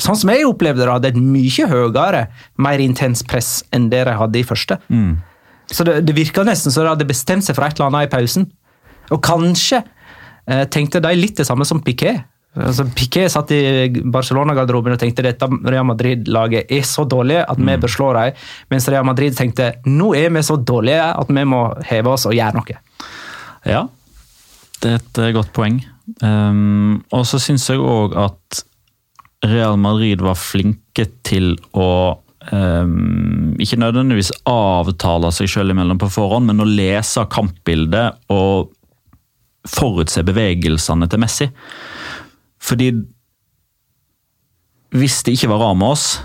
Sånn 0.01 0.17
som 0.17 0.31
jeg 0.33 0.47
opplevde 0.49 0.87
det, 0.87 0.89
hadde 0.89 1.09
et 1.11 1.19
mye 1.21 1.67
høyere, 1.69 2.23
mer 2.65 2.81
intens 2.81 3.21
press 3.29 3.59
enn 3.77 3.91
det 3.93 4.07
de 4.09 4.15
hadde 4.17 4.39
i 4.41 4.47
første. 4.47 4.79
Så 5.69 5.85
det, 5.85 5.99
det 6.09 6.15
virka 6.17 6.45
nesten 6.49 6.73
som 6.73 6.87
de 6.87 6.93
hadde 6.95 7.09
bestemt 7.09 7.45
seg 7.45 7.59
for 7.59 7.67
et 7.67 7.77
eller 7.77 7.91
annet 7.91 8.09
i 8.09 8.13
pausen. 8.15 8.47
Og 9.13 9.21
kanskje 9.25 9.83
eh, 9.83 10.65
tenkte 10.73 11.03
de 11.05 11.13
litt 11.19 11.37
det 11.37 11.45
samme 11.49 11.67
som 11.69 11.83
Piquet. 11.85 12.25
Altså, 12.53 12.85
Piquet 12.93 13.33
satt 13.33 13.53
i 13.57 13.89
Barcelona-garderoben 14.13 14.93
og 14.93 15.01
tenkte 15.01 15.25
dette 15.25 15.47
Real 15.65 15.87
Madrid-laget 15.89 16.69
er 16.69 16.85
så 16.85 17.07
dårlige 17.09 17.47
at 17.49 17.61
vi 17.61 17.77
bør 17.81 17.93
slå 17.95 18.11
dem. 18.19 18.43
Mens 18.73 18.89
Real 18.93 19.07
Madrid 19.09 19.37
tenkte 19.39 19.71
nå 19.89 20.11
er 20.19 20.29
vi 20.35 20.45
så 20.45 20.59
dårlige 20.61 21.07
at 21.09 21.33
vi 21.33 21.47
må 21.49 21.63
heve 21.89 22.13
oss 22.13 22.29
og 22.29 22.37
gjøre 22.37 22.61
noe. 22.61 22.79
ja. 23.65 23.87
Det 24.83 24.91
er 24.91 24.99
et 24.99 25.19
eh, 25.23 25.33
godt 25.37 25.53
poeng. 25.55 25.77
Um, 26.27 27.05
og 27.15 27.23
så 27.31 27.39
syns 27.39 27.69
jeg 27.71 27.79
òg 27.79 28.17
at 28.19 28.63
Real 29.47 29.79
Madrid 29.79 30.23
var 30.23 30.35
flinke 30.39 31.07
til 31.27 31.55
å 31.71 32.19
um, 32.51 33.55
ikke 33.63 33.79
nødvendigvis 33.79 34.33
avtale 34.51 35.31
seg 35.35 35.51
selv 35.51 35.75
imellom 35.75 36.03
på 36.03 36.11
forhånd, 36.11 36.51
men 36.51 36.63
å 36.63 36.69
lese 36.69 37.25
kampbildet 37.31 38.27
og 38.35 38.73
forutse 39.71 40.25
bevegelsene 40.27 41.07
til 41.07 41.23
Messi. 41.23 41.49
Fordi 42.63 42.93
hvis 44.93 45.23
det 45.25 45.37
ikke 45.37 45.51
var 45.55 45.65
Ramos, 45.67 46.21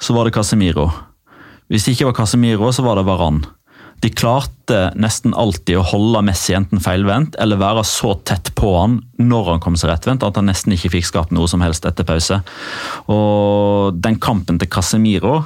så 0.00 0.14
var 0.16 0.28
det 0.28 0.34
Casemiro. 0.36 0.90
Hvis 1.72 1.86
det 1.86 1.94
ikke 1.94 2.10
var 2.10 2.20
Casemiro, 2.20 2.68
så 2.72 2.84
var 2.84 2.98
det 2.98 3.06
Varan. 3.08 3.42
De 4.00 4.08
klarte 4.08 4.78
nesten 4.96 5.34
alltid 5.36 5.76
å 5.76 5.84
holde 5.84 6.22
Messi 6.24 6.54
enten 6.56 6.80
feilvendt 6.80 7.36
eller 7.40 7.60
være 7.60 7.84
så 7.84 8.14
tett 8.24 8.48
på 8.56 8.72
han 8.78 8.98
når 9.20 9.50
han 9.52 9.62
kom 9.64 9.76
seg 9.76 9.92
rettvendt 9.92 10.24
at 10.24 10.38
han 10.40 10.48
nesten 10.48 10.72
ikke 10.72 10.94
fikk 10.96 11.08
skapt 11.10 11.34
noe 11.36 11.48
som 11.52 11.60
helst 11.64 11.84
etter 11.88 12.08
pause. 12.08 12.40
Og 13.12 13.98
den 14.00 14.16
kampen 14.22 14.60
til 14.60 14.70
Casemiro 14.72 15.42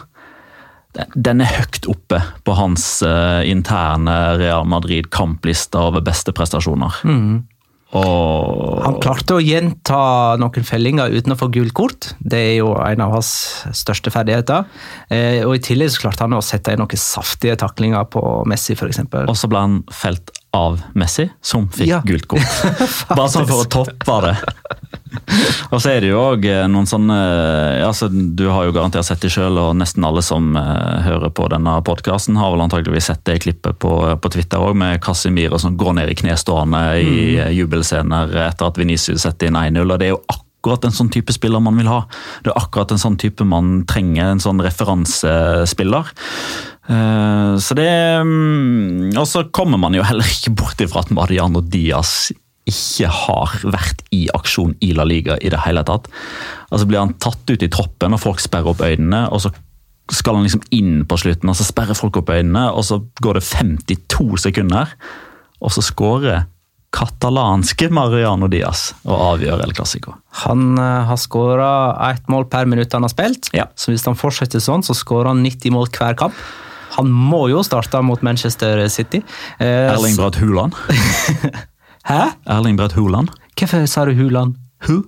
den 0.94 1.42
er 1.42 1.50
høyt 1.50 1.88
oppe 1.90 2.20
på 2.46 2.54
hans 2.54 2.84
uh, 3.02 3.42
interne 3.42 4.14
Real 4.38 4.62
Madrid-kampliste 4.70 5.80
over 5.80 6.04
beste 6.06 6.30
prestasjoner. 6.36 7.00
Mm. 7.02 7.42
Og... 7.94 8.80
Han 8.84 8.96
klarte 9.02 9.36
å 9.36 9.42
gjenta 9.42 9.98
noen 10.40 10.66
fellinger 10.66 11.14
uten 11.14 11.34
å 11.34 11.38
få 11.38 11.48
gult 11.54 11.74
kort. 11.76 12.10
Det 12.18 12.40
er 12.50 12.54
jo 12.58 12.72
en 12.82 13.04
av 13.04 13.14
hans 13.14 13.30
største 13.76 14.10
ferdigheter. 14.14 14.66
Eh, 15.14 15.40
og 15.46 15.54
I 15.56 15.62
tillegg 15.62 15.92
så 15.94 16.06
klarte 16.06 16.26
han 16.26 16.34
å 16.36 16.42
sette 16.44 16.74
inn 16.74 16.82
noen 16.82 17.00
saftige 17.00 17.56
taklinger 17.60 18.08
på 18.10 18.22
Messi, 18.50 18.74
f.eks. 18.74 19.04
Og 19.24 19.36
så 19.38 19.50
ble 19.50 19.62
han 19.62 19.78
felt 19.94 20.34
av 20.54 20.80
Messi, 20.98 21.28
som 21.42 21.68
fikk 21.70 21.90
Ja. 21.90 22.02
gult 22.06 22.26
kort. 22.30 22.60
Bare 23.14 23.30
sånn 23.30 23.46
for 23.48 23.64
å 23.64 23.70
toppe 23.78 24.18
det. 24.26 24.34
Og 25.72 25.80
så 25.82 25.94
er 25.94 26.04
det 26.04 26.10
jo 26.10 26.20
òg 26.20 26.46
noen 26.70 26.88
sånne 26.88 27.16
altså, 27.86 28.08
Du 28.10 28.46
har 28.50 28.66
jo 28.66 28.74
garantert 28.76 29.06
sett 29.08 29.24
det 29.24 29.32
sjøl, 29.34 29.58
og 29.60 29.76
nesten 29.78 30.06
alle 30.06 30.22
som 30.24 30.54
eh, 30.58 31.02
hører 31.06 31.32
på 31.34 31.48
denne 31.52 31.76
podkasten, 31.86 32.38
har 32.40 32.54
vel 32.54 32.64
antageligvis 32.66 33.10
sett 33.12 33.24
det 33.28 33.40
klippet 33.44 33.78
på, 33.82 33.92
på 34.16 34.32
Twitter 34.34 34.62
òg, 34.62 34.76
med 34.78 35.02
Casimiro 35.04 35.60
som 35.60 35.78
går 35.80 35.98
ned 36.00 36.12
i 36.12 36.18
knestående 36.18 36.82
i 37.00 37.14
mm. 37.38 37.52
jubelscener 37.56 38.34
etter 38.48 38.70
at 38.70 38.80
Venicius 38.80 39.24
setter 39.26 39.50
inn 39.50 39.60
1-0. 39.60 39.84
og 39.84 40.00
det 40.00 40.10
er 40.10 40.14
jo 40.16 40.22
akkurat 40.64 40.86
en 40.88 40.96
sånn 40.96 41.10
type 41.12 41.32
spiller 41.36 41.60
man 41.60 41.76
vil 41.76 41.90
ha. 41.92 42.04
Det 42.44 42.52
er 42.52 42.60
akkurat 42.60 42.94
en 42.94 43.02
sånn 43.02 43.18
type 43.20 43.44
man 43.44 43.82
trenger, 43.90 44.30
en 44.32 44.40
sånn 44.40 44.62
referansespiller. 44.64 46.08
Eh, 46.88 47.56
Så 47.64 47.74
det 47.78 47.88
mm, 48.20 49.16
Og 49.16 49.24
så 49.28 49.46
kommer 49.48 49.80
man 49.80 49.94
jo 49.96 50.04
heller 50.04 50.24
ikke 50.28 50.52
bort 50.52 50.80
ifra 50.84 51.00
at 51.00 51.12
Mariano 51.16 51.62
Diaz 51.64 52.32
ikke 52.68 53.10
har 53.12 53.58
vært 53.68 54.00
i 54.14 54.24
aksjon 54.32 54.72
i 54.84 54.92
La 54.96 55.04
Liga 55.08 55.36
i 55.40 55.50
det 55.52 55.60
hele 55.66 55.84
tatt. 55.86 56.08
Altså 56.70 56.88
Blir 56.88 57.02
han 57.02 57.14
tatt 57.20 57.44
ut 57.50 57.62
i 57.64 57.70
troppen 57.72 58.16
og 58.16 58.22
folk 58.22 58.40
sperrer 58.42 58.72
opp 58.72 58.82
øynene, 58.84 59.26
og 59.28 59.44
så 59.44 59.52
skal 60.12 60.36
han 60.36 60.44
liksom 60.44 60.64
inn 60.76 61.04
på 61.08 61.16
slutten, 61.20 61.48
og 61.48 61.56
så 61.56 61.64
sperrer 61.64 61.96
folk 61.96 62.18
opp 62.20 62.32
øynene, 62.32 62.66
og 62.72 62.84
så 62.84 63.00
går 63.24 63.38
det 63.38 63.46
52 63.48 64.42
sekunder, 64.48 64.92
og 65.64 65.72
så 65.72 65.84
skårer 65.84 66.44
katalanske 66.94 67.88
Mariano 67.90 68.46
Diaz 68.50 68.92
og 69.02 69.16
avgjør 69.32 69.64
El 69.64 69.72
Clásico. 69.74 70.14
Han 70.44 70.78
eh, 70.78 71.08
har 71.08 71.18
skåra 71.18 71.70
ett 72.12 72.28
mål 72.30 72.46
per 72.52 72.68
minutt 72.70 72.94
han 72.94 73.02
har 73.02 73.10
spilt. 73.10 73.50
Ja. 73.56 73.66
Så 73.74 73.90
hvis 73.90 74.06
han 74.06 74.18
fortsetter 74.18 74.62
sånn, 74.62 74.84
så 74.86 74.94
skårer 74.94 75.32
han 75.32 75.42
90 75.42 75.74
mål 75.74 75.90
hver 75.90 76.14
kamp. 76.20 76.38
Han 76.94 77.10
må 77.10 77.48
jo 77.50 77.64
starte 77.66 77.98
mot 78.06 78.22
Manchester 78.22 78.84
City. 78.92 79.24
Eh, 79.58 79.90
Erling 79.90 80.14
Braut 80.14 80.38
Haaland. 80.38 80.78
Hæ? 82.08 82.34
Erling 82.46 82.76
Braut 82.78 82.92
Huland. 82.98 83.30
Hvorfor 83.56 83.86
sa 83.88 84.04
du 84.04 84.14
Huland? 84.18 84.56
Hu? 84.88 85.02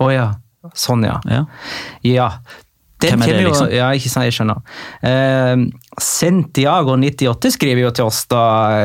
Å 0.00 0.10
ja. 0.12 0.28
Sånn, 0.74 1.04
ja. 1.04 1.18
Ja. 1.28 1.44
Ja. 2.06 2.28
Den 3.02 3.18
Hvem 3.18 3.22
er 3.22 3.32
det, 3.34 3.42
jo- 3.42 3.48
liksom? 3.50 3.72
Ja, 3.74 3.88
ikke 3.92 4.08
sant, 4.08 4.24
jeg 4.24 4.32
skjønner. 4.32 4.60
Eh, 5.04 5.64
Santiago98 6.00 7.50
skriver 7.52 7.82
jo 7.84 7.90
til 7.94 8.06
oss 8.08 8.22
da 8.30 8.44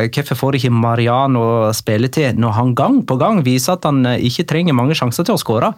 hvorfor 0.09 0.35
får 0.39 0.57
ikke 0.59 0.71
Mariano 0.75 1.43
spilletid 1.75 2.39
når 2.41 2.55
han 2.57 2.73
gang 2.75 2.99
på 3.07 3.17
gang 3.21 3.41
viser 3.45 3.77
at 3.77 3.85
han 3.87 4.01
eh, 4.09 4.19
ikke 4.27 4.47
trenger 4.49 4.75
mange 4.75 4.97
sjanser 4.97 5.23
til 5.27 5.37
å 5.37 5.41
skåre. 5.41 5.71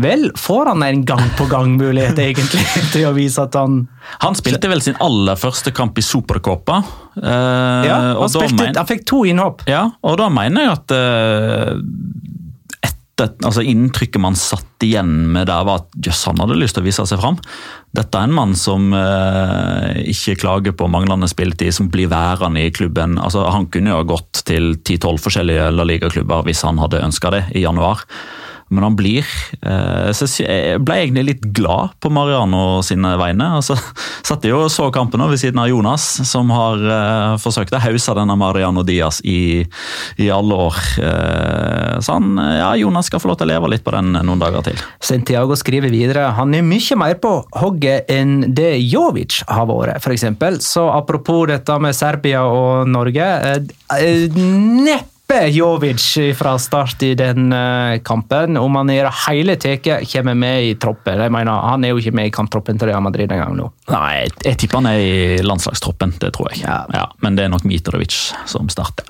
Vel, 0.00 0.30
får 0.38 0.66
han 0.70 0.82
en 0.86 1.02
gang 1.04 1.20
på 1.36 1.44
gang 1.50 1.74
mulighet 1.76 2.18
egentlig 2.26 2.62
til 2.92 3.04
å 3.08 3.12
vise 3.16 3.42
at 3.42 3.54
han 3.58 3.82
Han 4.22 4.34
spilte 4.38 4.68
vel 4.70 4.80
sin 4.80 4.96
aller 5.02 5.36
første 5.36 5.72
kamp 5.76 5.98
i 5.98 6.04
Supercopa. 6.06 6.78
eh, 7.20 7.88
Ja, 7.90 7.98
og 8.14 8.22
han, 8.24 8.32
da 8.32 8.46
spilte, 8.46 8.62
men- 8.62 8.76
han 8.80 8.86
fikk 8.88 9.04
to 9.10 9.24
innhopp. 9.28 9.66
Ja, 9.68 9.90
og 10.02 10.16
da 10.22 10.30
mener 10.32 10.64
jeg 10.64 10.72
at 10.78 10.94
eh, 10.96 11.74
etter, 12.88 13.34
altså 13.44 13.60
inntrykket 13.66 14.22
man 14.24 14.38
satt 14.38 14.64
igjen 14.86 15.10
med 15.34 15.50
der, 15.50 15.64
var 15.68 15.82
at 15.82 15.98
jøss, 16.06 16.22
han 16.30 16.40
hadde 16.40 16.56
lyst 16.56 16.78
til 16.78 16.84
å 16.84 16.86
vise 16.88 17.04
seg 17.10 17.20
fram. 17.20 17.36
Dette 17.92 18.16
er 18.16 18.24
en 18.30 18.32
mann 18.36 18.54
som 18.56 18.86
eh, 18.96 19.98
ikke 20.14 20.38
klager 20.40 20.72
på 20.80 20.88
manglende 20.88 21.28
spilletid, 21.28 21.74
som 21.76 21.90
blir 21.92 22.08
værende 22.08 22.62
i 22.64 22.70
klubben. 22.72 23.18
Altså, 23.20 23.44
han 23.52 23.66
kunne 23.68 23.92
jo 23.92 23.98
ha 24.00 24.06
gått 24.08 24.40
til 24.48 24.72
10-12 24.80 25.20
forskjellige 25.26 25.68
La 25.76 25.84
Liga-klubber 25.84 26.46
hvis 26.48 26.64
han 26.64 26.80
hadde 26.80 27.02
ønska 27.04 27.34
det 27.36 27.42
i 27.60 27.66
januar. 27.66 28.06
Men 28.70 28.86
han 28.86 28.96
blir 28.98 29.26
eh, 29.66 30.10
så 30.14 30.28
Jeg 30.44 30.80
ble 30.86 31.00
egentlig 31.02 31.24
litt 31.26 31.46
glad 31.56 31.96
på 32.00 32.10
Mariano 32.14 32.80
sine 32.86 33.16
vegne. 33.18 33.48
Altså, 33.58 33.76
satt 34.28 34.46
jeg 34.46 34.54
jo 34.54 34.62
og 34.64 34.72
så 34.72 34.88
kampen 34.94 35.22
ved 35.26 35.40
siden 35.42 35.58
av 35.62 35.70
Jonas, 35.70 36.06
som 36.28 36.50
har 36.54 36.84
eh, 36.84 37.34
forsøkt 37.42 37.74
å 37.74 37.82
hause 37.82 38.14
denne 38.16 38.36
Mariano 38.38 38.84
Diaz 38.86 39.20
i, 39.26 39.64
i 40.22 40.30
alle 40.32 40.60
år. 40.68 40.80
Eh, 41.02 41.98
så 42.04 42.18
han, 42.18 42.38
ja, 42.38 42.70
Jonas 42.78 43.10
skal 43.10 43.22
få 43.22 43.32
lov 43.32 43.40
til 43.40 43.48
å 43.48 43.52
leve 43.54 43.72
litt 43.74 43.86
på 43.86 43.94
den 43.96 44.14
noen 44.14 44.42
dager 44.42 44.64
til. 44.70 44.80
Santiago 45.02 45.58
skriver 45.58 45.92
videre 45.92 46.30
han 46.36 46.54
er 46.54 46.66
mye 46.66 46.98
mer 47.00 47.16
på 47.20 47.34
hogget 47.58 48.10
enn 48.12 48.52
det 48.54 48.72
Jovic 48.86 49.42
har 49.50 49.66
vært, 49.68 49.98
f.eks. 49.98 50.28
Så 50.66 50.86
apropos 50.92 51.48
dette 51.50 51.78
med 51.82 51.96
Serbia 51.96 52.44
og 52.46 52.90
Norge 52.90 53.30
eh, 53.50 55.08
Neppe 55.30 55.46
Jovic 55.46 56.18
fra 56.34 56.58
start 56.58 57.02
i 57.02 57.14
den 57.14 57.52
eh, 57.52 58.00
kampen. 58.02 58.56
Om 58.56 58.74
han 58.74 58.90
i 58.90 58.96
det 58.98 59.12
hele 59.28 59.54
tatt 59.62 59.86
kommer 60.10 60.34
med 60.34 60.64
i 60.66 60.72
troppen. 60.74 61.20
Jeg 61.22 61.30
mener, 61.30 61.52
Han 61.70 61.86
er 61.86 61.92
jo 61.92 62.00
ikke 62.02 62.12
med 62.18 62.26
i 62.26 62.32
kamptroppen 62.34 62.80
til 62.80 62.90
Real 62.90 63.04
Madrid 63.04 63.30
engang 63.30 63.54
nå. 63.54 63.68
Nei, 63.92 64.24
jeg, 64.24 64.32
jeg 64.48 64.58
tipper 64.58 64.80
han 64.80 64.90
er 64.90 64.98
i 64.98 65.38
landslagstroppen, 65.46 66.16
det 66.18 66.32
tror 66.34 66.50
jeg. 66.50 66.64
Ja. 66.66 67.06
men 67.22 67.38
det 67.38 67.46
er 67.46 67.54
nok 67.54 67.62
Mitrovic 67.62 68.16
som 68.50 68.66
starter. 68.74 69.06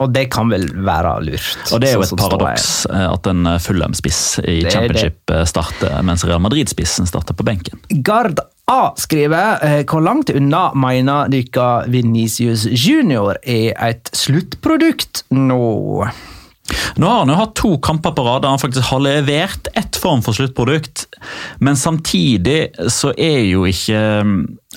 Og 0.00 0.08
det 0.14 0.30
kan 0.32 0.48
vel 0.48 0.70
være 0.72 1.18
lurt. 1.26 1.60
Og 1.68 1.82
det 1.84 1.90
er 1.92 1.98
jo 1.98 2.06
sånn 2.08 2.16
et 2.16 2.24
paradoks 2.24 2.68
eh, 2.88 3.06
at 3.12 3.28
en 3.28 3.54
Fulham-spiss 3.60 4.22
i 4.46 4.62
Det 4.64 4.72
championship 4.72 5.20
det. 5.28 5.42
starter, 5.52 6.00
mens 6.00 6.24
Real 6.24 6.40
Madrid-spissen 6.40 7.12
starter 7.12 7.36
på 7.36 7.44
benken. 7.44 7.84
Gard 8.08 8.40
A 8.68 8.92
skriver 9.00 9.62
eh, 9.64 9.82
hvor 9.88 10.02
langt 10.04 10.28
unna 10.28 10.68
mener 10.76 11.30
dere 11.32 11.68
Venicius 11.88 12.66
Junior 12.68 13.38
er 13.40 13.72
et 13.80 14.10
sluttprodukt 14.12 15.24
nå? 15.32 15.62
Nå 17.00 17.08
har 17.08 17.22
han 17.22 17.32
jo 17.32 17.38
hatt 17.38 17.54
to 17.56 17.70
kamper 17.80 18.12
på 18.12 18.24
rad 18.26 18.44
der 18.44 18.52
han 18.52 18.60
faktisk 18.60 18.90
har 18.90 19.00
levert 19.00 19.70
ett 19.78 19.96
form 19.96 20.20
for 20.24 20.36
sluttprodukt, 20.36 21.06
men 21.64 21.78
samtidig 21.80 22.74
så 22.92 23.14
er 23.16 23.40
jo 23.48 23.64
ikke 23.70 24.02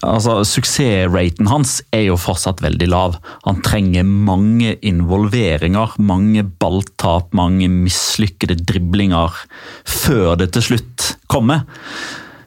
altså 0.02 0.38
Suksessraten 0.48 1.50
hans 1.52 1.82
er 1.92 2.08
jo 2.08 2.18
fortsatt 2.18 2.64
veldig 2.64 2.88
lav. 2.94 3.20
Han 3.44 3.60
trenger 3.66 4.08
mange 4.08 4.78
involveringer, 4.88 6.00
mange 6.00 6.46
balltap, 6.64 7.34
mange 7.38 7.68
mislykkede 7.70 8.62
driblinger 8.64 9.44
før 9.84 10.40
det 10.40 10.54
til 10.56 10.72
slutt 10.72 11.14
kommer. 11.28 11.68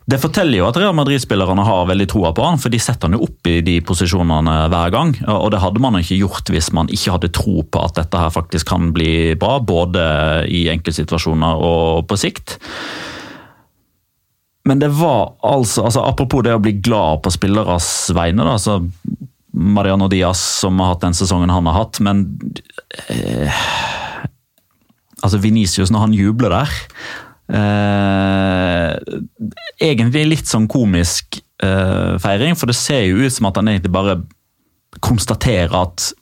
Det 0.04 0.18
forteller 0.20 0.58
jo 0.58 0.66
at 0.68 0.76
Real 0.76 0.92
Madrid-spillerne 0.96 1.64
har 1.64 1.86
veldig 1.88 2.06
troa 2.12 2.34
på 2.36 2.44
han, 2.44 2.58
for 2.60 2.72
de 2.72 2.80
setter 2.82 3.08
han 3.08 3.16
jo 3.16 3.24
opp 3.24 3.48
i 3.48 3.62
de 3.64 3.78
posisjonene 3.88 4.56
hver 4.68 4.92
gang. 4.92 5.14
Og 5.32 5.48
det 5.54 5.62
hadde 5.62 5.80
man 5.80 5.96
ikke 5.96 6.18
gjort 6.18 6.52
hvis 6.52 6.68
man 6.76 6.90
ikke 6.92 7.14
hadde 7.14 7.32
tro 7.32 7.62
på 7.64 7.80
at 7.80 7.96
dette 7.96 8.20
her 8.20 8.34
faktisk 8.34 8.68
kan 8.68 8.90
bli 8.92 9.32
bra, 9.40 9.56
både 9.64 10.04
i 10.52 10.66
enkeltsituasjoner 10.74 11.64
og 11.70 12.04
på 12.10 12.20
sikt. 12.20 12.58
Men 14.68 14.80
det 14.80 14.92
var 14.96 15.38
altså, 15.44 15.86
altså 15.88 16.04
Apropos 16.04 16.44
det 16.44 16.52
å 16.56 16.60
bli 16.62 16.76
glad 16.84 17.24
på 17.24 17.32
spilleres 17.32 17.88
vegne. 18.16 18.44
da, 18.44 18.58
altså 18.58 18.82
Mariano 19.54 20.08
Diaz 20.12 20.40
som 20.60 20.80
har 20.82 20.94
hatt 20.94 21.04
den 21.04 21.16
sesongen 21.16 21.52
han 21.52 21.68
har 21.70 21.80
hatt, 21.84 22.00
men 22.04 22.26
eh, 23.08 23.64
Altså 25.24 25.38
Venicius, 25.40 25.88
når 25.88 26.02
han 26.02 26.16
jubler 26.16 26.52
der 26.52 26.72
eh, 27.48 28.92
Egentlig 29.84 30.24
litt 30.30 30.48
sånn 30.48 30.68
komisk 30.70 31.40
eh, 31.62 32.14
feiring, 32.22 32.56
for 32.56 32.70
det 32.70 32.78
ser 32.78 33.04
jo 33.08 33.24
ut 33.24 33.34
som 33.34 33.50
at 33.50 33.58
han 33.60 33.72
egentlig 33.72 33.92
bare 33.94 34.18
konstaterer 35.04 35.74
at 35.74 36.12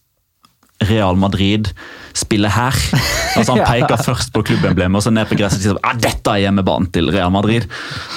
Real 0.88 1.18
Madrid 1.18 1.70
spiller 2.16 2.52
her. 2.52 2.76
Altså 3.36 3.54
Han 3.54 3.64
peker 3.70 4.00
først 4.04 4.32
på 4.34 4.42
klubbemblemet 4.46 4.98
og 5.00 5.04
så 5.04 5.12
ned 5.14 5.28
på 5.28 5.38
gresset 5.38 5.62
og 5.62 5.64
sier 5.64 5.78
at 5.88 6.00
dette 6.02 6.34
er 6.34 6.44
hjemmebanen 6.44 6.90
til 6.92 7.08
Real 7.12 7.32
Madrid. 7.32 7.66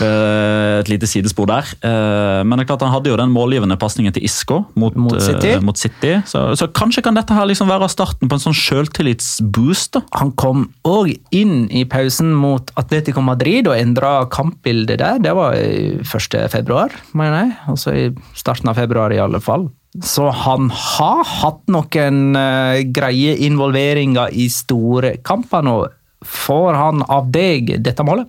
Uh, 0.02 0.82
et 0.82 0.92
lite 0.92 1.08
sidespor 1.10 1.48
der. 1.50 1.70
Uh, 1.80 2.42
men 2.44 2.58
det 2.58 2.66
er 2.66 2.72
klart 2.74 2.86
han 2.86 2.94
hadde 2.94 3.12
jo 3.12 3.20
den 3.20 3.32
målgivende 3.34 3.78
pasningen 3.80 4.16
til 4.16 4.26
Isco 4.28 4.64
mot, 4.76 4.98
Mot 5.00 5.18
City. 5.24 5.56
Uh, 5.56 5.64
mot 5.66 5.80
City. 5.80 6.18
Så, 6.28 6.44
så 6.60 6.68
kanskje 6.76 7.06
kan 7.06 7.18
dette 7.18 7.36
her 7.36 7.48
liksom 7.50 7.72
være 7.72 7.90
starten 7.92 8.32
på 8.32 8.40
en 8.40 8.46
sånn 8.48 8.58
selvtillitsboost. 8.60 9.96
da. 10.00 10.04
Han 10.20 10.34
kom 10.40 10.68
òg 10.88 11.14
inn 11.36 11.66
i 11.72 11.86
pausen 11.90 12.34
mot 12.36 12.74
Atletico 12.80 13.24
Madrid 13.26 13.70
og 13.72 13.78
endra 13.80 14.18
kampbildet 14.32 15.00
der. 15.04 15.22
Det 15.24 15.36
var 15.38 15.56
i 15.60 15.96
1. 16.04 16.38
februar, 16.52 16.94
mener 17.16 17.46
jeg. 17.46 17.58
Altså 17.72 17.96
i 17.96 18.06
starten 18.36 18.72
av 18.72 18.80
februar, 18.80 19.14
i 19.14 19.22
alle 19.22 19.42
fall. 19.44 19.70
Så 20.04 20.28
han 20.30 20.70
har 20.74 21.24
hatt 21.24 21.62
noen 21.72 22.36
uh, 22.36 22.82
greie 22.92 23.38
involveringer 23.48 24.34
i 24.36 24.50
store 24.52 25.16
kamper 25.24 25.64
nå. 25.64 25.78
Får 26.26 26.76
han 26.76 27.04
av 27.12 27.30
deg 27.32 27.78
dette 27.86 28.04
målet? 28.04 28.28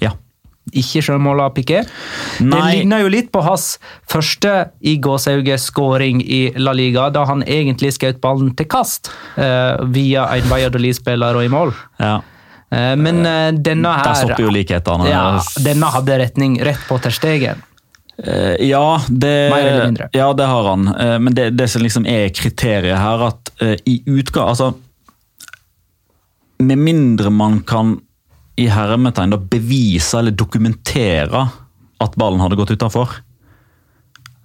Ja. 0.00 0.14
Ikke 0.70 1.02
sjølmålet 1.02 1.48
av 1.48 1.54
Piqué. 1.56 1.82
Det 2.38 2.60
ligner 2.70 3.02
jo 3.02 3.10
litt 3.10 3.32
på 3.34 3.42
hans 3.42 3.74
første 4.08 4.70
i 4.86 4.94
gåsehauget-skåring 5.02 6.20
i 6.22 6.42
La 6.62 6.72
Liga, 6.76 7.08
da 7.10 7.24
han 7.26 7.42
egentlig 7.42 7.90
skjøt 7.96 8.20
ballen 8.22 8.52
til 8.56 8.68
kast 8.70 9.10
uh, 9.36 9.82
via 9.90 10.28
en 10.36 10.52
Valladolid-spiller 10.52 11.40
og 11.40 11.48
i 11.48 11.52
mål. 11.52 11.74
ja. 12.00 12.20
Uh, 12.70 12.94
men 12.94 13.24
denne 13.66 13.90
her 13.90 14.04
Der 14.06 14.14
stopper 14.20 14.44
jo 14.44 14.50
likhetene. 14.54 15.08
ja, 15.10 15.40
Denne 15.58 15.88
hadde 15.90 16.20
retning 16.20 16.52
rett 16.62 16.84
på 16.86 17.00
terstegen. 17.02 17.64
Eh, 18.24 18.68
ja, 18.68 19.02
det, 19.08 20.08
ja, 20.12 20.32
det 20.32 20.44
har 20.44 20.68
han. 20.68 20.88
Eh, 20.88 21.18
men 21.18 21.34
det, 21.34 21.50
det 21.50 21.68
som 21.68 21.82
liksom 21.82 22.06
er 22.06 22.28
kriteriet 22.28 22.98
her, 22.98 23.26
at 23.30 23.52
eh, 23.62 23.76
i 23.88 24.02
utgang 24.06 24.50
Altså 24.52 24.74
Med 26.58 26.78
mindre 26.78 27.30
man 27.32 27.62
kan 27.64 27.98
i 28.60 28.66
hermetegn 28.68 29.32
bevise 29.48 30.18
eller 30.18 30.36
dokumentere 30.36 31.46
at 32.00 32.16
ballen 32.20 32.42
hadde 32.42 32.58
gått 32.58 32.74
utafor, 32.74 33.14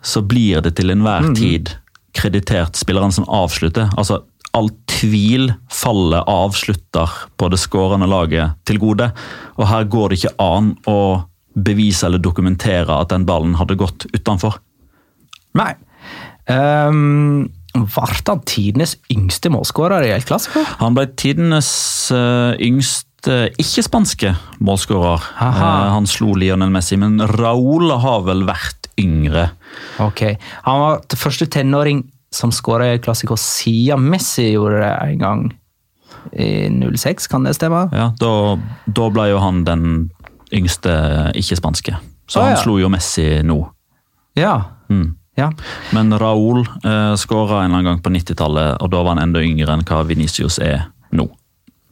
så 0.04 0.22
blir 0.24 0.62
det 0.64 0.78
til 0.78 0.94
enhver 0.94 1.34
tid 1.36 1.74
kreditert 2.16 2.80
spilleren 2.80 3.12
som 3.12 3.28
avslutter. 3.28 3.90
Altså, 4.00 4.22
all 4.56 4.70
tvil 4.88 5.52
faller 5.68 6.24
avslutter 6.32 7.12
på 7.36 7.50
det 7.52 7.60
skårende 7.60 8.08
laget 8.08 8.56
til 8.64 8.80
gode. 8.80 9.10
Og 9.60 9.68
her 9.68 9.88
går 9.92 10.14
det 10.14 10.22
ikke 10.22 10.36
an 10.40 10.72
å 10.88 11.00
bevise 11.56 12.08
eller 12.08 12.22
dokumentere 12.22 13.00
at 13.02 13.12
den 13.14 13.26
ballen 13.28 13.56
hadde 13.60 13.78
gått 13.80 14.08
utenfor. 14.14 14.60
Nei. 15.56 15.74
Um, 16.52 17.48
Ble 17.76 18.06
han 18.30 18.44
tidenes 18.48 18.96
yngste 19.12 19.52
målskårer 19.52 20.06
i 20.08 20.14
El 20.16 20.24
Clásico? 20.24 20.64
Han 20.80 20.96
ble 20.96 21.10
tidenes 21.20 21.68
eh, 22.14 22.56
yngste 22.64 23.50
ikke-spanske 23.60 24.32
målskårer. 24.64 25.26
Eh, 25.44 25.66
han 25.92 26.08
slo 26.08 26.38
Lionel 26.40 26.72
Messi, 26.72 26.96
men 27.02 27.20
Raúl 27.36 27.92
har 28.00 28.24
vel 28.30 28.46
vært 28.48 28.88
yngre. 29.02 29.50
Ok. 30.00 30.24
Han 30.70 30.84
var 30.86 31.04
den 31.12 31.20
første 31.20 31.50
tenåring 31.52 32.06
som 32.36 32.54
skåra 32.56 32.88
i 32.88 32.96
El 32.96 33.04
Clásico 33.04 33.36
siden 33.40 34.08
Messi 34.12 34.54
gjorde 34.54 34.80
det 34.86 34.96
en 35.10 35.24
gang. 35.26 35.46
I 36.32 36.68
06, 36.72 37.28
kan 37.30 37.44
det 37.46 37.54
stemme? 37.54 37.86
Ja, 37.94 38.10
da, 38.18 38.32
da 38.88 39.10
ble 39.14 39.28
jo 39.30 39.42
han 39.44 39.62
den 39.68 39.84
yngste 40.54 40.94
ikke-spanske. 41.38 41.96
Så 42.28 42.42
Å, 42.42 42.44
han 42.44 42.56
ja. 42.56 42.60
slo 42.62 42.78
jo 42.82 42.90
Messi 42.92 43.26
nå. 43.46 43.60
Ja. 44.38 44.56
Mm. 44.90 45.16
ja. 45.40 45.50
Men 45.96 46.14
Raúl 46.20 46.64
eh, 46.66 47.16
skåra 47.20 47.64
en 47.64 47.72
eller 47.72 47.80
annen 47.80 47.90
gang 47.90 48.04
på 48.04 48.14
90-tallet, 48.14 48.82
og 48.82 48.92
da 48.94 49.02
var 49.02 49.16
han 49.16 49.24
enda 49.30 49.44
yngre 49.46 49.74
enn 49.74 49.86
hva 49.88 50.04
Venicius 50.08 50.60
er 50.64 50.90
nå. 51.16 51.30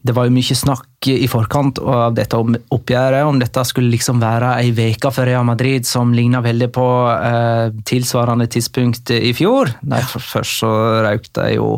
Det 0.03 0.11
var 0.15 0.25
jo 0.27 0.33
mye 0.35 0.55
snakk 0.55 1.07
i 1.07 1.27
forkant 1.31 1.79
av 1.79 2.13
dette 2.15 2.35
om- 2.35 2.55
oppgjøret, 2.75 3.23
om 3.27 3.37
dette 3.39 3.63
skulle 3.67 3.91
liksom 3.93 4.19
være 4.19 4.49
ei 4.59 4.71
veke 4.75 5.11
for 5.15 5.23
Real 5.27 5.45
Madrid 5.47 5.85
som 5.87 6.11
ligna 6.15 6.41
veldig 6.43 6.67
på 6.75 6.87
eh, 7.13 7.69
tilsvarende 7.87 8.47
tidspunkt 8.51 9.11
i 9.15 9.31
fjor. 9.35 9.71
Derfor 9.81 10.19
først 10.19 10.59
så 10.63 10.71
røyk 11.05 11.29
de 11.39 11.47
jo 11.55 11.69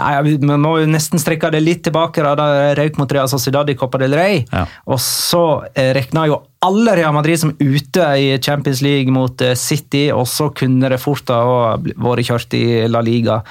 Nei, 0.00 0.12
ja, 0.14 0.22
Vi 0.24 0.36
må 0.40 0.72
jo 0.80 0.86
nesten 0.88 1.20
strekke 1.20 1.50
det 1.52 1.60
litt 1.64 1.82
tilbake, 1.84 2.22
da 2.24 2.34
da 2.34 2.46
de 2.54 2.74
røyk 2.80 2.96
mot 3.00 3.12
Real 3.12 3.28
Sociedad 3.28 3.68
i 3.68 3.74
Copa 3.76 3.98
del 4.00 4.16
Rey. 4.16 4.44
Ja. 4.52 4.64
Og 4.88 4.98
så 5.04 5.44
eh, 5.74 5.92
regna 5.96 6.26
jo 6.30 6.40
alle 6.66 6.96
Real 6.96 7.12
Madrid 7.14 7.38
som 7.38 7.52
ute 7.60 8.06
i 8.18 8.30
Champions 8.42 8.80
League 8.82 9.12
mot 9.12 9.40
eh, 9.44 9.52
City, 9.54 10.08
og 10.12 10.24
så 10.26 10.48
kunne 10.56 10.88
det 10.92 11.00
fort 11.02 11.28
ha 11.28 11.76
vært 11.76 12.26
kjørt 12.30 12.56
i 12.56 12.64
La 12.88 13.04
Liga. 13.04 13.42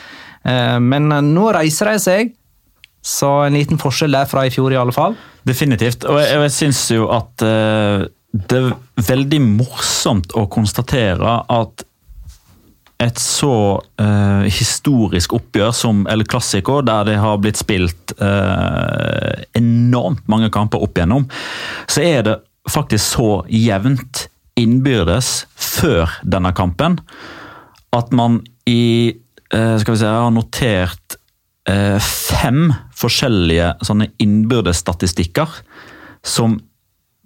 Eh, 0.46 0.80
men 0.82 1.12
eh, 1.14 1.22
nå 1.22 1.52
reiser 1.56 1.94
de 1.94 2.02
seg. 2.02 2.34
Så 3.06 3.30
en 3.46 3.54
liten 3.54 3.78
forskjell 3.82 4.16
der 4.18 4.30
fra 4.30 4.48
i 4.48 4.54
fjor, 4.54 4.74
i 4.74 4.80
alle 4.82 4.94
fall. 4.96 5.14
Definitivt. 5.46 6.08
Og 6.10 6.18
jeg, 6.24 6.40
jeg 6.42 6.54
syns 6.56 6.86
jo 6.96 7.10
at 7.14 7.46
uh, 7.46 8.06
det 8.36 8.62
er 8.62 8.72
veldig 9.12 9.42
morsomt 9.46 10.34
å 10.36 10.48
konstatere 10.52 11.38
at 11.54 11.86
et 13.04 13.20
så 13.20 13.56
uh, 14.00 14.44
historisk 14.48 15.36
oppgjør 15.36 15.74
som 15.76 16.06
El 16.12 16.24
Clásico, 16.28 16.80
der 16.86 17.08
det 17.10 17.18
har 17.20 17.40
blitt 17.44 17.60
spilt 17.60 18.16
uh, 18.22 19.36
enormt 19.58 20.24
mange 20.32 20.50
kamper 20.54 20.84
opp 20.84 20.96
igjennom, 20.98 21.28
så 21.92 22.06
er 22.06 22.24
det 22.26 22.38
faktisk 22.72 23.18
så 23.18 23.30
jevnt 23.52 24.26
innbyrdes 24.58 25.44
før 25.60 26.16
denne 26.24 26.54
kampen 26.56 26.98
at 27.96 28.16
man 28.16 28.40
i 28.66 29.12
uh, 29.52 29.76
skal 29.82 29.94
vi 29.94 30.02
se, 30.02 30.16
har 30.16 30.34
notert 30.34 31.22
fem 31.66 32.68
forskjellige 32.96 33.74
sånne 33.86 34.10
innbyrdes 34.24 34.80
statistikker 34.84 35.50
som 36.26 36.60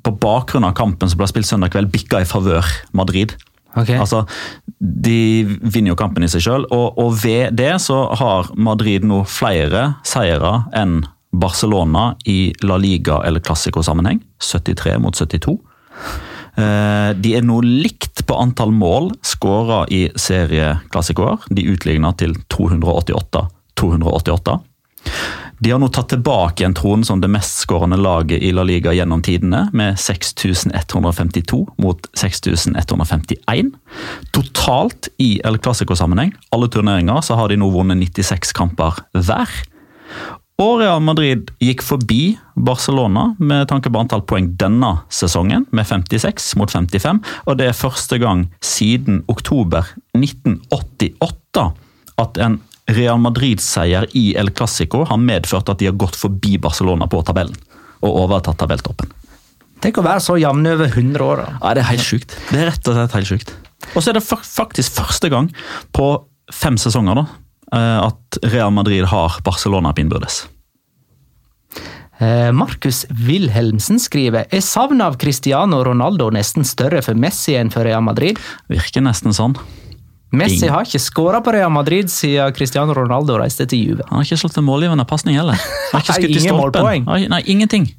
på 0.03 0.11
bakgrunn 0.15 0.65
av 0.67 0.75
kampen 0.79 1.11
som 1.11 1.19
ble 1.19 1.27
spilt 1.29 1.47
søndag 1.49 1.73
kveld, 1.73 1.91
bikka 1.91 2.21
i 2.23 2.27
favør 2.27 2.67
Madrid. 2.95 3.35
Okay. 3.77 3.99
Altså, 3.99 4.23
De 4.79 5.45
vinner 5.61 5.91
jo 5.91 5.99
kampen 5.99 6.23
i 6.25 6.29
seg 6.31 6.41
sjøl, 6.45 6.65
og, 6.73 6.97
og 6.97 7.13
ved 7.21 7.53
det 7.59 7.75
så 7.83 8.07
har 8.17 8.49
Madrid 8.57 9.05
nå 9.07 9.23
flere 9.29 9.93
seire 10.07 10.63
enn 10.75 11.03
Barcelona 11.29 12.15
i 12.25 12.53
La 12.65 12.79
Liga 12.81 13.19
eller 13.27 13.43
Classico-sammenheng. 13.45 14.23
73 14.41 14.97
mot 15.03 15.15
72. 15.15 15.53
Eh, 16.57 17.11
De 17.13 17.35
er 17.37 17.45
nå 17.45 17.59
likt 17.65 18.25
på 18.25 18.39
antall 18.39 18.71
mål 18.73 19.11
skåra 19.25 19.83
i 19.93 20.07
serieklassikoer. 20.17 21.37
De 21.53 21.67
utligner 21.69 22.13
til 22.17 22.33
288-288. 22.49 24.57
De 25.59 25.71
har 25.71 25.79
nå 25.81 25.89
tatt 25.91 26.13
tilbake 26.13 26.63
en 26.63 26.75
tronen 26.75 27.03
som 27.03 27.19
det 27.19 27.27
mestskårende 27.31 27.97
laget 27.99 28.39
i 28.39 28.53
La 28.55 28.63
Liga 28.63 28.93
gjennom 28.95 29.19
tidene, 29.25 29.65
med 29.75 29.99
6152 29.99 31.59
mot 31.83 32.07
6151. 32.15 33.73
Totalt 34.35 35.09
i 35.19 35.33
El 35.43 35.59
Clásico-sammenheng, 35.59 36.31
alle 36.55 36.71
turneringer, 36.71 37.19
så 37.25 37.35
har 37.35 37.51
de 37.51 37.59
nå 37.59 37.67
vunnet 37.73 37.99
96 37.99 38.55
kamper 38.55 39.03
hver. 39.17 39.51
Og 40.59 40.79
Real 40.81 41.03
Madrid 41.03 41.51
gikk 41.63 41.83
forbi 41.83 42.37
Barcelona 42.55 43.29
med 43.39 43.69
tanke 43.71 43.91
på 43.91 43.99
antall 43.99 44.25
poeng 44.27 44.49
denne 44.59 44.95
sesongen, 45.11 45.67
med 45.75 45.87
56 45.87 46.53
mot 46.59 46.71
55. 46.71 47.19
Og 47.47 47.59
det 47.59 47.69
er 47.69 47.77
første 47.79 48.19
gang 48.19 48.47
siden 48.63 49.23
oktober 49.31 49.91
1988 50.15 51.69
at 52.19 52.41
en 52.43 52.59
Real 52.95 53.19
Madrid-seier 53.21 54.07
i 54.17 54.33
El 54.39 54.51
Clásico 54.55 55.03
har 55.07 55.21
medført 55.21 55.69
at 55.69 55.79
de 55.81 55.89
har 55.89 55.97
gått 55.99 56.17
forbi 56.19 56.57
Barcelona 56.61 57.07
på 57.11 57.21
tabellen. 57.27 57.57
Og 58.01 58.21
overtatt 58.25 58.57
tabelltoppen. 58.61 59.11
Tenk 59.83 59.99
å 59.99 60.03
være 60.03 60.23
så 60.23 60.35
jevne 60.39 60.73
over 60.75 60.89
100 60.91 61.23
år. 61.23 61.43
da. 61.43 61.57
Ja, 61.61 61.73
Det 61.73 61.83
er 61.83 61.91
helt 61.93 62.07
sjukt. 62.07 62.35
Det 62.51 62.59
er 62.59 62.71
rett 62.71 62.87
og 62.87 62.95
slett 62.95 63.17
helt 63.17 63.27
sjukt. 63.31 63.53
Og 63.95 64.03
så 64.03 64.09
er 64.11 64.19
det 64.19 64.23
faktisk 64.27 64.91
første 64.99 65.29
gang 65.31 65.49
på 65.95 66.07
fem 66.51 66.75
sesonger 66.77 67.15
da, 67.15 67.25
eh, 67.73 68.07
at 68.07 68.39
Real 68.51 68.71
Madrid 68.71 69.05
har 69.05 69.39
Barcelona 69.43 69.93
på 69.93 70.03
innbyrdes. 70.03 70.47
Eh, 72.19 72.51
Markus 72.51 73.05
Wilhelmsen 73.09 73.99
skriver 73.99 74.45
er 74.51 74.63
savnet 74.65 75.05
av 75.05 75.15
Cristiano 75.21 75.79
Ronaldo 75.83 76.29
nesten 76.35 76.65
større 76.67 77.01
for 77.01 77.15
Messi 77.15 77.55
enn 77.55 77.71
for 77.71 77.87
Real 77.87 78.03
Madrid. 78.03 78.37
Virker 78.67 79.01
nesten 79.05 79.31
sånn. 79.31 79.55
Messi 80.35 80.67
har 80.69 80.85
ikke 80.85 81.01
skåra 81.01 81.39
på 81.41 81.53
Real 81.55 81.71
Madrid 81.73 82.11
siden 82.13 82.53
Cristiano 82.53 82.93
Ronaldo 82.93 83.39
reiste 83.41 83.65
til 83.69 83.81
Juve. 83.81 84.05
Han 84.09 84.19
har 84.19 84.27
ikke 84.27 84.41
slått 84.43 84.59
en 84.61 84.67
målgivende 84.67 85.05
pasning 85.09 85.39
heller. 85.39 85.57
Han 85.57 85.97
har 85.97 86.05
ikke 86.05 86.17
skutt 86.19 86.35
i 86.37 86.43
stolpen. 86.43 87.09
Nei, 87.33 87.41
ingenting. 87.49 87.89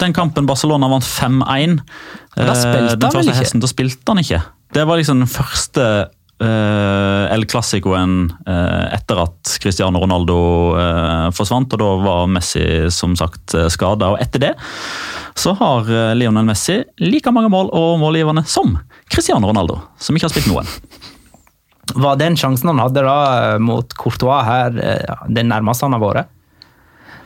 Den 0.00 0.16
kampen 0.16 0.48
Barcelona 0.48 0.88
vant 0.90 1.06
5-1 1.06 1.76
Da 2.34 2.48
eh, 2.48 2.56
spilte 2.58 3.12
han 3.12 3.30
hesten, 3.36 3.62
da 3.62 3.70
spilte 3.70 4.10
han 4.10 4.22
ikke. 4.24 4.40
Det 4.72 4.86
var 4.88 4.98
liksom 4.98 5.20
den 5.20 5.30
første 5.30 5.84
uh, 6.42 7.24
El 7.30 7.44
Clásicoen 7.46 8.16
uh, 8.48 8.86
etter 8.96 9.20
at 9.22 9.56
Cristiano 9.62 10.00
Ronaldo 10.02 10.38
uh, 10.74 11.28
forsvant, 11.36 11.76
og 11.76 11.84
da 11.84 11.90
var 12.02 12.30
Messi 12.32 12.64
som 12.90 13.14
sagt 13.20 13.54
skada. 13.70 14.14
Etter 14.24 14.48
det 14.48 14.54
så 15.34 15.52
har 15.52 15.90
eh, 15.90 16.14
Lionel 16.14 16.44
Messi 16.44 16.82
like 17.00 17.32
mange 17.32 17.50
mål 17.52 17.70
og 17.72 17.98
målgivende 18.02 18.44
som 18.48 18.76
Cristiano 19.10 19.48
Ronaldo, 19.48 19.80
som 19.98 20.16
ikke 20.16 20.28
har 20.28 20.34
spilt 20.34 20.50
noen. 20.50 20.68
Var 21.94 22.16
den 22.20 22.36
sjansen 22.38 22.70
han 22.70 22.78
hadde 22.78 23.02
da 23.04 23.16
eh, 23.54 23.58
mot 23.58 23.94
Courtois 23.98 24.44
her, 24.46 24.76
eh, 24.78 25.26
den 25.28 25.50
nærmeste 25.50 25.88
han 25.88 25.96
har 25.98 26.00
vært? 26.04 26.30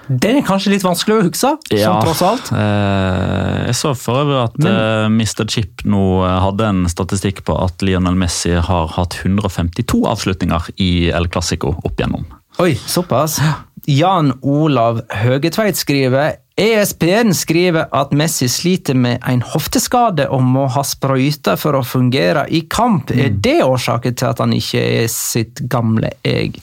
Den 0.06 0.36
er 0.38 0.44
kanskje 0.46 0.70
litt 0.70 0.84
vanskelig 0.86 1.16
å 1.16 1.22
huske, 1.26 1.48
sånn 1.66 2.02
tross 2.04 2.20
alt. 2.22 2.50
Eh, 2.54 3.64
jeg 3.66 3.74
så 3.74 3.90
for 3.98 4.20
øvrig 4.22 4.38
at 4.44 4.58
Men- 4.62 4.76
eh, 4.76 5.08
Mr. 5.10 5.48
Chip 5.50 5.82
nå 5.84 6.02
hadde 6.40 6.62
en 6.68 6.84
statistikk 6.86 7.42
på 7.44 7.56
at 7.64 7.82
Lionel 7.82 8.14
Messi 8.14 8.54
har 8.54 8.86
hatt 8.94 9.18
152 9.24 10.04
avslutninger 10.06 10.70
i 10.78 11.10
El 11.10 11.26
Clásico 11.26 11.74
opp 11.84 11.96
igjennom. 11.98 12.24
Oi, 12.62 12.74
såpass. 12.74 13.40
Jan 13.86 14.32
Olav 14.42 15.02
Høgetveit 15.10 15.76
skriver 15.76 16.36
ESPN 16.56 17.34
skriver 17.36 17.90
at 17.92 18.14
Messi 18.16 18.48
sliter 18.48 18.96
med 18.96 19.20
en 19.28 19.42
hofteskade 19.44 20.24
og 20.32 20.40
må 20.40 20.64
ha 20.72 20.80
sprøyter 20.88 21.58
for 21.60 21.76
å 21.76 21.84
fungere 21.84 22.46
i 22.48 22.62
kamp. 22.72 23.12
Er 23.12 23.34
det 23.44 23.58
årsaken 23.66 24.16
til 24.16 24.30
at 24.30 24.40
han 24.40 24.54
ikke 24.56 24.80
er 24.80 25.10
sitt 25.12 25.60
gamle 25.68 26.14
jeg? 26.24 26.56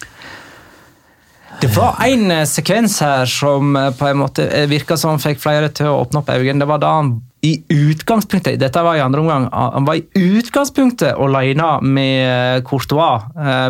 Det 1.61 1.69
var 1.77 2.01
en 2.03 2.31
eh, 2.33 2.47
sekvens 2.49 2.97
her 3.05 3.29
som 3.29 3.75
eh, 3.77 3.91
på 3.93 4.09
en 4.09 4.19
måte 4.23 4.47
eh, 4.49 4.65
virka 4.67 4.97
som 4.99 5.21
fikk 5.21 5.39
flere 5.43 5.69
til 5.69 5.91
å 5.91 6.01
åpne 6.01 6.23
opp 6.23 6.33
øynene. 6.33 6.63
Det 6.63 6.69
var 6.73 6.81
da 6.81 6.95
han 6.97 7.13
i 7.43 7.53
utgangspunktet 7.69 8.57
Dette 8.59 8.81
var 8.81 8.97
i 8.97 9.03
andre 9.03 9.21
omgang. 9.21 9.45
Han 9.53 9.85
var 9.85 9.99
i 9.99 10.27
utgangspunktet 10.39 11.19
alene 11.21 11.69
med 11.83 12.63
Courtois, 12.65 13.25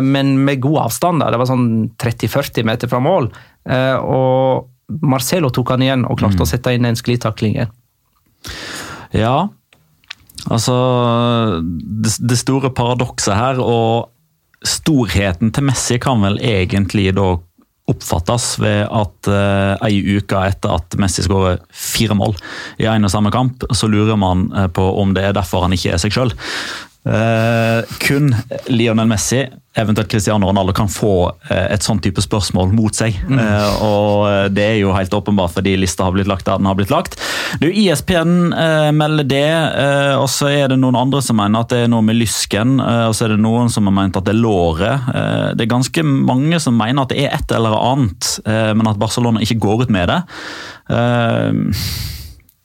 men 0.06 0.36
med 0.46 0.60
god 0.62 0.84
avstand. 0.84 1.24
Det 1.26 1.40
var 1.40 1.50
sånn 1.50 1.66
30-40 1.98 2.68
meter 2.70 2.92
fra 2.92 3.00
mål. 3.02 3.26
Og 4.06 4.70
Marcelo 5.02 5.50
tok 5.54 5.74
han 5.74 5.84
igjen 5.84 6.06
og 6.08 6.18
klarte 6.20 6.44
å 6.44 6.48
sette 6.48 6.74
inn 6.76 6.86
en 6.88 6.98
sklitakling 6.98 7.56
igjen. 7.56 7.72
Ja, 9.14 9.48
altså 10.50 10.74
Det, 11.62 12.12
det 12.20 12.38
store 12.40 12.72
paradokset 12.74 13.36
her, 13.38 13.62
og 13.62 14.10
storheten 14.64 15.52
til 15.52 15.66
Messi 15.68 15.98
kan 16.00 16.22
vel 16.24 16.38
egentlig 16.42 17.10
da 17.16 17.34
oppfattes 17.90 18.54
ved 18.62 18.86
at 18.88 19.28
eh, 19.28 19.74
ei 19.84 19.98
uke 20.16 20.40
etter 20.48 20.72
at 20.72 20.96
Messi 21.00 21.24
skårer 21.26 21.58
fire 21.68 22.16
mål 22.16 22.32
i 22.80 22.88
en 22.88 23.04
og 23.04 23.12
samme 23.12 23.32
kamp, 23.34 23.66
så 23.76 23.90
lurer 23.92 24.16
man 24.20 24.46
eh, 24.56 24.70
på 24.72 24.86
om 25.02 25.12
det 25.16 25.26
er 25.28 25.36
derfor 25.36 25.66
han 25.66 25.76
ikke 25.76 25.92
er 25.92 26.00
seg 26.00 26.16
sjøl. 26.16 26.32
Kun 28.02 28.32
Lionel 28.70 29.08
Messi, 29.08 29.44
eventuelt 29.74 30.10
Cristiano 30.10 30.46
Ronaldo, 30.46 30.72
kan 30.76 30.88
få 30.90 31.32
eh, 31.50 31.72
et 31.74 31.82
sånn 31.82 31.98
type 32.02 32.22
spørsmål 32.22 32.70
mot 32.76 32.94
seg. 32.94 33.16
Eh, 33.26 33.82
og 33.84 34.54
det 34.54 34.64
er 34.64 34.78
jo 34.78 34.94
helt 34.94 35.14
åpenbart 35.14 35.56
fordi 35.56 35.74
lista 35.80 36.06
har 36.06 36.14
blitt 36.14 36.30
lagt 36.30 36.46
der 36.46 36.60
den 36.60 36.68
har 36.70 36.78
blitt 36.78 36.92
lagt. 36.94 37.18
Du, 37.60 37.66
ISPN 37.68 38.54
eh, 38.54 38.90
melder 38.94 39.28
det, 39.28 39.50
eh, 39.50 40.14
og 40.20 40.28
så 40.32 40.52
er 40.52 40.70
det 40.70 40.78
noen 40.80 40.98
andre 41.00 41.22
som 41.24 41.40
mener 41.40 41.64
at 41.64 41.74
det 41.74 41.84
er 41.84 41.92
noe 41.92 42.06
med 42.06 42.20
lysken, 42.20 42.78
eh, 42.84 43.04
og 43.10 43.18
så 43.18 43.26
er 43.26 43.34
det 43.34 43.42
noen 43.42 43.72
som 43.72 43.90
har 43.90 43.98
ment 43.98 44.18
at 44.20 44.28
det 44.28 44.36
er 44.36 44.42
låret. 44.44 45.12
Eh, 45.14 45.50
det 45.58 45.66
er 45.66 45.74
ganske 45.74 46.06
mange 46.06 46.62
som 46.62 46.78
mener 46.78 47.04
at 47.04 47.14
det 47.14 47.24
er 47.26 47.36
et 47.36 47.58
eller 47.58 47.78
annet, 47.80 48.34
eh, 48.46 48.72
men 48.78 48.90
at 48.90 49.00
Barcelona 49.00 49.42
ikke 49.44 49.60
går 49.66 49.86
ut 49.86 49.94
med 49.94 50.12
det. 50.12 50.20
Eh, 50.94 51.50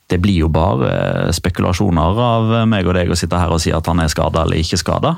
det 0.09 0.19
blir 0.23 0.43
jo 0.43 0.49
bare 0.53 0.89
eh, 0.89 1.31
spekulasjoner 1.35 2.21
av 2.25 2.53
meg 2.69 2.89
og 2.89 2.97
deg 2.97 3.13
å 3.13 3.19
sitte 3.19 3.39
her 3.39 3.53
og 3.53 3.61
si 3.61 3.73
at 3.75 3.89
han 3.89 4.01
er 4.01 4.11
skada 4.11 4.45
eller 4.45 4.61
ikke 4.61 4.79
skada. 4.81 5.15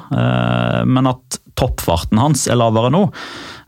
Men 0.87 1.11
at 1.11 1.39
toppfarten 1.59 2.19
hans 2.19 2.47
er 2.51 2.59
lavere 2.59 2.91
nå 2.93 3.05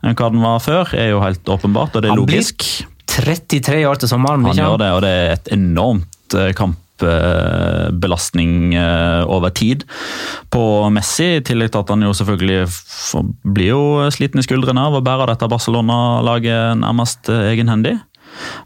enn 0.04 0.16
hva 0.18 0.32
den 0.32 0.44
var 0.44 0.60
før, 0.62 0.90
er 0.98 1.14
jo 1.14 1.22
helt 1.24 1.48
åpenbart, 1.48 1.96
og 1.96 2.04
det 2.04 2.12
er 2.12 2.18
logisk. 2.18 2.60
Han 2.60 2.88
blir 2.88 2.94
33 3.14 3.84
år 3.88 4.00
til 4.00 4.10
sommeren. 4.10 4.46
Han 4.48 4.58
gjør 4.58 4.80
det, 4.80 4.88
og 4.96 5.04
det 5.04 5.12
er 5.12 5.36
et 5.36 5.52
enormt 5.54 6.36
eh, 6.36 6.50
kampbelastning 6.58 8.74
eh, 8.78 9.22
over 9.30 9.54
tid 9.54 9.84
på 10.52 10.64
Messi. 10.94 11.36
I 11.38 11.44
tillegg 11.46 11.72
til 11.72 11.84
at 11.84 11.92
han 11.94 12.06
jo 12.06 12.14
selvfølgelig 12.16 12.60
blir 13.54 13.70
jo 13.70 13.84
sliten 14.14 14.42
i 14.42 14.46
skuldrene 14.46 14.88
av 14.88 14.98
å 14.98 15.04
bære 15.04 15.30
dette 15.32 15.50
Barcelona-laget 15.52 16.82
nærmest 16.82 17.30
eh, 17.32 17.50
egenhendig. 17.52 17.96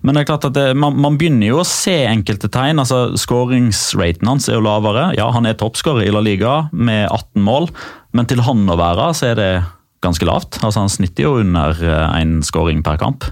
Men 0.02 0.14
det 0.14 0.22
er 0.22 0.30
klart 0.30 0.46
at 0.48 0.56
det, 0.56 0.66
man, 0.78 0.96
man 1.00 1.18
begynner 1.20 1.50
jo 1.50 1.62
å 1.62 1.68
se 1.68 1.96
enkelte 2.08 2.50
tegn. 2.52 2.80
altså 2.82 3.16
Skåringsraten 3.18 4.30
hans 4.30 4.48
er 4.48 4.58
jo 4.58 4.64
lavere. 4.66 5.10
Ja, 5.18 5.30
han 5.34 5.48
er 5.48 5.58
toppskårer 5.58 6.06
i 6.06 6.14
La 6.14 6.22
Liga 6.24 6.60
med 6.72 7.06
18 7.08 7.44
mål, 7.44 7.70
men 8.16 8.30
til 8.30 8.42
han 8.46 8.64
å 8.68 8.78
være 8.78 9.12
så 9.16 9.32
er 9.32 9.38
det 9.38 9.52
ganske 10.04 10.26
lavt. 10.26 10.60
Altså 10.62 10.84
Han 10.84 10.92
snitter 10.92 11.26
jo 11.26 11.38
under 11.42 11.78
én 12.14 12.38
skåring 12.46 12.84
per 12.86 12.98
kamp. 13.00 13.26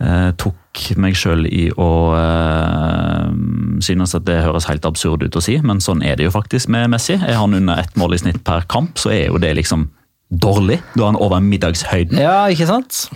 Eh, 0.00 0.30
tok 0.40 0.56
meg 0.96 1.16
sjøl 1.18 1.44
i 1.44 1.66
å 1.76 1.88
eh, 2.16 3.26
synes 3.84 4.14
at 4.16 4.24
det 4.24 4.38
høres 4.46 4.68
helt 4.70 4.86
absurd 4.88 5.26
ut 5.26 5.36
å 5.36 5.42
si, 5.44 5.58
men 5.60 5.82
sånn 5.84 6.00
er 6.06 6.16
det 6.16 6.24
jo 6.28 6.32
faktisk 6.32 6.70
med 6.72 6.88
Messi. 6.94 7.18
Er 7.18 7.36
han 7.36 7.56
under 7.56 7.82
ett 7.82 7.98
mål 8.00 8.16
i 8.16 8.20
snitt 8.22 8.40
per 8.46 8.64
kamp, 8.70 8.96
så 9.00 9.12
er 9.12 9.26
jo 9.28 9.40
det 9.42 9.52
liksom 9.58 9.90
dårlig. 10.30 10.78
Da 10.94 11.04
er 11.04 11.10
han 11.12 11.20
over 11.20 11.44
middagshøyden. 11.44 12.20
Ja, 12.22 12.46
ikke 12.48 12.70
sant? 12.70 13.08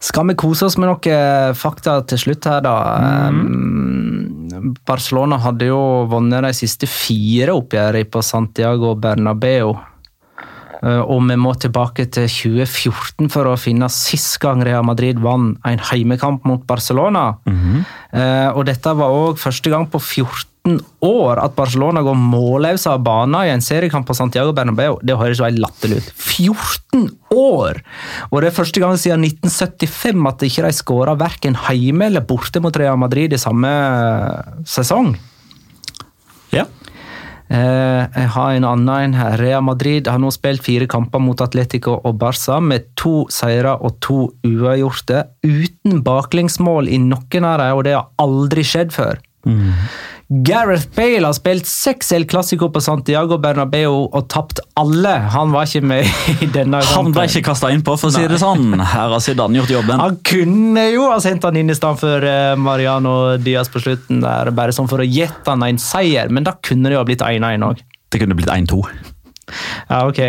Skal 0.00 0.30
vi 0.30 0.38
kose 0.40 0.64
oss 0.64 0.78
med 0.80 0.88
noen 0.88 1.54
fakta 1.58 1.98
til 2.08 2.22
slutt 2.22 2.46
her, 2.48 2.62
da? 2.64 2.74
Mm. 3.36 4.74
Barcelona 4.88 5.36
hadde 5.40 5.68
jo 5.68 5.80
vunnet 6.10 6.44
de 6.46 6.54
siste 6.56 6.88
fire 6.90 7.52
oppgjørene 7.56 8.08
på 8.08 8.22
Santiago 8.24 8.94
Bernabeu. 8.96 9.74
Uh, 10.80 11.02
Og 11.04 11.20
vi 11.28 11.36
må 11.36 11.52
tilbake 11.60 12.06
til 12.08 12.24
2014 12.24 13.28
for 13.28 13.44
å 13.50 13.58
finne 13.60 13.88
sist 13.92 14.38
gang 14.40 14.62
Real 14.64 14.86
Madrid 14.88 15.20
vant 15.20 15.58
en 15.68 15.82
heimekamp 15.90 16.46
mot 16.48 16.64
Barcelona. 16.64 17.34
Uh, 18.16 18.48
Og 18.56 18.64
dette 18.70 18.94
var 18.96 19.12
òg 19.12 19.36
første 19.38 19.68
gang 19.72 19.84
på 19.92 20.00
14 20.00 20.49
år 21.04 21.40
at 21.40 21.54
Barcelona 21.56 22.02
går 22.04 22.18
målløs 22.18 22.86
av 22.90 23.00
banen 23.04 23.38
i 23.46 23.52
en 23.52 23.64
seriekamp 23.64 24.06
på 24.08 24.16
Santiago 24.16 24.52
Bernabeu. 24.56 24.98
Det 25.02 25.16
høres 25.18 25.40
jo 25.40 25.46
helt 25.46 25.62
latterlig 25.62 26.00
ut. 26.00 26.10
14 26.16 27.06
år! 27.34 27.80
Og 28.30 28.36
det 28.40 28.50
er 28.50 28.58
første 28.58 28.82
gang 28.82 28.98
siden 29.00 29.24
1975 29.26 30.28
at 30.30 30.44
ikke 30.48 30.66
de 30.66 30.76
skåra 30.76 31.16
verken 31.20 31.56
hjemme 31.68 32.10
eller 32.10 32.26
borte 32.26 32.62
mot 32.62 32.76
Real 32.76 33.00
Madrid 33.00 33.32
i 33.32 33.40
samme 33.40 33.70
sesong. 34.68 35.14
Ja. 36.54 36.66
Eh, 37.50 38.02
jeg 38.14 38.28
har 38.36 38.52
en 38.54 38.66
annen 38.68 38.90
en 38.94 39.16
her. 39.18 39.38
Real 39.40 39.64
Madrid 39.66 40.06
har 40.06 40.20
nå 40.22 40.30
spilt 40.34 40.62
fire 40.62 40.86
kamper 40.90 41.22
mot 41.22 41.40
Atletico 41.42 41.96
og 42.04 42.20
Barca 42.20 42.60
med 42.62 42.92
to 43.00 43.24
seire 43.32 43.74
og 43.80 43.96
to 44.04 44.20
uavgjorte, 44.46 45.24
uten 45.42 46.04
baklengsmål 46.06 46.92
i 46.92 47.00
noen 47.02 47.48
av 47.48 47.58
dem, 47.58 47.74
og 47.74 47.84
det 47.88 47.96
har 47.96 48.12
aldri 48.22 48.66
skjedd 48.66 48.94
før. 48.94 49.18
Gareth 50.30 50.86
Bale 50.94 51.26
har 51.26 51.34
spilt 51.34 51.66
seks 51.66 52.12
El 52.14 52.26
Clásico 52.30 52.68
på 52.70 52.80
Santiago 52.84 53.38
Bernabeu 53.42 54.04
og 54.04 54.28
tapt 54.30 54.60
alle. 54.78 55.16
Han 55.34 55.50
var 55.50 55.66
ikke 55.66 55.82
med 55.90 56.06
i 56.44 56.46
denne 56.54 56.82
Han 56.92 57.10
ble 57.14 57.24
ikke 57.26 57.42
kasta 57.48 57.72
innpå, 57.74 57.96
for 57.98 58.12
å 58.12 58.14
si 58.14 58.28
det 58.30 58.38
sånn. 58.38 58.76
Her 58.78 59.10
har 59.10 59.24
Zidane 59.24 59.58
gjort 59.58 59.74
jobben. 59.74 59.98
Han 59.98 60.20
kunne 60.22 60.86
jo 60.92 61.08
ha 61.10 61.18
sendt 61.24 61.48
han 61.48 61.58
inn 61.58 61.72
i 61.72 61.78
stedet 61.78 62.02
for 62.02 62.26
eh, 62.30 62.54
Mariano 62.54 63.16
Diaz 63.42 63.72
på 63.72 63.82
slutten, 63.82 64.22
der, 64.22 64.52
bare 64.54 64.76
sånn 64.76 64.90
for 64.90 65.02
å 65.02 65.08
gjette 65.08 65.50
han 65.50 65.66
en 65.66 65.82
seier, 65.82 66.30
men 66.30 66.46
da 66.46 66.54
kunne 66.62 66.86
det 66.86 66.98
jo 66.98 67.02
ha 67.02 67.08
blitt 67.08 67.26
1-1 67.26 67.66
òg. 67.66 67.82
Det 68.10 68.22
kunne 68.22 68.38
blitt 68.38 68.54
1-2. 68.54 68.84
Ja, 69.90 70.04
ok. 70.06 70.20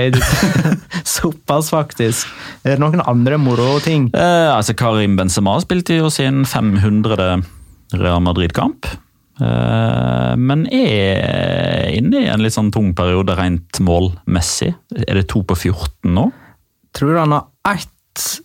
Såpass, 1.06 1.70
faktisk. 1.70 2.26
Er 2.66 2.74
det 2.74 2.82
noen 2.82 3.06
andre 3.06 3.38
moro-ting? 3.38 4.10
Eh, 4.18 4.50
altså 4.50 4.74
Karim 4.78 5.14
Benzema 5.20 5.60
spilte 5.62 6.02
jo 6.02 6.10
sin 6.14 6.42
500. 6.50 7.44
Real 7.94 8.22
Madrid-kamp. 8.24 8.88
Eh, 9.42 10.34
men 10.38 10.66
er 10.70 11.90
inne 11.96 12.26
i 12.26 12.30
en 12.30 12.44
litt 12.44 12.56
sånn 12.56 12.72
tung 12.74 12.92
periode 12.98 13.36
rent 13.40 13.82
målmessig. 13.84 14.74
Er 15.02 15.18
det 15.18 15.28
to 15.32 15.42
på 15.48 15.58
14 15.58 16.14
nå? 16.14 16.28
Tror 16.98 17.18
han 17.24 17.38
har 17.38 17.48
ett 17.74 17.90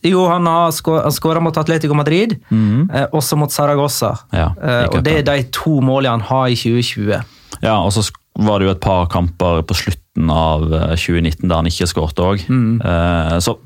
Jo, 0.07 0.29
han 0.31 0.47
har 0.47 0.71
skåra 0.71 1.41
mot 1.43 1.57
Atletico 1.59 1.95
Madrid, 1.99 2.37
eh, 2.53 3.07
også 3.11 3.35
mot 3.37 3.51
Saragossa. 3.51 4.13
Ja, 4.31 4.53
eh, 4.63 4.85
og 4.87 5.03
det 5.03 5.17
er 5.19 5.25
de 5.27 5.43
to 5.51 5.81
målene 5.83 6.15
han 6.15 6.23
har 6.29 6.53
i 6.55 6.55
2020. 6.55 7.19
Ja, 7.65 7.81
og 7.83 7.91
så 7.93 8.05
var 8.39 8.61
det 8.61 8.69
jo 8.69 8.75
et 8.77 8.85
par 8.85 9.09
kamper 9.11 9.65
på 9.67 9.75
slutten 9.75 10.31
av 10.31 10.71
eh, 10.71 10.95
2019 10.95 11.49
der 11.49 11.57
han 11.57 11.67
ikke 11.67 11.91
skåret 11.91 12.23
òg. 12.23 12.47
Så 13.43 13.57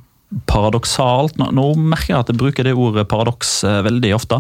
paradoksalt 0.51 1.39
nå, 1.41 1.65
merker 1.75 2.13
jeg 2.13 2.21
at 2.21 2.31
jeg 2.31 2.39
bruker 2.39 2.67
det 2.67 2.77
ordet 2.79 3.07
paradoks 3.11 3.53
eh, 3.67 3.81
veldig 3.87 4.13
ofte. 4.15 4.39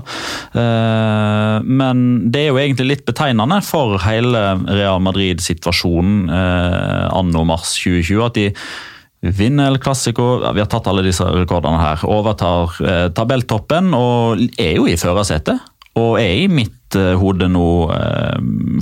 Eh, 0.55 1.57
men 1.67 2.05
det 2.31 2.45
er 2.45 2.53
jo 2.53 2.61
egentlig 2.63 2.89
litt 2.93 3.05
betegnende 3.09 3.61
for 3.67 3.99
hele 4.05 4.45
Real 4.69 5.03
Madrid-situasjonen 5.03 6.31
eh, 6.31 7.09
anno 7.11 7.45
mars 7.49 7.75
2020. 7.83 8.23
at 8.27 8.39
de 8.39 8.49
Vinner 9.37 9.69
El 9.69 9.77
Clásico, 9.83 10.39
vi 10.55 10.63
har 10.63 10.69
tatt 10.71 10.87
alle 10.89 11.05
disse 11.05 11.27
rekordene 11.27 11.77
her. 11.77 12.07
Overtar 12.09 12.79
tabelltoppen 13.13 13.91
og 13.93 14.41
er 14.57 14.79
jo 14.79 14.87
i 14.89 14.97
førersetet. 14.97 15.61
Og 16.01 16.15
er 16.23 16.47
i 16.47 16.49
mitt 16.49 16.97
hode 17.21 17.51
nå 17.53 17.67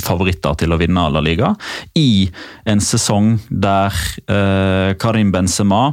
favoritter 0.04 0.54
til 0.60 0.70
å 0.70 0.78
vinne 0.78 1.08
La 1.10 1.24
Liga. 1.26 1.50
I 1.98 2.28
en 2.70 2.78
sesong 2.78 3.34
der 3.50 3.98
Karim 5.02 5.34
Benzema 5.34 5.88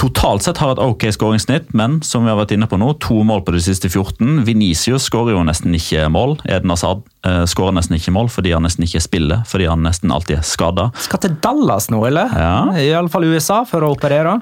totalt 0.00 0.42
sett 0.42 0.58
har 0.58 0.74
et 0.74 0.80
ok 0.82 1.06
skåringssnitt, 1.14 1.70
men 1.76 2.00
som 2.02 2.24
vi 2.24 2.32
har 2.32 2.38
vært 2.38 2.54
inne 2.56 2.66
på 2.70 2.78
nå, 2.80 2.90
to 3.02 3.20
mål 3.26 3.44
på 3.46 3.54
de 3.54 3.62
siste 3.62 3.90
14. 3.90 4.42
Vinicius 4.46 5.06
skårer 5.08 5.36
jo 5.36 5.44
nesten 5.46 5.74
ikke 5.76 6.08
mål. 6.12 6.36
Eden 6.44 6.72
Hazard 6.72 7.04
eh, 7.26 7.44
skårer 7.50 7.76
nesten 7.78 7.98
ikke 7.98 8.14
mål 8.14 8.30
fordi 8.32 8.54
han 8.54 8.66
nesten 8.66 8.86
ikke 8.86 9.02
spiller, 9.04 9.44
fordi 9.48 9.68
han 9.70 9.84
nesten 9.86 10.14
alltid 10.14 10.40
er 10.40 10.46
skada. 10.48 10.88
Skal 11.06 11.22
til 11.22 11.36
Dallas 11.44 11.90
nå, 11.94 12.02
eller? 12.08 12.34
Ja. 12.34 12.56
I 12.80 12.90
alle 12.96 13.12
fall 13.12 13.28
USA, 13.30 13.62
for 13.68 13.86
å 13.86 13.92
operere. 13.94 14.38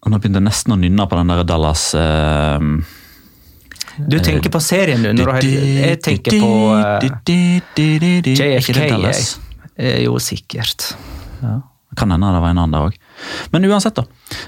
Og 0.00 0.12
Nå 0.12 0.20
begynte 0.20 0.40
jeg 0.40 0.48
nesten 0.48 0.76
å 0.76 0.80
nynne 0.80 1.06
på 1.08 1.18
den 1.18 1.32
der 1.32 1.44
Dallas 1.48 1.90
eh, 1.98 2.68
Du 4.00 4.18
tenker 4.20 4.52
på 4.52 4.62
serien, 4.64 5.02
du. 5.04 5.12
Når 5.16 5.24
du 5.24 5.32
har, 5.32 5.48
jeg 5.48 6.00
tenker 6.04 6.40
på 6.40 6.52
uh, 6.76 7.00
JFK. 8.36 8.84
Jeg, 8.84 9.26
er 9.80 10.00
jo 10.04 10.18
sikkert. 10.20 10.92
Ja. 11.40 11.60
Kan 11.96 12.12
hende 12.12 12.30
det 12.34 12.42
var 12.42 12.52
en 12.52 12.60
annen 12.62 12.76
der 12.76 12.90
òg. 12.90 12.98
Men 13.52 13.66
uansett, 13.68 13.98
da. 13.98 14.04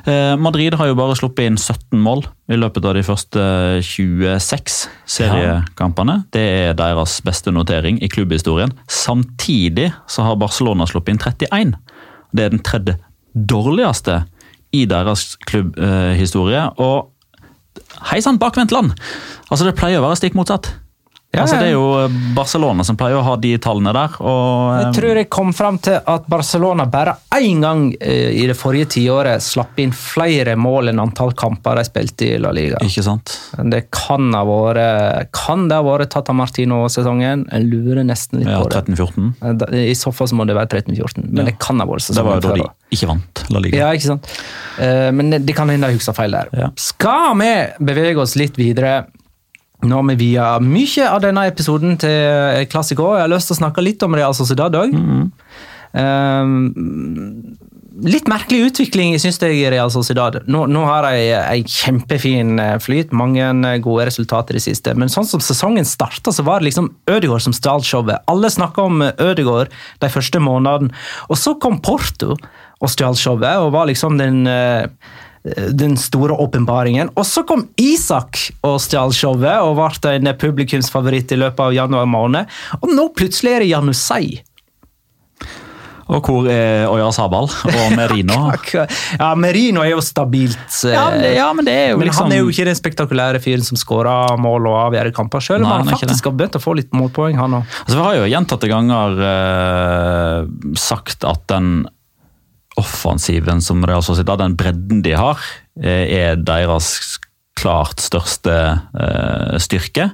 Eh, 0.08 0.34
Madrid 0.40 0.74
har 0.78 0.90
jo 0.90 0.96
bare 0.98 1.16
sluppet 1.18 1.48
inn 1.48 1.58
17 1.58 1.98
mål 2.02 2.24
i 2.52 2.58
løpet 2.58 2.86
av 2.88 2.96
de 2.96 3.04
første 3.06 3.44
26 3.86 4.78
seriekampene. 5.16 6.18
Det 6.34 6.44
er 6.66 6.76
deres 6.78 7.18
beste 7.24 7.54
notering 7.54 8.00
i 8.02 8.10
klubbhistorien. 8.12 8.74
Samtidig 8.90 9.90
så 10.10 10.26
har 10.26 10.40
Barcelona 10.40 10.88
sluppet 10.90 11.16
inn 11.16 11.22
31. 11.22 11.74
Det 12.32 12.44
er 12.44 12.54
den 12.54 12.64
tredje 12.64 12.98
dårligste 13.32 14.22
i 14.72 14.84
deres 14.88 15.34
klubbhistorie. 15.48 16.64
Og 16.80 17.10
hei 18.10 18.20
sann, 18.24 18.40
bakvendt 18.40 18.72
land! 18.72 18.94
Altså, 19.50 19.66
det 19.68 19.76
pleier 19.76 20.00
å 20.00 20.06
være 20.06 20.20
stikk 20.20 20.36
motsatt. 20.38 20.70
Ja, 21.33 21.47
altså, 21.47 21.57
det 21.62 21.70
er 21.70 21.72
jo 21.72 22.09
Barcelona 22.37 22.85
som 22.85 22.97
pleier 23.01 23.16
å 23.16 23.22
ha 23.24 23.37
de 23.41 23.55
tallene 23.64 23.93
der. 23.97 24.16
Og, 24.20 24.74
Jeg 24.76 24.89
eh, 24.91 24.97
tror 24.99 25.20
jeg 25.22 25.28
kom 25.33 25.53
fram 25.57 25.78
til 25.80 25.95
at 25.97 26.26
Barcelona 26.28 26.85
bare 26.93 27.14
én 27.39 27.62
gang 27.64 27.87
eh, 28.05 28.35
i 28.37 28.43
det 28.51 28.57
forrige 28.59 28.91
tiåret 28.99 29.41
slapp 29.41 29.80
inn 29.80 29.95
flere 29.97 30.59
mål 30.61 30.91
enn 30.93 31.01
antall 31.01 31.33
kamper 31.33 31.80
de 31.80 31.87
spilte 31.89 32.28
i 32.35 32.37
La 32.43 32.51
Liga. 32.53 32.83
Ikke 32.85 33.05
sant? 33.07 33.33
Det 33.72 33.87
kan 33.97 34.28
ha 34.37 34.43
vært 34.45 35.30
Kan 35.33 35.64
det 35.72 35.78
ha 35.80 35.87
vært 35.87 36.11
Tata 36.12 36.35
Martino-sesongen? 36.37 37.47
Jeg 37.49 37.64
lurer 37.70 38.05
nesten 38.05 38.43
litt 38.43 38.53
Ja, 38.53 38.61
på 38.61 38.68
det. 38.68 38.85
13-14. 38.93 39.33
Eh, 39.72 39.89
I 39.89 39.97
så 39.97 40.12
fall 40.12 40.28
så 40.28 40.37
må 40.37 40.45
det 40.47 40.59
være 40.59 40.68
13-14, 40.85 41.24
men 41.30 41.47
Ja. 41.47 41.49
det 41.49 41.57
kan 41.64 41.80
ha 41.80 41.87
vært 41.89 42.05
sesongen. 42.11 42.20
Det 42.20 42.28
var 42.28 42.41
jo 42.41 42.61
da 42.61 42.68
de 42.68 42.97
ikke 42.99 43.09
vant 43.09 43.45
La 43.57 43.64
Liga. 43.64 43.80
Ja, 43.87 43.89
ikke 43.97 44.11
sant? 44.12 44.28
Eh, 44.78 45.09
Men 45.16 45.30
det 45.33 45.47
det 45.49 45.57
kan 45.57 45.68
hende 45.72 45.89
jeg 45.89 45.97
husker 45.97 46.12
feil 46.12 46.30
der. 46.37 46.53
Ja. 46.53 46.68
Skal 46.76 47.33
vi 47.41 47.51
bevege 47.80 48.20
oss 48.20 48.37
litt 48.37 48.57
videre? 48.61 49.07
Nå 49.83 49.99
har 49.99 50.07
vi 50.12 50.18
via 50.20 50.47
mye 50.62 51.09
av 51.11 51.22
denne 51.24 51.43
episoden 51.51 51.97
til 51.99 52.66
klassikere. 52.70 53.18
Jeg 53.18 53.26
har 53.26 53.33
lyst 53.33 53.51
til 53.51 53.57
å 53.57 53.62
snakke 53.64 53.83
litt 53.83 54.03
om 54.07 54.14
Real 54.14 54.35
Sociedad 54.37 54.76
òg. 54.78 54.95
litt 58.03 58.28
merkelig 58.30 58.70
utvikling, 58.70 59.16
syns 59.20 59.41
jeg, 59.43 59.59
i 59.59 59.66
Real 59.74 59.91
Sociedad. 59.93 60.39
Nå, 60.47 60.64
nå 60.70 60.85
har 60.87 61.09
de 61.09 61.26
en 61.37 61.66
kjempefin 61.68 62.62
eh, 62.62 62.76
flyt, 62.83 63.12
mange 63.16 63.43
eh, 63.43 63.80
gode 63.85 64.07
resultater 64.09 64.57
i 64.57 64.61
det 64.61 64.64
siste. 64.64 64.95
Men 64.99 65.12
sånn 65.12 65.28
som 65.28 65.43
sesongen 65.45 65.87
starta, 65.89 66.33
så 66.33 66.47
var 66.47 66.62
det 66.62 66.70
liksom 66.70 66.93
Ødegaard 67.11 67.45
som 67.45 67.57
stjal 67.57 67.85
showet. 67.87 68.22
Alle 68.30 68.51
snakka 68.55 68.87
om 68.89 69.03
eh, 69.05 69.12
Ødegaard 69.20 69.74
de 70.03 70.12
første 70.14 70.43
månedene. 70.43 70.95
Og 71.28 71.39
så 71.43 71.57
kom 71.61 71.83
Porto 71.85 72.37
og 72.83 72.91
stjal 72.91 73.18
showet, 73.18 73.61
og 73.61 73.74
var 73.76 73.91
liksom 73.91 74.16
den 74.22 74.47
eh, 74.51 74.89
den 75.45 75.97
store 75.99 76.36
åpenbaringen. 76.38 77.11
Og 77.18 77.26
så 77.26 77.43
kom 77.47 77.66
Isak 77.80 78.38
og 78.62 78.78
stjal 78.82 79.11
showet 79.16 79.59
og 79.64 79.74
ble 79.80 80.14
en 80.14 80.30
publikumsfavoritt 80.38 81.34
i 81.34 81.40
løpet 81.43 81.64
av 81.66 81.74
januar 81.74 82.07
måned. 82.07 82.47
Og 82.82 82.95
nå 82.95 83.09
plutselig 83.16 83.57
er 83.57 83.64
det 83.64 83.72
Janusei. 83.72 84.26
Og 86.12 86.26
hvor 86.26 86.47
er 86.51 86.88
Oya 86.90 87.07
Sabal 87.14 87.47
og 87.49 87.93
Merino? 87.97 88.51
Ja, 89.22 89.30
Merino 89.38 89.80
er 89.84 89.95
jo 89.95 90.03
stabilt. 90.05 90.59
eh, 90.84 90.93
Ja, 90.93 91.05
men 91.11 91.22
det- 91.22 91.34
ja, 91.36 91.53
men 91.57 91.64
det 91.64 91.72
er 91.74 91.88
jo 91.93 91.97
men 91.99 92.09
liksom- 92.09 92.24
Han 92.28 92.32
er 92.32 92.38
jo 92.43 92.49
ikke 92.51 92.64
den 92.68 92.74
spektakulære 92.74 93.40
fyren 93.40 93.64
som 93.64 93.76
skårer 93.76 94.36
mål 94.38 94.66
og 94.68 94.93
avgjør 94.93 95.12
kamper, 95.14 95.40
selv 95.40 95.64
om 95.64 95.70
han 95.70 95.86
han 95.88 95.97
faktisk 95.99 96.24
har 96.24 96.32
begynt 96.32 96.59
å 96.59 96.62
få 96.62 96.76
litt 96.76 96.90
målpoeng, 96.93 97.36
han 97.36 97.51
òg. 97.62 97.64
Altså, 97.86 97.97
vi 97.97 98.03
har 98.03 98.14
jo 98.14 98.28
gjentatte 98.34 98.68
ganger 98.68 99.11
uh, 99.22 100.47
sagt 100.76 101.24
at 101.24 101.47
den 101.49 101.86
offensiven 102.80 103.60
som 103.62 103.84
Real 103.86 104.02
Sociedad, 104.04 104.40
den 104.40 104.56
bredden 104.56 105.02
de 105.04 105.12
har, 105.18 105.38
eh, 105.80 106.08
er 106.08 106.40
deres 106.40 107.18
klart 107.58 108.00
største 108.00 108.54
eh, 108.98 109.58
styrke. 109.60 110.10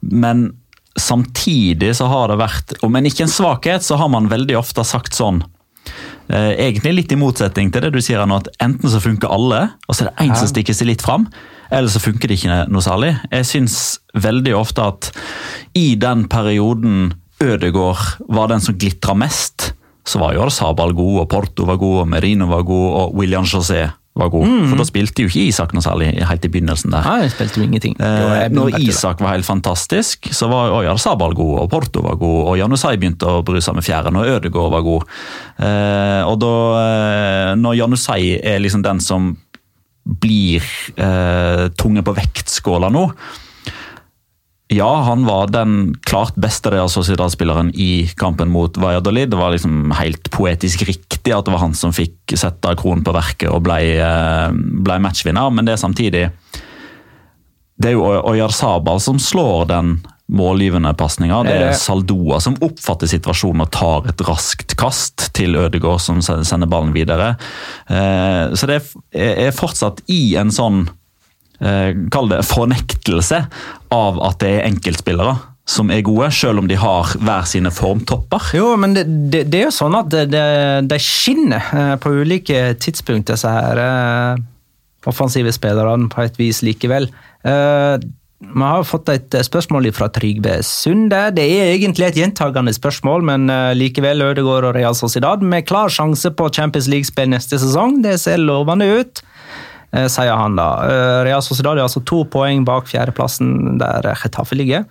Men 0.00 0.50
samtidig 0.98 1.94
så 1.96 2.08
har 2.10 2.32
det 2.32 2.40
vært, 2.40 2.74
om 2.86 2.96
en 2.96 3.08
ikke 3.08 3.26
en 3.26 3.32
svakhet, 3.32 3.84
så 3.84 3.98
har 4.00 4.10
man 4.12 4.30
veldig 4.32 4.58
ofte 4.58 4.84
sagt 4.84 5.16
sånn 5.16 5.42
eh, 6.32 6.52
Egentlig 6.56 6.94
litt 6.96 7.14
i 7.14 7.20
motsetning 7.20 7.70
til 7.72 7.84
det 7.84 7.92
du 7.94 8.00
sier 8.04 8.24
nå, 8.26 8.40
at 8.40 8.50
enten 8.64 8.90
så 8.90 9.02
funker 9.02 9.32
alle, 9.32 9.66
og 9.86 9.96
så 9.96 10.06
er 10.06 10.10
det 10.10 10.26
én 10.26 10.36
som 10.38 10.50
stikker 10.50 10.76
seg 10.76 10.90
litt 10.90 11.04
fram, 11.04 11.28
eller 11.70 11.92
så 11.92 12.02
funker 12.02 12.30
det 12.30 12.40
ikke 12.40 12.64
noe 12.72 12.82
særlig. 12.82 13.14
Jeg 13.30 13.46
syns 13.46 13.80
veldig 14.18 14.56
ofte 14.58 14.88
at 14.90 15.12
i 15.78 15.92
den 16.00 16.26
perioden 16.32 17.12
Ødegård 17.40 18.18
var 18.28 18.50
den 18.50 18.60
som 18.60 18.76
glitra 18.76 19.14
mest, 19.16 19.59
så 20.10 20.20
var 20.22 20.34
jo 20.34 20.50
Sabal 20.50 20.94
god, 20.96 21.22
og 21.22 21.30
Porto 21.30 21.66
var 21.68 21.78
god, 21.80 22.02
og 22.02 22.10
Merino 22.10 22.50
var 22.50 22.66
god, 22.66 22.86
og 23.00 23.18
William 23.18 23.46
José 23.46 23.86
var 24.18 24.30
god. 24.32 24.46
For 24.68 24.80
da 24.80 24.86
spilte 24.88 25.24
jo 25.24 25.30
ikke 25.30 25.44
Isak 25.48 25.74
noe 25.74 25.84
særlig 25.84 26.10
helt 26.26 26.46
i 26.46 26.50
begynnelsen 26.50 26.92
der. 26.92 27.06
Nei, 27.06 27.28
spilte 27.30 27.60
jo 27.60 27.66
ingenting. 27.68 27.94
Eh, 28.02 28.48
når. 28.52 28.78
Isak 28.82 29.22
var 29.22 29.36
helt 29.36 29.46
fantastisk, 29.46 30.30
så 30.34 30.48
var 30.50 30.74
Oyar 30.80 30.98
Sabal 31.00 31.36
god, 31.38 31.54
og 31.62 31.68
Porto 31.72 32.02
var 32.06 32.18
god, 32.20 32.40
og 32.50 32.58
Janusai 32.58 32.96
begynte 32.98 33.28
å 33.30 33.44
bry 33.46 33.62
seg 33.62 33.78
med 33.78 33.86
fjæren, 33.86 34.18
og 34.18 34.32
Ødegaard 34.34 34.74
var 34.74 34.86
god. 34.86 35.06
Eh, 35.62 36.22
og 36.26 36.40
da, 36.42 36.56
eh, 36.80 37.52
når 37.60 37.78
Janusai 37.84 38.34
er 38.40 38.58
liksom 38.64 38.82
den 38.86 39.02
som 39.04 39.30
blir 40.20 40.64
eh, 40.98 41.68
tunge 41.78 42.02
på 42.02 42.16
vektskåla 42.16 42.90
nå, 42.90 43.04
ja, 44.72 45.02
han 45.02 45.24
var 45.26 45.48
den 45.50 45.96
klart 46.06 46.36
beste 46.38 46.70
Real 46.70 46.90
Sociedad-spilleren 46.90 47.72
i 47.74 48.06
kampen 48.16 48.52
mot 48.54 48.76
Valladolid. 48.78 49.32
Det 49.32 49.38
var 49.40 49.50
liksom 49.50 49.90
helt 49.98 50.30
poetisk 50.30 50.84
riktig 50.86 51.34
at 51.34 51.48
det 51.48 51.54
var 51.56 51.64
han 51.64 51.74
som 51.74 51.90
fikk 51.94 52.36
sette 52.38 52.76
kronen 52.78 53.02
på 53.02 53.14
verket 53.16 53.50
og 53.50 53.64
ble, 53.66 53.80
eh, 53.98 54.52
ble 54.54 55.00
matchvinner, 55.02 55.50
men 55.50 55.66
det 55.66 55.74
er 55.74 55.82
samtidig 55.82 56.30
Det 57.80 57.88
er 57.88 57.94
jo 57.96 58.04
Oyar 58.04 58.52
Sabal 58.52 59.00
som 59.00 59.16
slår 59.18 59.66
den 59.70 59.94
målgivende 60.30 60.92
pasninga. 60.94 61.42
Det 61.46 61.54
er. 61.56 61.72
Saldoa 61.72 62.38
som 62.44 62.54
oppfatter 62.60 63.08
situasjonen 63.08 63.64
og 63.64 63.70
tar 63.72 64.06
et 64.12 64.20
raskt 64.28 64.76
kast 64.78 65.30
til 65.34 65.56
Ødegaard, 65.56 65.98
som 66.04 66.20
sender 66.22 66.68
ballen 66.68 66.92
videre. 66.92 67.36
Eh, 67.88 68.52
Så 68.54 68.68
det 68.68 68.82
er 69.16 69.50
fortsatt 69.50 70.02
i 70.12 70.36
en 70.36 70.52
sånn 70.54 70.84
kall 71.60 72.30
det 72.30 72.40
fornektelse 72.48 73.42
av 73.92 74.20
at 74.24 74.38
det 74.40 74.50
er 74.56 74.68
enkeltspillere 74.70 75.36
som 75.70 75.90
er 75.94 76.02
gode, 76.02 76.30
selv 76.34 76.58
om 76.62 76.66
de 76.66 76.74
har 76.80 77.12
hver 77.20 77.44
sine 77.46 77.70
formtopper. 77.70 78.48
Jo, 78.56 78.72
men 78.80 78.96
det, 78.96 79.04
det, 79.30 79.44
det 79.52 79.60
er 79.60 79.68
jo 79.68 79.74
sånn 79.76 79.94
at 80.00 80.10
de 80.10 80.98
skinner 80.98 81.68
eh, 81.76 81.92
på 82.02 82.10
ulike 82.24 82.72
tidspunkt, 82.82 83.30
disse 83.30 83.50
her 83.54 83.78
eh, 83.78 84.40
offensive 85.06 85.52
spillerne, 85.54 86.10
på 86.10 86.24
et 86.26 86.40
vis 86.40 86.64
likevel. 86.66 87.10
Eh, 87.46 88.00
Vi 88.40 88.64
har 88.64 88.86
fått 88.88 89.10
et 89.12 89.34
spørsmål 89.44 89.90
fra 89.92 90.08
Trygve 90.08 90.62
Sunde. 90.64 91.26
Det 91.36 91.44
er 91.44 91.74
egentlig 91.74 92.06
et 92.08 92.18
gjentagende 92.22 92.72
spørsmål, 92.72 93.22
men 93.28 93.50
eh, 93.52 93.74
likevel 93.76 94.24
Ødegaard 94.30 94.72
og 94.72 94.74
Real 94.74 94.96
Sociedad 94.96 95.44
med 95.44 95.68
klar 95.68 95.92
sjanse 95.92 96.32
på 96.34 96.48
Champions 96.56 96.88
League-spill 96.88 97.30
neste 97.30 97.60
sesong. 97.60 98.00
Det 98.02 98.16
ser 98.18 98.40
lovende 98.40 98.88
ut, 98.88 99.20
eh, 99.22 99.29
sier 99.90 100.36
han 100.36 100.58
da. 100.58 100.68
Eh, 100.86 101.16
Real 101.26 101.42
Sociedad 101.42 101.78
er 101.78 101.86
altså 101.86 102.02
to 102.06 102.22
poeng 102.30 102.64
bak 102.68 102.86
fjerdeplassen 102.90 103.80
der 103.80 104.06
Getafe 104.20 104.58
ligger. 104.58 104.86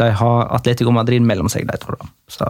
De 0.00 0.10
har 0.18 0.50
Atletico 0.56 0.92
Madrid 0.94 1.22
mellom 1.22 1.50
seg, 1.52 1.68
de 1.68 1.78
to. 1.78 1.94
Så 2.30 2.48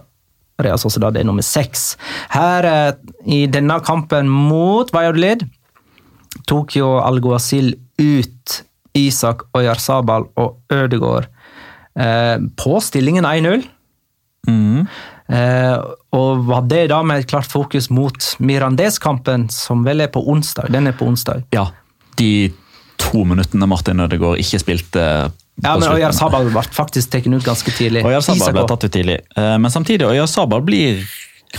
Real 0.62 0.80
Sociedad 0.80 1.16
er 1.16 1.26
nummer 1.26 1.44
seks. 1.44 1.96
Her 2.32 2.68
eh, 2.68 2.92
i 3.26 3.44
denne 3.50 3.80
kampen 3.84 4.30
mot 4.30 4.92
Valladolid 4.94 5.44
tok 6.48 6.76
jo 6.78 6.96
Alguacil 7.02 7.74
ut 8.00 8.62
Isak 8.96 9.46
Oyarzabal 9.56 10.28
og 10.40 10.72
Ødegaard 10.72 11.28
eh, 11.96 12.36
på 12.60 12.80
stillingen 12.84 13.28
1-0. 13.28 13.66
Mm. 14.48 14.86
Eh, 15.32 15.76
og 16.12 16.42
var 16.48 16.64
det 16.68 16.86
da 16.92 17.00
med 17.06 17.22
et 17.22 17.30
klart 17.30 17.48
fokus 17.48 17.88
mot 17.94 18.32
Mirandes-kampen, 18.42 19.48
som 19.52 19.84
vel 19.86 20.04
er 20.04 20.10
på 20.12 20.24
onsdag? 20.28 20.68
Den 20.72 20.90
er 20.90 20.96
på 20.96 21.08
onsdag. 21.08 21.46
Ja, 21.54 21.70
de 22.18 22.52
to 23.02 23.24
minuttene 23.28 23.66
Martin 23.68 24.00
Ødegaard 24.04 24.40
ikke 24.42 24.60
spilte 24.62 25.06
på 25.32 25.66
Ja, 25.66 25.74
men 25.76 25.84
Øyar 25.84 25.98
Oyarzabal 25.98 26.48
ble 26.48 26.62
faktisk 26.72 27.10
tatt 27.12 27.26
ut 27.28 27.44
ganske 27.44 27.74
tidlig. 27.76 28.04
Oyar 28.08 28.24
Sabal 28.24 28.54
ble 28.56 28.64
tatt 28.70 28.86
ut 28.86 28.94
tidlig, 28.94 29.18
Eh, 29.36 29.58
men 29.58 29.70
samtidig 29.70 30.06
Oyar 30.08 30.26
Sabal 30.26 30.62
blir 30.64 31.04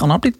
Han 0.01 0.09
har 0.09 0.19
blitt 0.19 0.39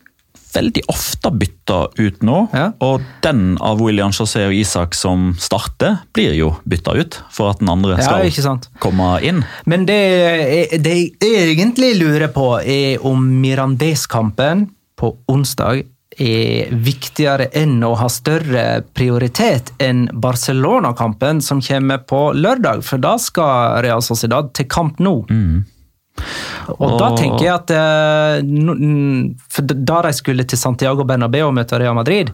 veldig 0.53 0.83
ofte 0.91 1.31
bytta 1.31 1.79
ut 1.97 2.21
nå. 2.25 2.47
Ja. 2.53 2.71
Og 2.85 3.01
den 3.25 3.57
av 3.61 3.81
William 3.81 4.13
José 4.13 4.45
og 4.47 4.53
Isak 4.53 4.93
som 4.97 5.31
starter, 5.41 5.99
blir 6.13 6.35
jo 6.37 6.51
bytta 6.69 6.93
ut 6.97 7.19
for 7.33 7.53
at 7.53 7.61
den 7.61 7.71
andre 7.73 7.97
skal 8.01 8.27
ja, 8.29 8.55
komme 8.83 9.09
inn. 9.25 9.43
Men 9.65 9.87
det, 9.89 9.99
det 10.83 10.95
jeg 11.21 11.55
egentlig 11.55 11.95
lurer 12.01 12.29
på, 12.33 12.59
er 12.61 13.01
om 13.05 13.25
Mirandes-kampen 13.41 14.67
på 14.99 15.15
onsdag 15.31 15.87
er 16.19 16.69
viktigere 16.85 17.47
enn 17.57 17.77
å 17.83 17.93
ha 17.99 18.07
større 18.11 18.83
prioritet 18.93 19.71
enn 19.81 20.07
Barcelona-kampen 20.13 21.41
som 21.41 21.61
kommer 21.61 21.97
på 22.07 22.33
lørdag, 22.37 22.83
for 22.83 22.97
da 23.01 23.15
skal 23.17 23.79
Real 23.85 24.01
Sociedad 24.05 24.51
til 24.53 24.65
kamp 24.69 24.99
nå. 24.99 25.15
Og 26.77 26.91
da 26.99 27.07
tenker 27.17 27.41
jeg 27.47 27.53
at 27.55 27.71
eh, 27.73 28.43
mm, 28.45 29.31
For 29.49 29.65
da 29.65 30.01
de 30.05 30.11
skulle 30.13 30.45
til 30.45 30.59
Santiago 30.61 31.03
Bernabeu 31.09 31.47
og 31.47 31.55
møte 31.57 31.79
Real 31.81 31.95
Madrid, 31.97 32.29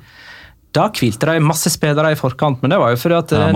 da 0.76 0.84
hvilte 0.94 1.26
de 1.26 1.40
masse 1.42 1.72
spillere 1.74 2.12
i 2.14 2.18
forkant, 2.20 2.60
men 2.62 2.70
det 2.70 2.78
var 2.78 2.92
jo 2.94 3.00
fordi 3.02 3.16
at 3.18 3.32
den- 3.32 3.56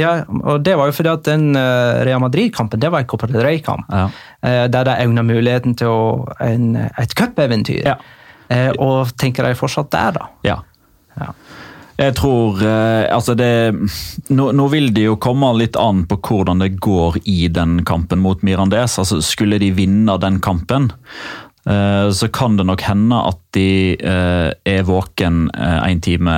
ja, 0.00 0.16
ja, 0.16 0.24
og 0.42 0.64
det 0.66 0.74
var 0.76 0.88
jo 0.90 0.96
fordi 0.96 1.12
at 1.12 1.22
den 1.28 1.44
eh, 1.54 2.00
Real 2.08 2.18
Madrid-kampen 2.24 2.80
det 2.82 2.90
var 2.90 3.04
en 3.04 3.06
Copa 3.12 3.28
del 3.30 3.44
Rey-kamp. 3.46 3.84
Ja. 3.92 4.08
eh, 4.42 4.66
Der 4.66 4.84
de 4.88 4.96
øyna 5.04 5.22
muligheten 5.22 5.76
til 5.78 5.86
å, 5.86 6.26
en, 6.40 6.74
et 6.98 7.14
cupeventyr. 7.14 7.84
Ja. 7.84 7.94
Eh, 8.48 8.70
og 8.78 9.12
tenker 9.18 9.46
de 9.46 9.56
fortsatt 9.58 9.90
der, 9.94 10.18
da? 10.18 10.28
Ja. 10.46 10.60
Ja. 11.16 11.30
Jeg 11.96 12.12
tror 12.18 12.60
eh, 12.60 13.06
Altså, 13.08 13.32
det 13.38 13.72
nå, 14.28 14.50
nå 14.52 14.66
vil 14.72 14.90
det 14.94 15.06
jo 15.06 15.16
komme 15.22 15.48
litt 15.56 15.78
an 15.80 16.04
på 16.08 16.18
hvordan 16.28 16.60
det 16.62 16.74
går 16.84 17.22
i 17.24 17.46
den 17.48 17.80
kampen 17.88 18.22
mot 18.24 18.44
Mirandes. 18.46 18.98
Altså, 19.00 19.22
skulle 19.24 19.60
de 19.62 19.72
vinne 19.74 20.18
den 20.22 20.38
kampen, 20.44 20.90
eh, 21.66 22.12
så 22.12 22.28
kan 22.28 22.58
det 22.60 22.68
nok 22.68 22.84
hende 22.86 23.24
at 23.32 23.40
de 23.56 23.96
er 23.96 24.82
våken 24.84 25.46
en 25.56 26.00
time 26.04 26.36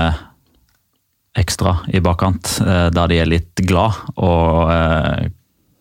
ekstra 1.38 1.80
i 1.94 2.00
bakkant, 2.02 2.56
der 2.94 3.10
de 3.10 3.18
er 3.18 3.28
litt 3.30 3.60
glad 3.66 3.98
og 4.18 4.70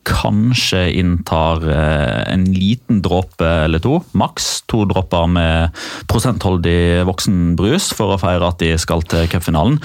kanskje 0.07 0.81
inntar 0.99 1.63
eh, 1.67 2.33
en 2.33 2.45
liten 2.53 3.01
dråpe 3.03 3.47
eller 3.65 3.81
to, 3.83 3.99
maks 4.17 4.63
to 4.71 4.83
dråper 4.89 5.27
med 5.31 5.83
prosentholdig 6.09 7.05
voksenbrus 7.07 7.91
for 7.97 8.15
å 8.15 8.19
feire 8.21 8.47
at 8.47 8.61
de 8.63 8.73
skal 8.79 9.03
til 9.09 9.27
cupfinalen. 9.31 9.79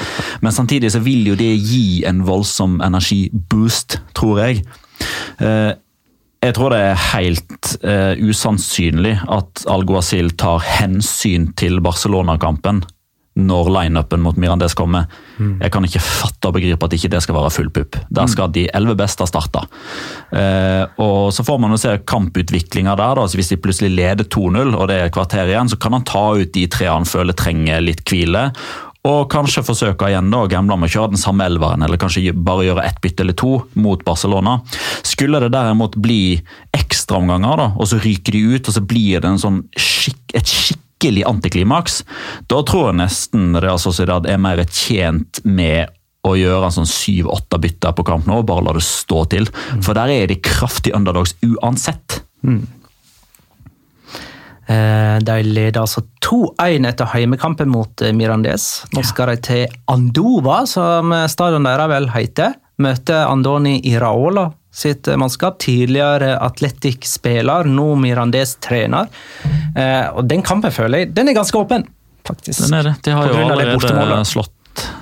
Men 0.45 0.55
samtidig 0.55 0.93
så 0.95 1.03
vil 1.05 1.27
jo 1.33 1.39
det 1.39 1.53
gi 1.59 2.03
en 2.09 2.23
voldsom 2.27 2.81
energiboost, 2.85 4.01
tror 4.17 4.45
jeg. 4.45 4.65
Eh, 5.43 5.73
jeg 6.43 6.57
tror 6.57 6.75
det 6.75 6.81
er 6.83 7.05
helt 7.13 7.75
eh, 7.87 8.19
usannsynlig 8.19 9.15
at 9.31 9.63
Alguacil 9.71 10.33
tar 10.35 10.65
hensyn 10.67 11.53
til 11.59 11.79
Barcelona-kampen 11.85 12.83
når 13.41 13.71
lineupen 13.73 14.21
mot 14.21 14.37
Mirandes 14.37 14.75
kommer. 14.77 15.07
Jeg 15.63 15.73
kan 15.73 15.85
ikke 15.87 16.03
fatte 16.05 16.51
og 16.51 16.57
begripe 16.59 16.85
at 16.85 16.93
ikke 16.93 17.11
det 17.15 17.23
skal 17.25 17.39
være 17.39 17.53
full 17.55 17.71
pupp. 17.73 17.97
Der 18.13 18.29
skal 18.29 18.53
de 18.53 18.67
elleve 18.77 18.99
beste 19.01 19.25
starte. 19.27 19.65
Eh, 20.31 20.85
og 21.01 21.33
Så 21.33 21.45
får 21.47 21.59
man 21.59 21.73
jo 21.73 21.81
se 21.81 21.97
kamputviklinga 22.05 22.97
der. 22.97 23.15
da, 23.15 23.27
så 23.27 23.37
Hvis 23.37 23.49
de 23.49 23.57
plutselig 23.57 23.97
leder 23.97 24.25
2-0 24.25 24.77
og 24.77 24.89
det 24.89 24.97
er 24.97 25.05
et 25.07 25.13
kvarter 25.13 25.49
igjen, 25.49 25.69
så 25.69 25.81
kan 25.81 25.93
han 25.93 26.05
ta 26.05 26.35
ut 26.37 26.53
de 26.53 26.67
tre 26.67 26.87
han 26.87 27.05
føler 27.05 27.33
trenger 27.33 27.81
litt 27.81 28.05
hvile. 28.05 28.53
Og 29.03 29.27
kanskje 29.33 29.65
forsøke 29.67 30.07
igjen 30.13 30.31
da, 30.31 30.45
gamle 30.47 30.53
gamble 30.53 30.77
med 30.79 30.91
å 30.91 30.93
kjøre 30.95 31.15
den 31.17 31.19
samme 31.19 31.47
elveren, 31.49 31.83
eller 31.83 31.99
kanskje 31.99 32.31
bare 32.39 32.69
gjøre 32.69 32.85
ett 32.87 33.01
bytte 33.03 33.25
eller 33.25 33.35
to 33.35 33.65
mot 33.75 34.05
Barcelona. 34.07 34.61
Skulle 35.03 35.41
det 35.43 35.51
derimot 35.51 35.97
bli 35.99 36.39
ekstraomganger, 36.71 37.57
da, 37.59 37.67
og 37.75 37.91
så 37.91 37.99
ryker 37.99 38.37
de 38.37 38.45
ut, 38.55 38.69
og 38.69 38.77
så 38.77 38.85
blir 38.87 39.19
det 39.25 39.33
en 39.33 39.43
sånn 39.43 39.61
skikk, 39.75 40.23
et 40.39 40.47
skikkelig 41.03 41.25
antiklimaks, 41.27 42.05
da 42.47 42.63
tror 42.63 42.91
jeg 42.91 43.01
nesten 43.03 43.57
Real 43.59 43.81
Sociedad 43.83 44.27
er 44.31 44.39
mer 44.39 44.63
tjent 44.71 45.43
med 45.45 45.91
å 46.23 46.37
gjøre 46.39 46.69
en 46.69 46.77
sånn 46.77 46.87
syv-åtte 46.87 47.59
bytter 47.59 47.97
på 47.99 48.05
kamp 48.07 48.29
nå, 48.31 48.43
bare 48.47 48.63
la 48.63 48.77
det 48.77 48.85
stå 48.87 49.25
til. 49.33 49.49
For 49.83 49.99
der 49.99 50.13
er 50.15 50.31
de 50.31 50.39
kraftige 50.39 50.95
underdogs 50.95 51.35
uansett. 51.43 52.21
Eh, 54.71 55.19
De 55.27 55.37
leder 55.43 55.81
altså 55.83 56.05
2-1 56.23 56.87
etter 56.87 57.11
heimekampen 57.11 57.73
mot 57.73 58.07
eh, 58.07 58.15
Mirandes. 58.15 58.85
Nå 58.95 59.03
skal 59.03 59.35
de 59.35 59.43
til 59.43 59.79
Andova, 59.91 60.63
som 60.71 61.11
stadion 61.27 61.67
deres 61.67 61.91
vel 61.91 62.11
heter. 62.15 62.55
Møte 62.83 63.19
Andoni 63.27 63.81
Iraola 63.91 64.53
sitt 64.73 65.07
mannskap. 65.21 65.59
Tidligere 65.63 66.35
Atletic-spiller, 66.43 67.65
nå 67.69 67.91
Mirandés-trener. 68.01 69.07
Eh, 69.77 70.09
Og 70.17 70.25
den 70.29 70.43
kampen 70.43 70.73
føler 70.73 70.99
jeg 71.05 71.15
den 71.15 71.29
er 71.29 71.35
ganske 71.37 71.59
åpen, 71.61 71.85
faktisk. 72.27 72.65
Den 72.67 72.75
er 72.81 72.89
det. 72.91 72.95
De 73.05 73.11
har 73.17 73.29
jo 73.29 73.35
allerede 73.47 74.25
slått 74.29 74.53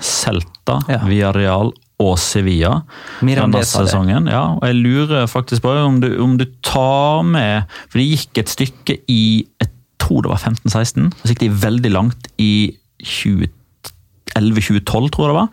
Celta, 0.02 0.80
Ja. 0.90 0.98
Villarreal 1.06 1.70
og 2.00 2.16
Sevilla 2.18 2.80
denne 3.20 3.60
sesongen. 3.62 4.26
Ja, 4.26 4.48
og 4.56 4.64
jeg 4.66 4.74
lurer 4.80 5.26
faktisk 5.30 5.62
på 5.62 5.70
om 5.84 6.00
du, 6.02 6.08
om 6.22 6.34
du 6.40 6.44
tar 6.66 7.22
med 7.22 7.62
For 7.90 7.98
det 8.00 8.06
gikk 8.08 8.38
et 8.42 8.48
stykke 8.50 8.96
i 9.06 9.46
jeg 9.60 9.68
tror 10.00 10.22
det 10.24 10.30
var 10.32 10.40
15-16. 10.42 11.10
Så 11.22 11.28
gikk 11.34 11.42
de 11.44 11.50
veldig 11.62 11.90
langt 11.92 12.26
i 12.40 12.74
2011-2012, 13.04 15.10
tror 15.12 15.26
jeg 15.26 15.30
det 15.30 15.38
var. 15.38 15.48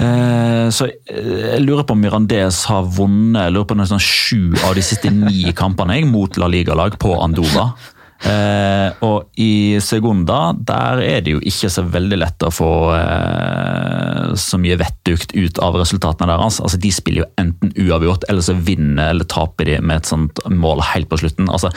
Eh, 0.00 0.66
Så 0.72 0.86
eh, 0.88 1.30
jeg 1.56 1.62
lurer 1.66 1.84
på 1.84 1.96
om 1.96 2.00
Mirandez 2.02 2.64
har 2.70 2.86
vunnet 2.88 3.48
jeg 3.48 3.56
lurer 3.56 3.68
på 3.68 3.76
nesten 3.78 4.00
sju 4.00 4.54
av 4.64 4.76
de 4.78 4.84
siste 4.84 5.12
ni 5.12 5.50
kampene 5.62 5.98
jeg, 5.98 6.08
mot 6.10 6.40
La 6.40 6.48
Liga-lag 6.50 6.96
på 7.00 7.16
Andova. 7.20 7.72
Eh, 8.20 8.90
og 9.06 9.30
i 9.40 9.80
Segunda 9.80 10.50
der 10.52 11.00
er 11.00 11.22
det 11.24 11.32
jo 11.32 11.38
ikke 11.40 11.70
så 11.72 11.86
veldig 11.88 12.18
lett 12.20 12.44
å 12.44 12.50
få 12.52 12.68
eh, 12.92 14.34
så 14.36 14.60
mye 14.60 14.76
vettugt 14.80 15.32
ut 15.32 15.60
av 15.64 15.78
resultatene 15.80 16.28
deres. 16.34 16.60
Altså, 16.60 16.80
de 16.80 16.90
spiller 16.92 17.24
jo 17.24 17.30
enten 17.40 17.72
uavgjort, 17.80 18.26
eller 18.28 18.44
så 18.44 18.56
vinner 18.56 19.14
eller 19.14 19.28
taper 19.28 19.70
de 19.72 19.78
med 19.80 20.02
et 20.02 20.10
sånt 20.10 20.42
mål 20.52 20.84
helt 20.92 21.08
på 21.10 21.20
slutten. 21.22 21.48
Altså, 21.48 21.72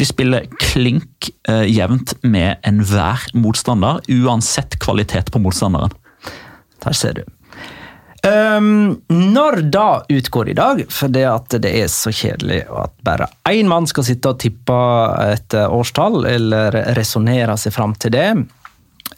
de 0.00 0.08
spiller 0.08 0.48
klink 0.64 1.30
eh, 1.48 1.68
jevnt 1.68 2.16
med 2.24 2.56
enhver 2.68 3.28
motstander, 3.36 4.00
uansett 4.08 4.80
kvalitet 4.82 5.32
på 5.32 5.44
motstanderen. 5.44 5.92
Der 6.82 6.96
ser 6.96 7.20
du. 7.20 7.24
Um, 8.22 9.00
når 9.10 9.56
da 9.74 9.86
utgår 10.06 10.52
i 10.52 10.54
dag, 10.54 10.84
fordi 10.94 11.24
at 11.26 11.56
det 11.64 11.72
er 11.80 11.88
så 11.90 12.12
kjedelig 12.14 12.60
at 12.70 12.92
bare 13.02 13.26
én 13.50 13.66
mann 13.66 13.88
skal 13.90 14.06
sitte 14.06 14.30
og 14.30 14.38
tippe 14.38 14.76
et 15.26 15.56
årstall, 15.58 16.22
eller 16.30 16.76
resonnere 16.94 17.56
seg 17.58 17.74
fram 17.74 17.96
til 17.98 18.14
det. 18.14 18.28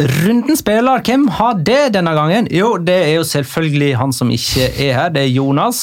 Runden 0.01 0.57
spiller, 0.59 1.03
hvem 1.07 1.29
har 1.37 1.59
det 1.63 1.93
denne 1.95 2.11
gangen? 2.17 2.49
Jo, 2.51 2.73
det 2.83 2.97
er 3.05 3.13
jo 3.15 3.25
selvfølgelig 3.29 3.93
han 4.01 4.15
som 4.17 4.31
ikke 4.35 4.67
er 4.83 4.97
her, 4.97 5.13
det 5.15 5.23
er 5.23 5.31
Jonas. 5.31 5.83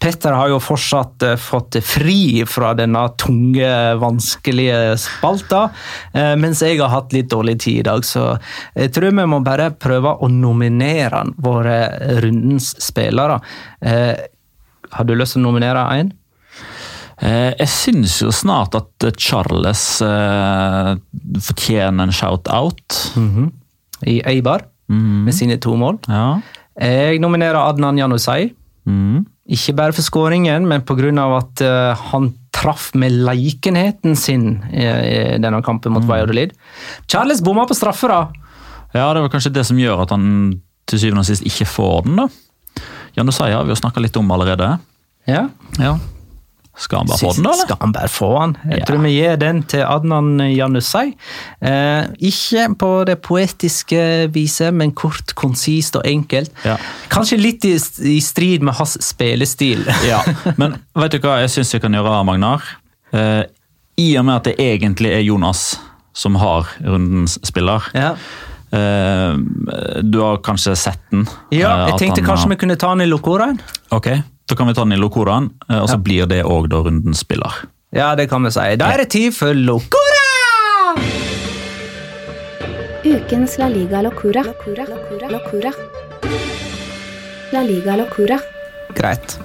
Petter 0.00 0.32
har 0.32 0.48
jo 0.48 0.60
fortsatt 0.64 1.26
eh, 1.26 1.36
fått 1.40 1.76
fri 1.84 2.40
fra 2.48 2.72
denne 2.78 3.02
tunge, 3.20 3.68
vanskelige 4.00 4.78
spalta, 5.02 5.66
eh, 6.14 6.32
mens 6.40 6.62
jeg 6.64 6.80
har 6.80 6.92
hatt 6.94 7.12
litt 7.16 7.28
dårlig 7.32 7.58
tid 7.66 7.82
i 7.82 7.88
dag, 7.90 8.06
så 8.06 8.30
jeg 8.78 8.94
tror 8.96 9.12
vi 9.12 9.28
må 9.28 9.42
bare 9.44 9.70
prøve 9.76 10.14
å 10.16 10.30
nominere 10.32 11.26
våre 11.36 11.76
rundens 12.24 12.72
spillere. 12.80 13.40
Eh, 13.84 14.14
Har 14.90 15.06
du 15.06 15.12
lyst 15.14 15.36
til 15.36 15.44
å 15.44 15.50
nominere 15.50 15.84
én? 16.00 16.08
Eh, 17.20 17.52
Jeg 17.60 17.68
syns 17.68 18.18
jo 18.22 18.30
snart 18.32 18.76
at 18.78 19.04
eh, 19.06 19.14
Charles 19.20 19.82
eh, 20.04 20.92
fortjener 21.44 22.08
en 22.08 22.14
shout-out. 22.14 23.00
I 24.08 24.20
Eibar, 24.24 24.64
med 24.88 25.34
sine 25.36 25.58
to 25.60 25.74
mål. 25.76 25.98
Ja. 26.08 26.40
Jeg 26.80 27.20
nominerer 27.20 27.58
Adnan 27.60 27.98
Janusai. 28.00 28.54
Mm. 28.88 29.26
Ikke 29.52 29.74
bare 29.76 29.92
for 29.92 30.06
skåringen, 30.06 30.64
men 30.66 30.80
pga. 30.86 31.10
at 31.36 31.60
han 32.10 32.30
traff 32.54 32.90
med 32.94 33.12
leikenheten 33.12 34.16
sin 34.16 34.62
i, 34.72 34.84
denne 35.42 35.60
kampen 35.62 35.92
mot 35.92 36.06
Valladolid. 36.08 36.54
Charles 37.06 37.42
bomma 37.44 37.66
på 37.68 37.76
straffe, 37.76 38.08
da. 38.08 38.22
ja, 38.94 39.12
det 39.12 39.22
var 39.22 39.28
kanskje 39.32 39.52
det 39.52 39.66
som 39.68 39.78
gjør 39.78 40.02
at 40.06 40.10
han 40.16 40.60
til 40.88 40.98
syvende 41.02 41.22
og 41.26 41.28
sist 41.28 41.44
ikke 41.46 41.68
får 41.68 42.06
den, 42.08 42.22
da. 42.22 42.28
Janusai 43.18 43.50
har 43.52 43.66
vi 43.66 43.74
jo 43.74 43.78
snakka 43.82 44.00
litt 44.00 44.16
om 44.16 44.30
allerede. 44.32 44.78
Ja. 45.28 45.48
Ja. 45.78 45.98
Skal 46.80 47.02
han 47.02 47.06
bare 47.10 47.18
få 47.20 47.32
den, 47.36 47.44
da? 47.44 47.50
eller? 47.52 47.66
Skal 47.66 47.76
han 47.80 47.92
bare 47.92 48.08
få 48.08 48.28
den? 48.40 48.54
Jeg 48.70 48.78
Ja. 48.80 48.84
tror 48.88 49.02
vi 49.04 49.10
gir 49.12 49.36
den 49.36 49.62
til 49.68 49.82
Adnan 49.84 50.30
Janussai. 50.56 51.12
Eh, 51.60 52.06
ikke 52.30 52.62
på 52.80 52.90
det 53.06 53.18
poetiske 53.22 54.00
viset, 54.32 54.72
men 54.74 54.92
kort, 54.96 55.34
konsist 55.36 55.96
og 56.00 56.06
enkelt. 56.08 56.50
Ja. 56.64 56.78
Kanskje 57.12 57.38
litt 57.40 57.64
i, 57.68 57.74
i 57.76 58.18
strid 58.24 58.62
med 58.64 58.74
hans 58.80 58.96
spillestil. 59.04 59.84
Ja, 60.08 60.22
Men 60.56 60.78
vet 60.96 61.12
du 61.12 61.18
hva 61.20 61.38
jeg 61.42 61.50
syns 61.52 61.74
vi 61.76 61.80
kan 61.84 61.92
gjøre, 61.92 62.24
Magnar? 62.24 62.64
Eh, 63.12 63.44
I 64.00 64.16
og 64.16 64.24
med 64.24 64.36
at 64.40 64.44
det 64.48 64.56
egentlig 64.58 65.12
er 65.12 65.20
Jonas 65.26 65.76
som 66.16 66.34
har 66.40 66.66
rundens 66.80 67.36
spiller. 67.44 67.84
Ja. 67.94 68.14
Uh, 68.70 69.34
du 70.06 70.20
har 70.22 70.36
kanskje 70.46 70.76
sett 70.78 71.00
den? 71.10 71.24
Ja, 71.50 71.72
eh, 71.72 71.88
jeg 71.90 71.98
tenkte 72.04 72.22
kanskje 72.22 72.46
har- 72.46 72.52
vi 72.52 72.56
kunne 72.56 72.76
ta 72.78 72.88
den 72.94 73.00
i 73.02 73.06
Lokoraen. 73.10 73.58
Ok, 73.90 74.06
da 74.50 74.56
kan 74.58 74.68
vi 74.68 74.74
ta 74.74 74.84
den 74.84 74.96
i 74.96 75.00
Lokoraen, 75.00 75.50
eh, 75.68 75.78
og 75.78 75.88
så 75.90 75.98
blir 76.02 76.26
det 76.30 76.42
òg 76.44 76.68
da 76.72 76.82
rundens 76.84 77.22
spiller. 77.24 77.62
Ja, 77.94 78.14
det 78.18 78.28
kan 78.30 78.42
vi 78.46 78.52
si. 78.54 78.66
Da 78.78 78.92
er 78.94 79.04
det 79.04 79.10
tid 79.14 79.34
for 79.34 79.54
Locora! 79.54 80.26
Ukens 83.04 83.56
La 83.58 83.68
Liga 83.68 84.02
Locura. 84.02 84.42
Locura. 84.46 84.86
Locura. 84.86 85.30
Locura. 85.30 85.72
La 87.52 87.62
Liga 87.62 87.96
Locura. 87.96 88.38
Greit. 88.94 89.38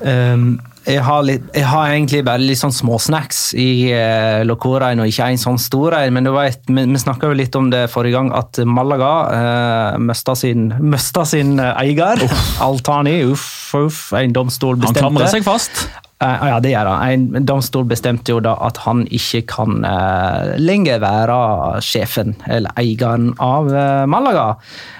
Um, 0.00 0.60
jeg 0.88 1.04
har, 1.04 1.22
litt, 1.26 1.44
jeg 1.52 1.66
har 1.68 1.92
egentlig 1.92 2.22
bare 2.26 2.42
litt 2.42 2.60
sånn 2.60 2.74
småsnacks 2.74 3.52
i 3.60 3.90
eh, 3.92 4.40
Locorain, 4.48 5.00
og 5.02 5.10
ikke 5.10 5.28
en 5.34 5.40
sånn 5.40 5.60
stor 5.60 5.98
en. 6.00 6.16
Men 6.16 6.28
du 6.28 6.32
vet, 6.34 6.62
vi, 6.66 6.86
vi 6.88 7.02
snakka 7.02 7.30
jo 7.30 7.38
litt 7.38 7.58
om 7.58 7.70
det 7.72 7.86
forrige 7.92 8.16
gang, 8.16 8.32
at 8.36 8.60
Malaga 8.64 9.12
eh, 9.36 10.00
mista 10.00 10.36
sin, 10.38 10.70
mista 10.80 11.26
sin 11.28 11.58
uh, 11.60 11.74
eier. 11.76 12.24
Altani. 12.64 13.20
Uff, 13.28 13.48
uff. 13.76 14.02
En 14.16 14.34
domstol 14.34 14.76
Han 14.76 14.86
bestemte. 14.86 15.04
klamrer 15.04 15.32
seg 15.32 15.46
fast. 15.46 15.86
Eh, 16.18 16.46
ja, 16.50 16.58
det 16.58 16.72
gjør 16.72 16.88
han. 16.90 17.32
En 17.38 17.46
domstol 17.46 17.86
bestemte 17.86 18.34
jo 18.34 18.40
da 18.42 18.56
at 18.66 18.80
han 18.82 19.04
ikke 19.06 19.44
kan 19.52 19.84
eh, 19.86 20.56
lenger 20.58 20.98
være 21.04 21.38
sjefen 21.84 22.34
eller 22.50 22.74
eieren 22.80 23.30
av 23.38 23.70
eh, 23.70 24.06
Malaga. 24.10 24.48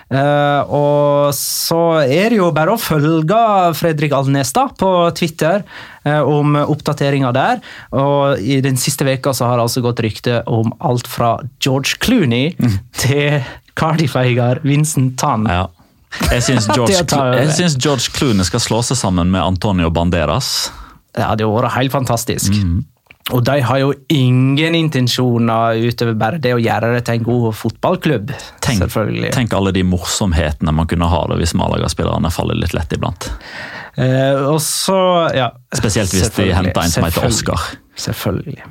Eh, 0.08 0.70
og 0.72 1.34
så 1.36 1.80
er 2.00 2.32
det 2.32 2.38
jo 2.38 2.48
bare 2.56 2.72
å 2.72 2.80
følge 2.80 3.38
Fredrik 3.76 4.14
Alnes 4.16 4.54
da 4.56 4.64
på 4.72 4.90
Twitter 5.18 5.60
eh, 6.04 6.20
om 6.22 6.56
oppdateringer 6.62 7.34
der. 7.36 7.60
Og 7.92 8.40
i 8.40 8.60
den 8.64 8.80
siste 8.80 9.06
veka 9.08 9.34
så 9.36 9.50
har 9.50 9.60
det 9.60 9.68
altså 9.68 9.84
gått 9.84 10.02
rykte 10.04 10.40
om 10.48 10.72
alt 10.80 11.10
fra 11.10 11.36
George 11.64 12.00
Clooney 12.00 12.54
til 12.96 13.42
Cardiff-eier 13.78 14.62
Vincent 14.64 15.18
Tann. 15.20 15.46
Ja. 15.48 15.66
Jeg 16.32 16.44
syns 16.46 16.68
George, 16.76 17.04
George 17.76 18.12
Clooney 18.16 18.46
skal 18.48 18.64
slå 18.64 18.80
seg 18.86 18.98
sammen 19.00 19.32
med 19.34 19.44
Antonio 19.44 19.92
Banderas. 19.92 20.70
Ja, 21.18 21.34
Det 21.36 21.44
hadde 21.44 21.52
vært 21.52 21.76
helt 21.76 21.92
fantastisk. 21.92 22.54
Mm. 22.54 22.80
Og 23.36 23.42
de 23.44 23.58
har 23.60 23.80
jo 23.82 23.92
ingen 24.08 24.76
intensjoner 24.78 25.76
utover 25.84 26.14
bare 26.16 26.40
det 26.40 26.54
å 26.56 26.60
gjøre 26.62 26.94
det 26.94 27.02
til 27.04 27.18
en 27.18 27.26
god 27.26 27.48
fotballklubb. 27.58 28.32
Tenk, 28.64 28.80
selvfølgelig. 28.86 29.32
tenk 29.36 29.56
alle 29.58 29.72
de 29.76 29.84
morsomhetene 29.84 30.72
man 30.72 30.88
kunne 30.88 31.10
ha 31.12 31.20
det 31.28 31.40
hvis 31.42 31.52
Malaga-spillerne 31.58 32.32
faller 32.32 32.56
litt 32.56 32.72
lett 32.76 32.94
iblant. 32.96 33.28
Eh, 33.98 34.38
og 34.48 34.60
så, 34.64 34.98
ja 35.34 35.50
Spesielt 35.74 36.14
hvis 36.14 36.32
de 36.38 36.48
henter 36.54 36.84
en 36.84 36.94
som 36.94 37.04
heter. 37.04 37.28
Oscar. 37.28 37.68
Selvfølgelig. 37.98 38.62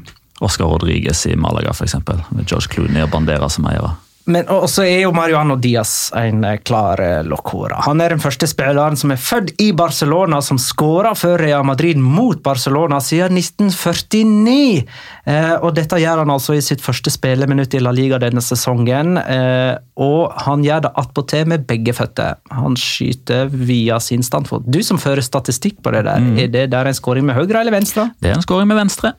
Oscar 0.41 0.69
Rodriguez 0.71 1.25
i 1.29 1.35
Malaga, 1.35 1.73
f.eks. 1.73 1.97
Med 2.07 2.45
George 2.45 2.73
Clooney 2.73 3.03
og 3.05 3.11
Bandera 3.13 3.49
som 3.51 3.67
eiere. 3.69 3.93
Men 4.27 4.47
og 4.51 4.65
så 4.67 4.83
er 4.83 5.01
jo 5.05 5.13
Mariano 5.15 5.55
Diaz 5.55 6.09
en 6.19 6.43
eh, 6.43 6.57
klar 6.67 6.99
eh, 6.99 7.21
locora. 7.23 7.77
Han 7.85 8.01
er 8.03 8.11
den 8.11 8.19
første 8.19 8.47
spilleren 8.51 8.97
som 8.99 9.13
er 9.15 9.21
født 9.21 9.53
i 9.63 9.69
Barcelona 9.77 10.41
som 10.43 10.59
skåra 10.59 11.13
for 11.15 11.39
Real 11.39 11.63
Madrid 11.67 11.95
mot 12.03 12.41
Barcelona 12.43 12.99
siden 13.03 13.37
1949. 13.39 14.83
Eh, 15.27 15.53
og 15.61 15.73
dette 15.77 15.99
gjør 16.01 16.23
han 16.23 16.33
altså 16.33 16.57
i 16.57 16.63
sitt 16.65 16.83
første 16.83 17.11
spilleminutt 17.13 17.75
i 17.77 17.81
La 17.83 17.93
Liga 17.95 18.19
denne 18.21 18.43
sesongen. 18.43 19.15
Eh, 19.21 19.75
og 20.03 20.35
han 20.45 20.65
gjør 20.65 20.85
det 20.87 20.93
attpåtil 21.03 21.47
med 21.53 21.67
begge 21.69 21.95
føtter. 21.97 22.35
Han 22.53 22.75
skyter 22.79 23.47
via 23.51 23.99
sin 24.03 24.25
standfot. 24.27 24.67
Du 24.67 24.81
som 24.83 24.99
fører 25.01 25.23
statistikk 25.25 25.79
på 25.83 25.95
det 25.95 26.03
der, 26.07 26.19
Mm. 26.27 26.37
er 26.39 26.47
det 26.47 26.69
der 26.71 26.85
en 26.87 26.93
skåring 26.93 27.23
med 27.25 27.35
høyre 27.35 27.61
eller 27.61 27.71
venstre? 27.71 28.09
Det 28.19 28.31
er 28.31 28.35
en 28.35 28.41
skåring 28.43 28.67
med 28.67 28.77
venstre. 28.77 29.13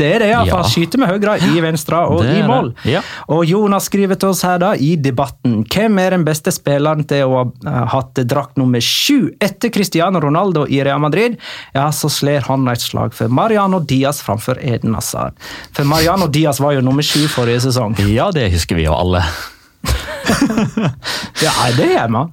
Det 0.00 0.06
er 0.06 0.22
det, 0.22 0.28
ja. 0.30 0.40
For 0.44 0.62
han 0.62 0.70
skyter 0.70 1.00
med 1.00 1.10
høyre 1.10 1.36
i 1.50 1.60
venstre 1.64 1.98
og 2.12 2.24
i 2.24 2.40
mål. 2.46 2.70
Ja. 2.88 3.02
Og 3.32 3.44
Jonas 3.48 3.88
skriver 3.90 4.18
til 4.20 4.32
oss 4.32 4.42
her 4.46 4.60
da, 4.62 4.72
i 4.76 4.94
debatten. 5.00 5.60
Hvem 5.68 5.98
er 6.00 6.16
den 6.16 6.24
beste 6.26 6.52
spilleren 6.54 7.04
til 7.08 7.28
å 7.28 7.40
ha 7.40 7.44
eh, 7.68 7.86
hatt 7.94 8.20
drakt 8.30 8.60
nummer 8.60 8.82
sju 8.84 9.30
etter 9.42 9.72
Cristiano 9.74 10.20
Ronaldo 10.22 10.66
i 10.68 10.82
Real 10.86 11.02
Madrid? 11.02 11.36
Ja, 11.76 11.88
så 11.96 12.10
slår 12.12 12.48
han 12.48 12.68
et 12.72 12.84
slag 12.84 13.16
for 13.16 13.32
Mariano 13.32 13.80
Diaz 13.80 14.22
framfor 14.24 14.60
Eden 14.60 14.96
Hazard. 14.96 15.36
For 15.76 15.88
Mariano 15.88 16.28
Diaz 16.32 16.60
var 16.60 16.76
jo 16.76 16.84
nummer 16.84 17.04
sju 17.04 17.24
forrige 17.32 17.64
sesong. 17.68 17.96
Ja, 18.12 18.30
det 18.34 18.50
husker 18.54 18.80
vi 18.80 18.88
jo 18.88 18.96
alle. 18.96 19.24
Ja, 21.40 21.52
det 21.76 21.86
gjør 21.94 22.12
man. 22.12 22.28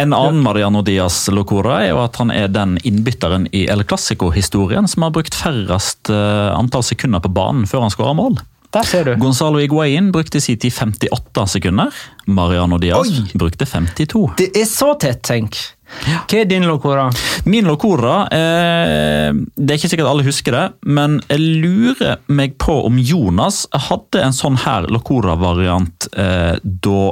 En 0.00 0.14
annen 0.16 0.40
Mariano 0.42 0.80
Diaz 0.82 1.26
Locora 1.28 1.82
er 1.84 1.90
jo 1.92 2.00
at 2.02 2.16
han 2.20 2.32
er 2.32 2.48
den 2.50 2.78
innbytteren 2.86 3.44
i 3.52 3.66
El 3.70 3.84
Clásico-historien 3.84 4.88
som 4.88 5.04
har 5.04 5.12
brukt 5.14 5.36
færrest 5.36 6.10
eh, 6.10 6.48
antall 6.56 6.84
sekunder 6.86 7.20
på 7.22 7.30
banen 7.36 7.68
før 7.68 7.84
han 7.84 7.92
skårer 7.92 8.16
mål. 8.16 8.40
Der 8.72 8.88
ser 8.88 9.04
du. 9.04 9.12
Gonzalo 9.20 9.60
Higuain 9.60 10.08
brukte 10.14 10.40
sin 10.40 10.56
tid 10.56 10.72
58 10.72 11.44
sekunder. 11.58 11.92
Mariano 12.24 12.78
Diaz 12.80 13.10
Oi! 13.10 13.36
brukte 13.36 13.68
52. 13.68 14.30
Det 14.40 14.48
er 14.56 14.64
så 14.68 14.94
tett, 14.96 15.20
tenk. 15.28 15.60
Hva 15.92 16.38
er 16.40 16.46
din 16.48 16.64
locora? 16.64 17.10
Min 17.44 17.66
Locora 17.68 18.22
eh, 18.32 19.28
Det 19.28 19.74
er 19.74 19.76
ikke 19.76 19.90
sikkert 19.92 20.08
alle 20.08 20.24
husker 20.24 20.56
det, 20.56 20.62
men 20.88 21.18
jeg 21.28 21.42
lurer 21.60 22.22
meg 22.32 22.56
på 22.56 22.78
om 22.86 22.96
Jonas 22.96 23.66
hadde 23.90 24.22
en 24.24 24.32
sånn 24.32 24.56
her 24.64 24.88
Locora-variant 24.88 26.08
eh, 26.16 26.56
da 26.62 27.02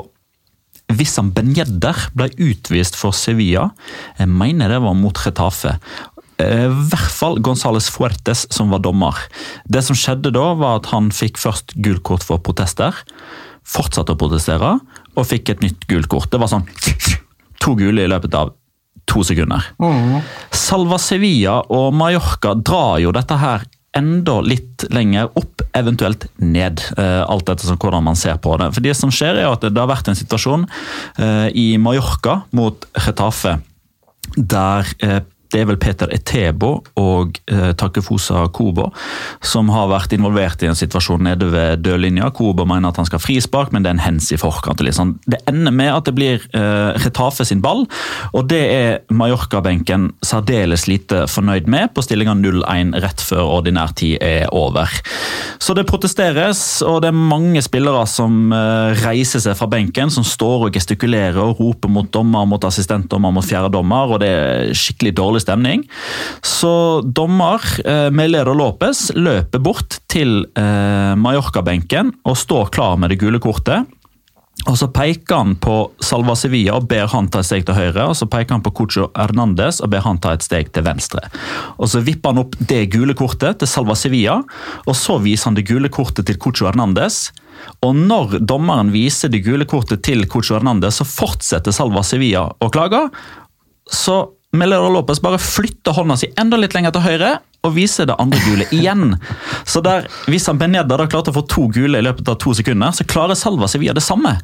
Wissam 0.98 1.30
Ben 1.34 1.52
Yedder 1.56 1.98
ble 2.16 2.30
utvist 2.40 2.96
for 2.98 3.16
Sevilla. 3.16 3.70
Jeg 4.18 4.30
mener 4.30 4.72
det 4.72 4.80
var 4.84 4.96
mot 4.98 5.20
Retafe. 5.24 5.76
Eh, 6.40 6.66
I 6.66 6.86
hvert 6.90 7.14
fall 7.14 7.40
Gonzales 7.44 7.90
Fuertes 7.92 8.46
som 8.52 8.72
var 8.74 8.82
dommer. 8.84 9.16
Det 9.68 9.82
som 9.86 9.98
skjedde 9.98 10.32
da, 10.34 10.50
var 10.58 10.80
at 10.80 10.90
han 10.94 11.10
fikk 11.14 11.40
først 11.40 11.76
gult 11.84 12.04
kort 12.06 12.26
for 12.26 12.42
protester. 12.42 12.96
Fortsatte 13.70 14.16
å 14.16 14.18
protestere, 14.18 14.78
og 15.14 15.28
fikk 15.28 15.52
et 15.52 15.64
nytt 15.64 15.84
gult 15.90 16.08
kort. 16.10 16.30
Det 16.32 16.40
var 16.40 16.50
sånn 16.50 16.66
to 17.62 17.76
gule 17.78 18.06
i 18.06 18.10
løpet 18.10 18.34
av 18.38 18.54
to 19.10 19.24
sekunder. 19.26 19.64
Salva 20.54 20.98
Sevilla 21.02 21.60
og 21.74 21.92
Mallorca 21.96 22.54
drar 22.58 23.00
jo 23.02 23.12
dette 23.14 23.38
her 23.40 23.66
enda 23.96 24.36
litt 24.44 24.84
lenger 24.94 25.30
opp, 25.38 25.64
eventuelt 25.74 26.28
ned. 26.38 26.82
eh, 26.96 27.22
Alt 27.26 27.48
etter 27.50 27.74
hvordan 27.76 28.04
man 28.06 28.18
ser 28.18 28.38
på 28.38 28.56
det. 28.60 28.70
For 28.74 28.80
Det 28.84 28.94
som 28.96 29.10
skjer 29.10 29.42
er 29.42 29.50
at 29.50 29.60
det 29.66 29.76
har 29.76 29.90
vært 29.90 30.08
en 30.08 30.18
situasjon 30.18 30.66
eh, 31.18 31.48
i 31.54 31.76
Mallorca 31.78 32.42
mot 32.52 32.86
Retafe 33.06 33.58
der 34.36 34.86
eh, 35.02 35.20
det 35.50 35.62
er 35.62 35.68
vel 35.70 35.78
Peter 35.82 36.10
Etebo 36.14 36.76
og 37.00 37.40
eh, 37.50 37.70
Takefusa 37.78 38.44
Kobo 38.54 38.90
som 39.42 39.70
har 39.74 39.88
vært 39.90 40.14
involvert 40.14 40.62
i 40.62 40.68
en 40.70 40.78
situasjon 40.78 41.24
nede 41.26 41.48
ved 41.50 41.82
dørlinja. 41.84 42.30
Kobo 42.36 42.66
mener 42.68 42.92
at 42.92 43.00
han 43.00 43.08
skal 43.08 43.22
frispark, 43.22 43.72
men 43.74 43.84
det 43.84 43.90
er 43.90 43.98
en 43.98 44.04
hens 44.04 44.30
i 44.34 44.38
forkant. 44.40 44.82
Liksom. 44.84 45.16
Det 45.30 45.40
ender 45.50 45.74
med 45.74 45.90
at 45.92 46.06
det 46.06 46.14
blir 46.16 46.46
eh, 46.56 47.00
Retafe 47.00 47.46
sin 47.48 47.62
ball, 47.64 47.86
og 48.36 48.46
det 48.50 48.60
er 48.70 49.00
Mallorca-benken 49.10 50.10
særdeles 50.26 50.86
lite 50.90 51.24
fornøyd 51.30 51.68
med 51.70 51.90
på 51.94 52.04
stillinga 52.04 52.36
0-1 52.38 52.94
rett 53.02 53.24
før 53.24 53.56
ordinær 53.58 53.94
tid 53.98 54.18
er 54.22 54.46
over. 54.54 54.90
Så 55.60 55.74
det 55.76 55.86
protesteres, 55.90 56.62
og 56.86 57.02
det 57.02 57.10
er 57.10 57.18
mange 57.18 57.62
spillere 57.64 58.04
som 58.10 58.54
eh, 58.54 59.02
reiser 59.02 59.42
seg 59.42 59.58
fra 59.58 59.68
benken, 59.70 60.12
som 60.14 60.26
står 60.26 60.68
og 60.68 60.78
gestikulerer 60.78 61.40
og 61.42 61.58
roper 61.60 61.90
mot 61.92 62.08
dommer, 62.14 62.46
mot 62.48 62.64
assistentdommer, 62.66 63.34
mot 63.34 63.46
fjerdedommer, 63.46 64.14
og 64.14 64.22
det 64.22 64.30
er 64.30 64.74
skikkelig 64.76 65.16
dårlig 65.18 65.39
stemning. 65.42 65.86
Så 66.44 67.00
dommer 67.04 67.64
eh, 67.84 68.08
Melero 68.14 68.54
Lopez 68.56 69.08
løper 69.16 69.62
bort 69.62 70.00
til 70.10 70.44
eh, 70.58 71.14
Mallorca-benken 71.20 72.14
og 72.24 72.38
står 72.38 72.70
klar 72.74 73.00
med 73.00 73.12
det 73.12 73.20
gule 73.22 73.42
kortet. 73.42 73.88
Og 74.68 74.76
Så 74.76 74.90
peker 74.92 75.38
han 75.38 75.54
på 75.56 75.74
Salva 76.04 76.34
Sevilla 76.36 76.76
og 76.76 76.88
ber 76.90 77.08
han 77.08 77.30
ta 77.32 77.40
et 77.40 77.48
steg 77.48 77.64
til 77.66 77.76
høyre. 77.78 78.10
og 78.10 78.16
Så 78.18 78.28
peker 78.28 78.56
han 78.56 78.64
på 78.64 78.72
Cucho 78.76 79.08
Hernandez 79.16 79.80
og 79.80 79.90
ber 79.94 80.04
han 80.04 80.20
ta 80.20 80.34
et 80.36 80.44
steg 80.44 80.72
til 80.74 80.84
venstre. 80.84 81.22
Og 81.78 81.88
Så 81.88 82.02
vipper 82.04 82.34
han 82.34 82.42
opp 82.44 82.56
det 82.58 82.90
gule 82.92 83.14
kortet 83.16 83.60
til 83.60 83.70
Salva 83.70 83.96
Sevilla, 83.96 84.42
og 84.86 84.96
så 84.96 85.18
viser 85.22 85.48
han 85.48 85.56
det 85.56 85.68
gule 85.68 85.88
kortet 85.88 86.26
til 86.26 86.36
Cucho 86.36 86.66
Hernandez. 86.68 87.30
Og 87.84 87.96
når 87.96 88.40
dommeren 88.44 88.92
viser 88.92 89.32
det 89.32 89.44
gule 89.44 89.64
kortet 89.64 90.02
til 90.04 90.26
Cucho 90.28 90.58
Hernandez, 90.58 91.00
så 91.00 91.08
fortsetter 91.08 91.72
Salva 91.72 92.02
Sevilla 92.04 92.50
å 92.60 92.70
klage. 92.72 93.08
Så 93.90 94.36
Melero 94.52 94.88
Lopez 94.90 95.20
bare 95.22 95.38
flytter 95.38 95.94
hånda 95.94 96.16
si 96.18 96.30
enda 96.40 96.58
litt 96.58 96.74
lenger 96.74 96.94
til 96.96 97.04
høyre 97.04 97.34
og 97.66 97.74
viser 97.76 98.08
det 98.08 98.16
andre 98.18 98.40
gule 98.42 98.66
igjen. 98.74 99.14
Så 99.68 99.82
der, 99.84 100.08
Hvis 100.26 100.48
han 100.50 100.58
Beneda 100.58 100.96
da 100.96 101.06
klarte 101.06 101.30
å 101.30 101.36
få 101.36 101.44
to 101.46 101.68
gule 101.70 102.00
i 102.00 102.06
løpet 102.06 102.28
av 102.32 102.38
to 102.40 102.54
sekunder, 102.56 102.94
så 102.96 103.06
klarer 103.06 103.38
Salva 103.38 103.68
Sevilla 103.70 103.94
det 103.94 104.02
samme. 104.02 104.38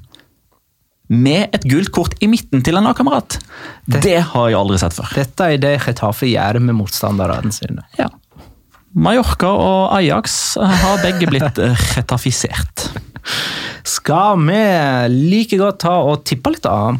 Med 1.09 1.55
et 1.55 1.65
gult 1.71 1.91
kort 1.95 2.15
i 2.23 2.29
midten 2.31 2.63
til 2.67 2.79
en 2.79 2.87
lagkamerat. 2.87 3.39
Det 3.87 4.19
har 4.33 4.49
jeg 4.51 4.59
aldri 4.59 4.79
sett 4.83 4.95
før. 4.95 5.11
Dette 5.17 5.51
er 5.55 5.61
det 5.63 5.75
Chetafe 5.85 6.29
gjør 6.29 6.61
med 6.61 6.79
motstanderne 6.79 7.55
sine. 7.55 7.87
Ja. 7.99 8.11
Mallorca 8.97 9.51
og 9.53 9.93
Ajax 9.99 10.57
har 10.57 11.03
begge 11.03 11.29
blitt 11.31 11.59
retafisert. 11.97 12.89
Skal 13.87 14.41
vi 14.47 14.63
like 15.13 15.59
godt 15.61 15.83
ta 15.85 15.99
og 16.03 16.25
tippe 16.27 16.55
litt, 16.55 16.67
av? 16.67 16.99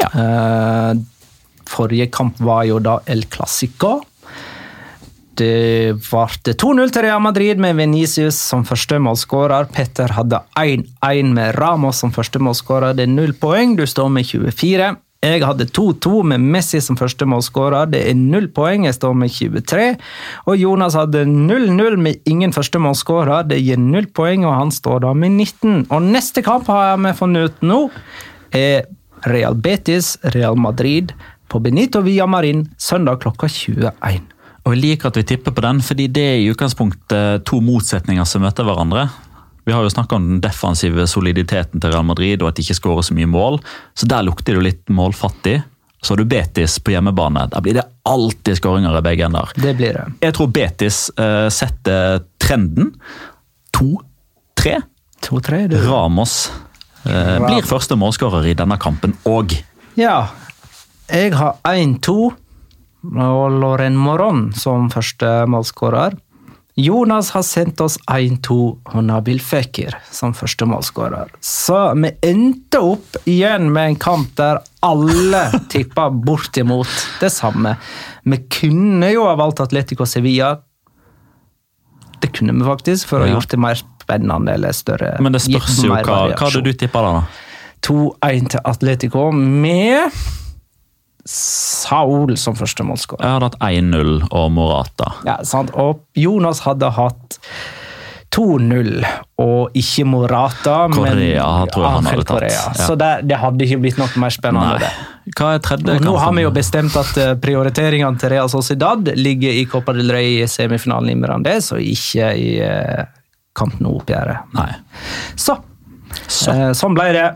Ja. 0.00 0.10
Eh, 0.10 1.00
forrige 1.70 2.10
kamp 2.12 2.40
var 2.42 2.66
jo 2.68 2.80
da 2.82 2.98
El 3.06 3.26
Clásico. 3.30 4.00
Det 5.40 5.96
ble 5.96 6.54
2-0 6.60 6.90
til 6.92 7.04
Real 7.06 7.20
Madrid 7.24 7.60
med 7.62 7.78
Venicius 7.78 8.36
som 8.36 8.66
første 8.68 8.98
målskårer. 9.00 9.70
Petter 9.72 10.12
hadde 10.12 10.42
1-1 10.58 11.30
med 11.36 11.54
Ramos 11.56 12.02
som 12.02 12.12
første 12.12 12.42
målskårer. 12.42 12.96
Det 12.98 13.06
er 13.06 13.14
null 13.14 13.32
poeng, 13.40 13.76
du 13.78 13.86
står 13.88 14.10
med 14.12 14.28
24. 14.28 14.90
Jeg 15.20 15.42
hadde 15.44 15.66
2-2 15.68 16.22
med 16.30 16.40
Messi 16.40 16.80
som 16.80 16.96
første 16.96 17.26
målskårer. 17.28 17.90
Det 17.92 18.02
er 18.08 18.16
null 18.16 18.48
poeng, 18.56 18.86
jeg 18.88 18.96
står 18.96 19.16
med 19.20 19.32
23. 19.32 19.88
Og 20.48 20.60
Jonas 20.60 20.96
hadde 20.96 21.26
0-0 21.28 21.98
med 22.00 22.22
ingen 22.28 22.54
første 22.56 22.80
målskårer. 22.80 23.44
Det 23.50 23.60
gir 23.60 23.80
null 23.80 24.08
poeng, 24.16 24.46
og 24.48 24.56
han 24.56 24.72
står 24.72 25.04
da 25.04 25.12
med 25.12 25.36
19. 25.36 25.90
Og 25.92 26.08
neste 26.08 26.44
kamp 26.44 26.68
har 26.72 26.96
vi 27.04 27.12
funnet 27.16 27.50
ut 27.50 27.68
nå, 27.68 27.82
er 28.56 28.88
Real 29.28 29.56
Betis, 29.60 30.14
Real 30.32 30.56
Madrid 30.56 31.12
på 31.50 31.60
Benito 31.62 32.00
Villamarin 32.06 32.68
søndag 32.78 33.20
klokka 33.24 33.48
21. 33.50 33.90
Og 34.60 34.74
jeg 34.74 34.82
liker 34.82 35.10
at 35.10 35.18
vi 35.18 35.26
tipper 35.26 35.54
på 35.56 35.64
den, 35.64 35.80
fordi 35.82 36.06
det 36.12 36.26
er 36.34 36.38
i 36.38 36.50
utgangspunktet 36.52 37.44
to 37.48 37.58
motsetninger 37.64 38.26
som 38.28 38.44
møter 38.44 38.66
hverandre. 38.68 39.08
Vi 39.66 39.74
har 39.74 39.84
jo 39.84 39.90
snakka 39.92 40.16
om 40.16 40.28
den 40.28 40.40
defensive 40.44 41.06
soliditeten 41.10 41.82
til 41.82 41.92
Real 41.92 42.06
Madrid 42.06 42.42
og 42.42 42.50
at 42.50 42.58
de 42.58 42.64
ikke 42.64 42.78
skårer 42.78 43.06
så 43.06 43.16
mye 43.16 43.28
mål. 43.30 43.60
Så 43.94 44.08
der 44.08 44.24
lukter 44.26 44.56
det 44.56 44.64
litt 44.66 44.92
målfattig. 44.92 45.60
Så 46.00 46.14
har 46.14 46.22
du 46.22 46.28
Betis 46.28 46.78
på 46.80 46.94
hjemmebane. 46.94 47.44
Der 47.52 47.64
blir 47.64 47.76
det 47.76 47.84
alltid 48.08 48.56
skåringer 48.56 48.96
i 48.98 49.02
begge 49.04 49.26
ender. 49.28 49.52
Det 49.56 49.74
blir 49.76 49.98
det. 49.98 50.06
Jeg 50.24 50.36
tror 50.36 50.48
Betis 50.54 51.02
uh, 51.20 51.48
setter 51.52 52.22
trenden. 52.40 52.94
2-3. 53.76 54.78
2-3, 55.28 55.66
du. 55.74 55.76
Ramos 55.84 56.36
uh, 57.04 57.36
blir 57.44 57.68
første 57.68 57.98
målskårer 58.00 58.48
i 58.48 58.56
denne 58.56 58.80
kampen 58.80 59.12
òg. 59.28 59.58
Ja. 60.00 60.30
Jeg 61.10 61.32
har 61.34 61.56
1-2 61.66 62.12
og 63.18 63.54
Loren 63.58 63.96
Moron 63.98 64.50
som 64.54 64.90
første 64.92 65.26
målskårer. 65.50 66.14
Jonas 66.78 67.32
har 67.34 67.42
sendt 67.44 67.80
oss 67.82 67.96
1-2 68.06 68.56
og 68.94 69.00
Nabil 69.04 69.40
Fekir 69.42 69.96
som 70.14 70.36
første 70.36 70.68
målskårer. 70.70 71.32
Så 71.42 71.80
vi 71.98 72.12
endte 72.28 72.78
opp 72.92 73.18
igjen 73.28 73.72
med 73.74 73.90
en 73.90 73.98
kamp 74.00 74.30
der 74.38 74.62
alle 74.86 75.42
tippa 75.72 76.06
bortimot 76.14 76.92
det 77.20 77.32
samme. 77.34 77.74
Vi 78.22 78.38
kunne 78.60 79.10
jo 79.10 79.26
ha 79.26 79.34
valgt 79.40 79.64
Atletico 79.66 80.06
Sevilla. 80.06 80.54
Det 82.20 82.30
kunne 82.36 82.54
vi 82.54 82.68
faktisk, 82.68 83.08
for 83.10 83.18
å 83.18 83.26
ha 83.26 83.34
gjort 83.34 83.50
det 83.50 83.58
mer 83.60 83.80
spennende 83.80 84.54
eller 84.54 84.76
større. 84.76 85.16
Men 85.24 85.34
det 85.34 85.42
spørs 85.42 85.80
jo 85.82 85.90
hva, 85.90 86.04
hva 86.30 86.44
hadde 86.44 86.62
du 86.62 86.70
tippa 86.76 87.02
da? 87.02 87.14
2-1 87.82 88.52
til 88.54 88.62
Atletico 88.68 89.30
med 89.34 90.12
Saul 91.28 92.36
som 92.40 92.56
første 92.58 92.84
målskårer. 92.86 93.24
Jeg 93.24 93.36
hadde 93.36 93.50
hatt 93.50 93.60
1-0 93.60 94.16
og 94.30 94.50
Morata. 94.56 95.12
Ja, 95.26 95.38
sant? 95.44 95.70
Og 95.78 96.04
Jonas 96.18 96.62
hadde 96.64 96.90
hatt 96.96 97.38
2-0 98.30 99.00
og 99.42 99.74
ikke 99.74 100.04
Morata, 100.06 100.84
men 100.92 101.18
jeg 101.18 101.40
han 101.42 102.06
Angel. 102.06 102.22
Ja. 102.46 102.72
Så 102.78 102.94
det, 102.98 103.08
det 103.26 103.38
hadde 103.42 103.66
ikke 103.66 103.80
blitt 103.82 103.98
noe 103.98 104.22
mer 104.22 104.30
spennende. 104.34 104.78
Nei. 104.78 104.90
Hva 105.36 105.54
er 105.56 105.62
tredje 105.64 105.96
Og 105.96 106.04
nå 106.06 106.14
har 106.18 106.32
vi 106.36 106.44
jo 106.44 106.52
bestemt 106.54 106.94
at 106.98 107.18
eh, 107.20 107.32
prioriteringene 107.42 108.18
til 108.22 108.32
Real 108.32 108.50
Sociedad 108.50 109.10
ligger 109.18 109.58
i 109.58 109.66
Copa 109.70 109.94
del 109.96 110.10
Rey 110.14 110.38
i 110.44 110.48
semifinalen 110.50 111.10
i 111.12 111.18
Mirandés, 111.18 111.72
og 111.74 111.82
ikke 111.82 112.30
i 112.38 112.48
eh, 112.64 113.02
Camp 113.58 113.76
Nou-oppgjøret. 113.82 114.54
Så, 115.34 115.58
Så. 116.26 116.54
eh, 116.54 116.68
sånn 116.78 116.94
ble 116.98 117.10
det. 117.18 117.28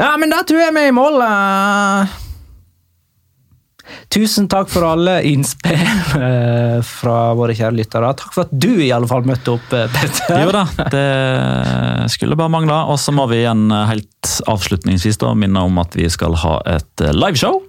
Ja, 0.00 0.14
men 0.20 0.32
da 0.32 0.42
tror 0.48 0.64
jeg 0.64 0.74
vi 0.76 0.86
er 0.88 0.92
i 0.92 0.96
mål. 0.96 1.20
eh. 1.28 2.22
Tusen 4.12 4.48
takk 4.50 4.70
for 4.72 4.86
alle 4.86 5.18
innspill 5.28 5.80
eh, 6.26 6.78
fra 6.86 7.16
våre 7.38 7.56
kjære 7.56 7.76
lyttere. 7.78 8.12
Takk 8.18 8.34
for 8.34 8.46
at 8.46 8.54
du 8.54 8.70
i 8.84 8.90
alle 8.94 9.08
fall 9.10 9.26
møtte 9.28 9.56
opp, 9.56 9.72
eh, 9.76 9.88
Petter. 9.92 10.42
Jo 10.44 10.52
da, 10.54 10.66
det 10.92 11.06
skulle 12.14 12.38
bare 12.38 12.52
mangle. 12.52 12.78
Og 12.92 13.00
så 13.02 13.14
må 13.16 13.26
vi 13.32 13.42
igjen 13.42 13.66
eh, 13.70 13.88
helt 13.92 14.34
avslutningsvis 14.50 15.20
da 15.22 15.32
minne 15.38 15.64
om 15.66 15.82
at 15.82 15.96
vi 15.98 16.08
skal 16.12 16.38
ha 16.44 16.60
et 16.76 17.06
liveshow. 17.16 17.62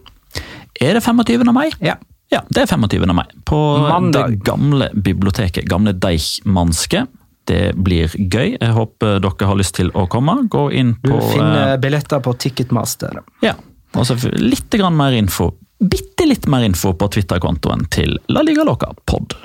Er 0.82 0.98
det 0.98 1.04
25. 1.06 1.48
mai? 1.56 1.70
Ja. 1.82 1.98
Ja, 2.30 2.42
det 2.52 2.66
er 2.66 2.68
25. 2.68 3.08
mai. 3.16 3.26
På 3.48 3.78
Mandag. 3.88 4.30
det 4.30 4.44
gamle 4.44 4.90
biblioteket, 4.94 5.66
gamle 5.70 5.94
Deichmanske. 5.96 7.06
Det 7.48 7.72
blir 7.80 8.12
gøy. 8.12 8.58
Jeg 8.60 8.74
håper 8.76 9.22
dere 9.24 9.48
har 9.48 9.60
lyst 9.60 9.78
til 9.78 9.92
å 9.96 10.04
komme. 10.12 10.36
Gå 10.52 10.66
inn 10.76 10.98
Du 11.00 11.14
på 11.14 11.22
finner 11.32 11.74
eh, 11.74 11.80
billetter 11.80 12.20
på 12.24 12.36
Ticketmaster. 12.36 13.22
Ja. 13.46 13.56
Og 13.96 14.04
så 14.10 14.18
litt 14.36 14.76
mer 14.92 15.16
info. 15.16 15.54
Bitte 15.80 16.26
litt 16.26 16.48
mer 16.48 16.64
info 16.66 16.94
på 16.98 17.08
Twitter-kontoen 17.14 17.84
til 17.94 18.18
La 18.34 18.42
Liga 18.42 18.64
Loca 18.66 18.90
pod. 19.06 19.36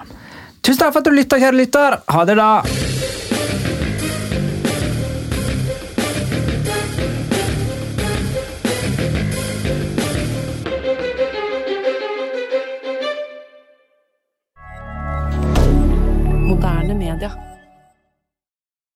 Tusen 0.64 0.80
takk 0.80 0.94
for 0.94 1.02
at 1.02 1.10
du 1.10 1.12
lytta, 1.12 1.36
kjære 1.36 1.58
lytter. 1.58 1.98
Ha 2.08 2.24
det, 2.24 2.38
da. 2.40 2.62
Moderne 16.48 16.94
media. 16.96 17.51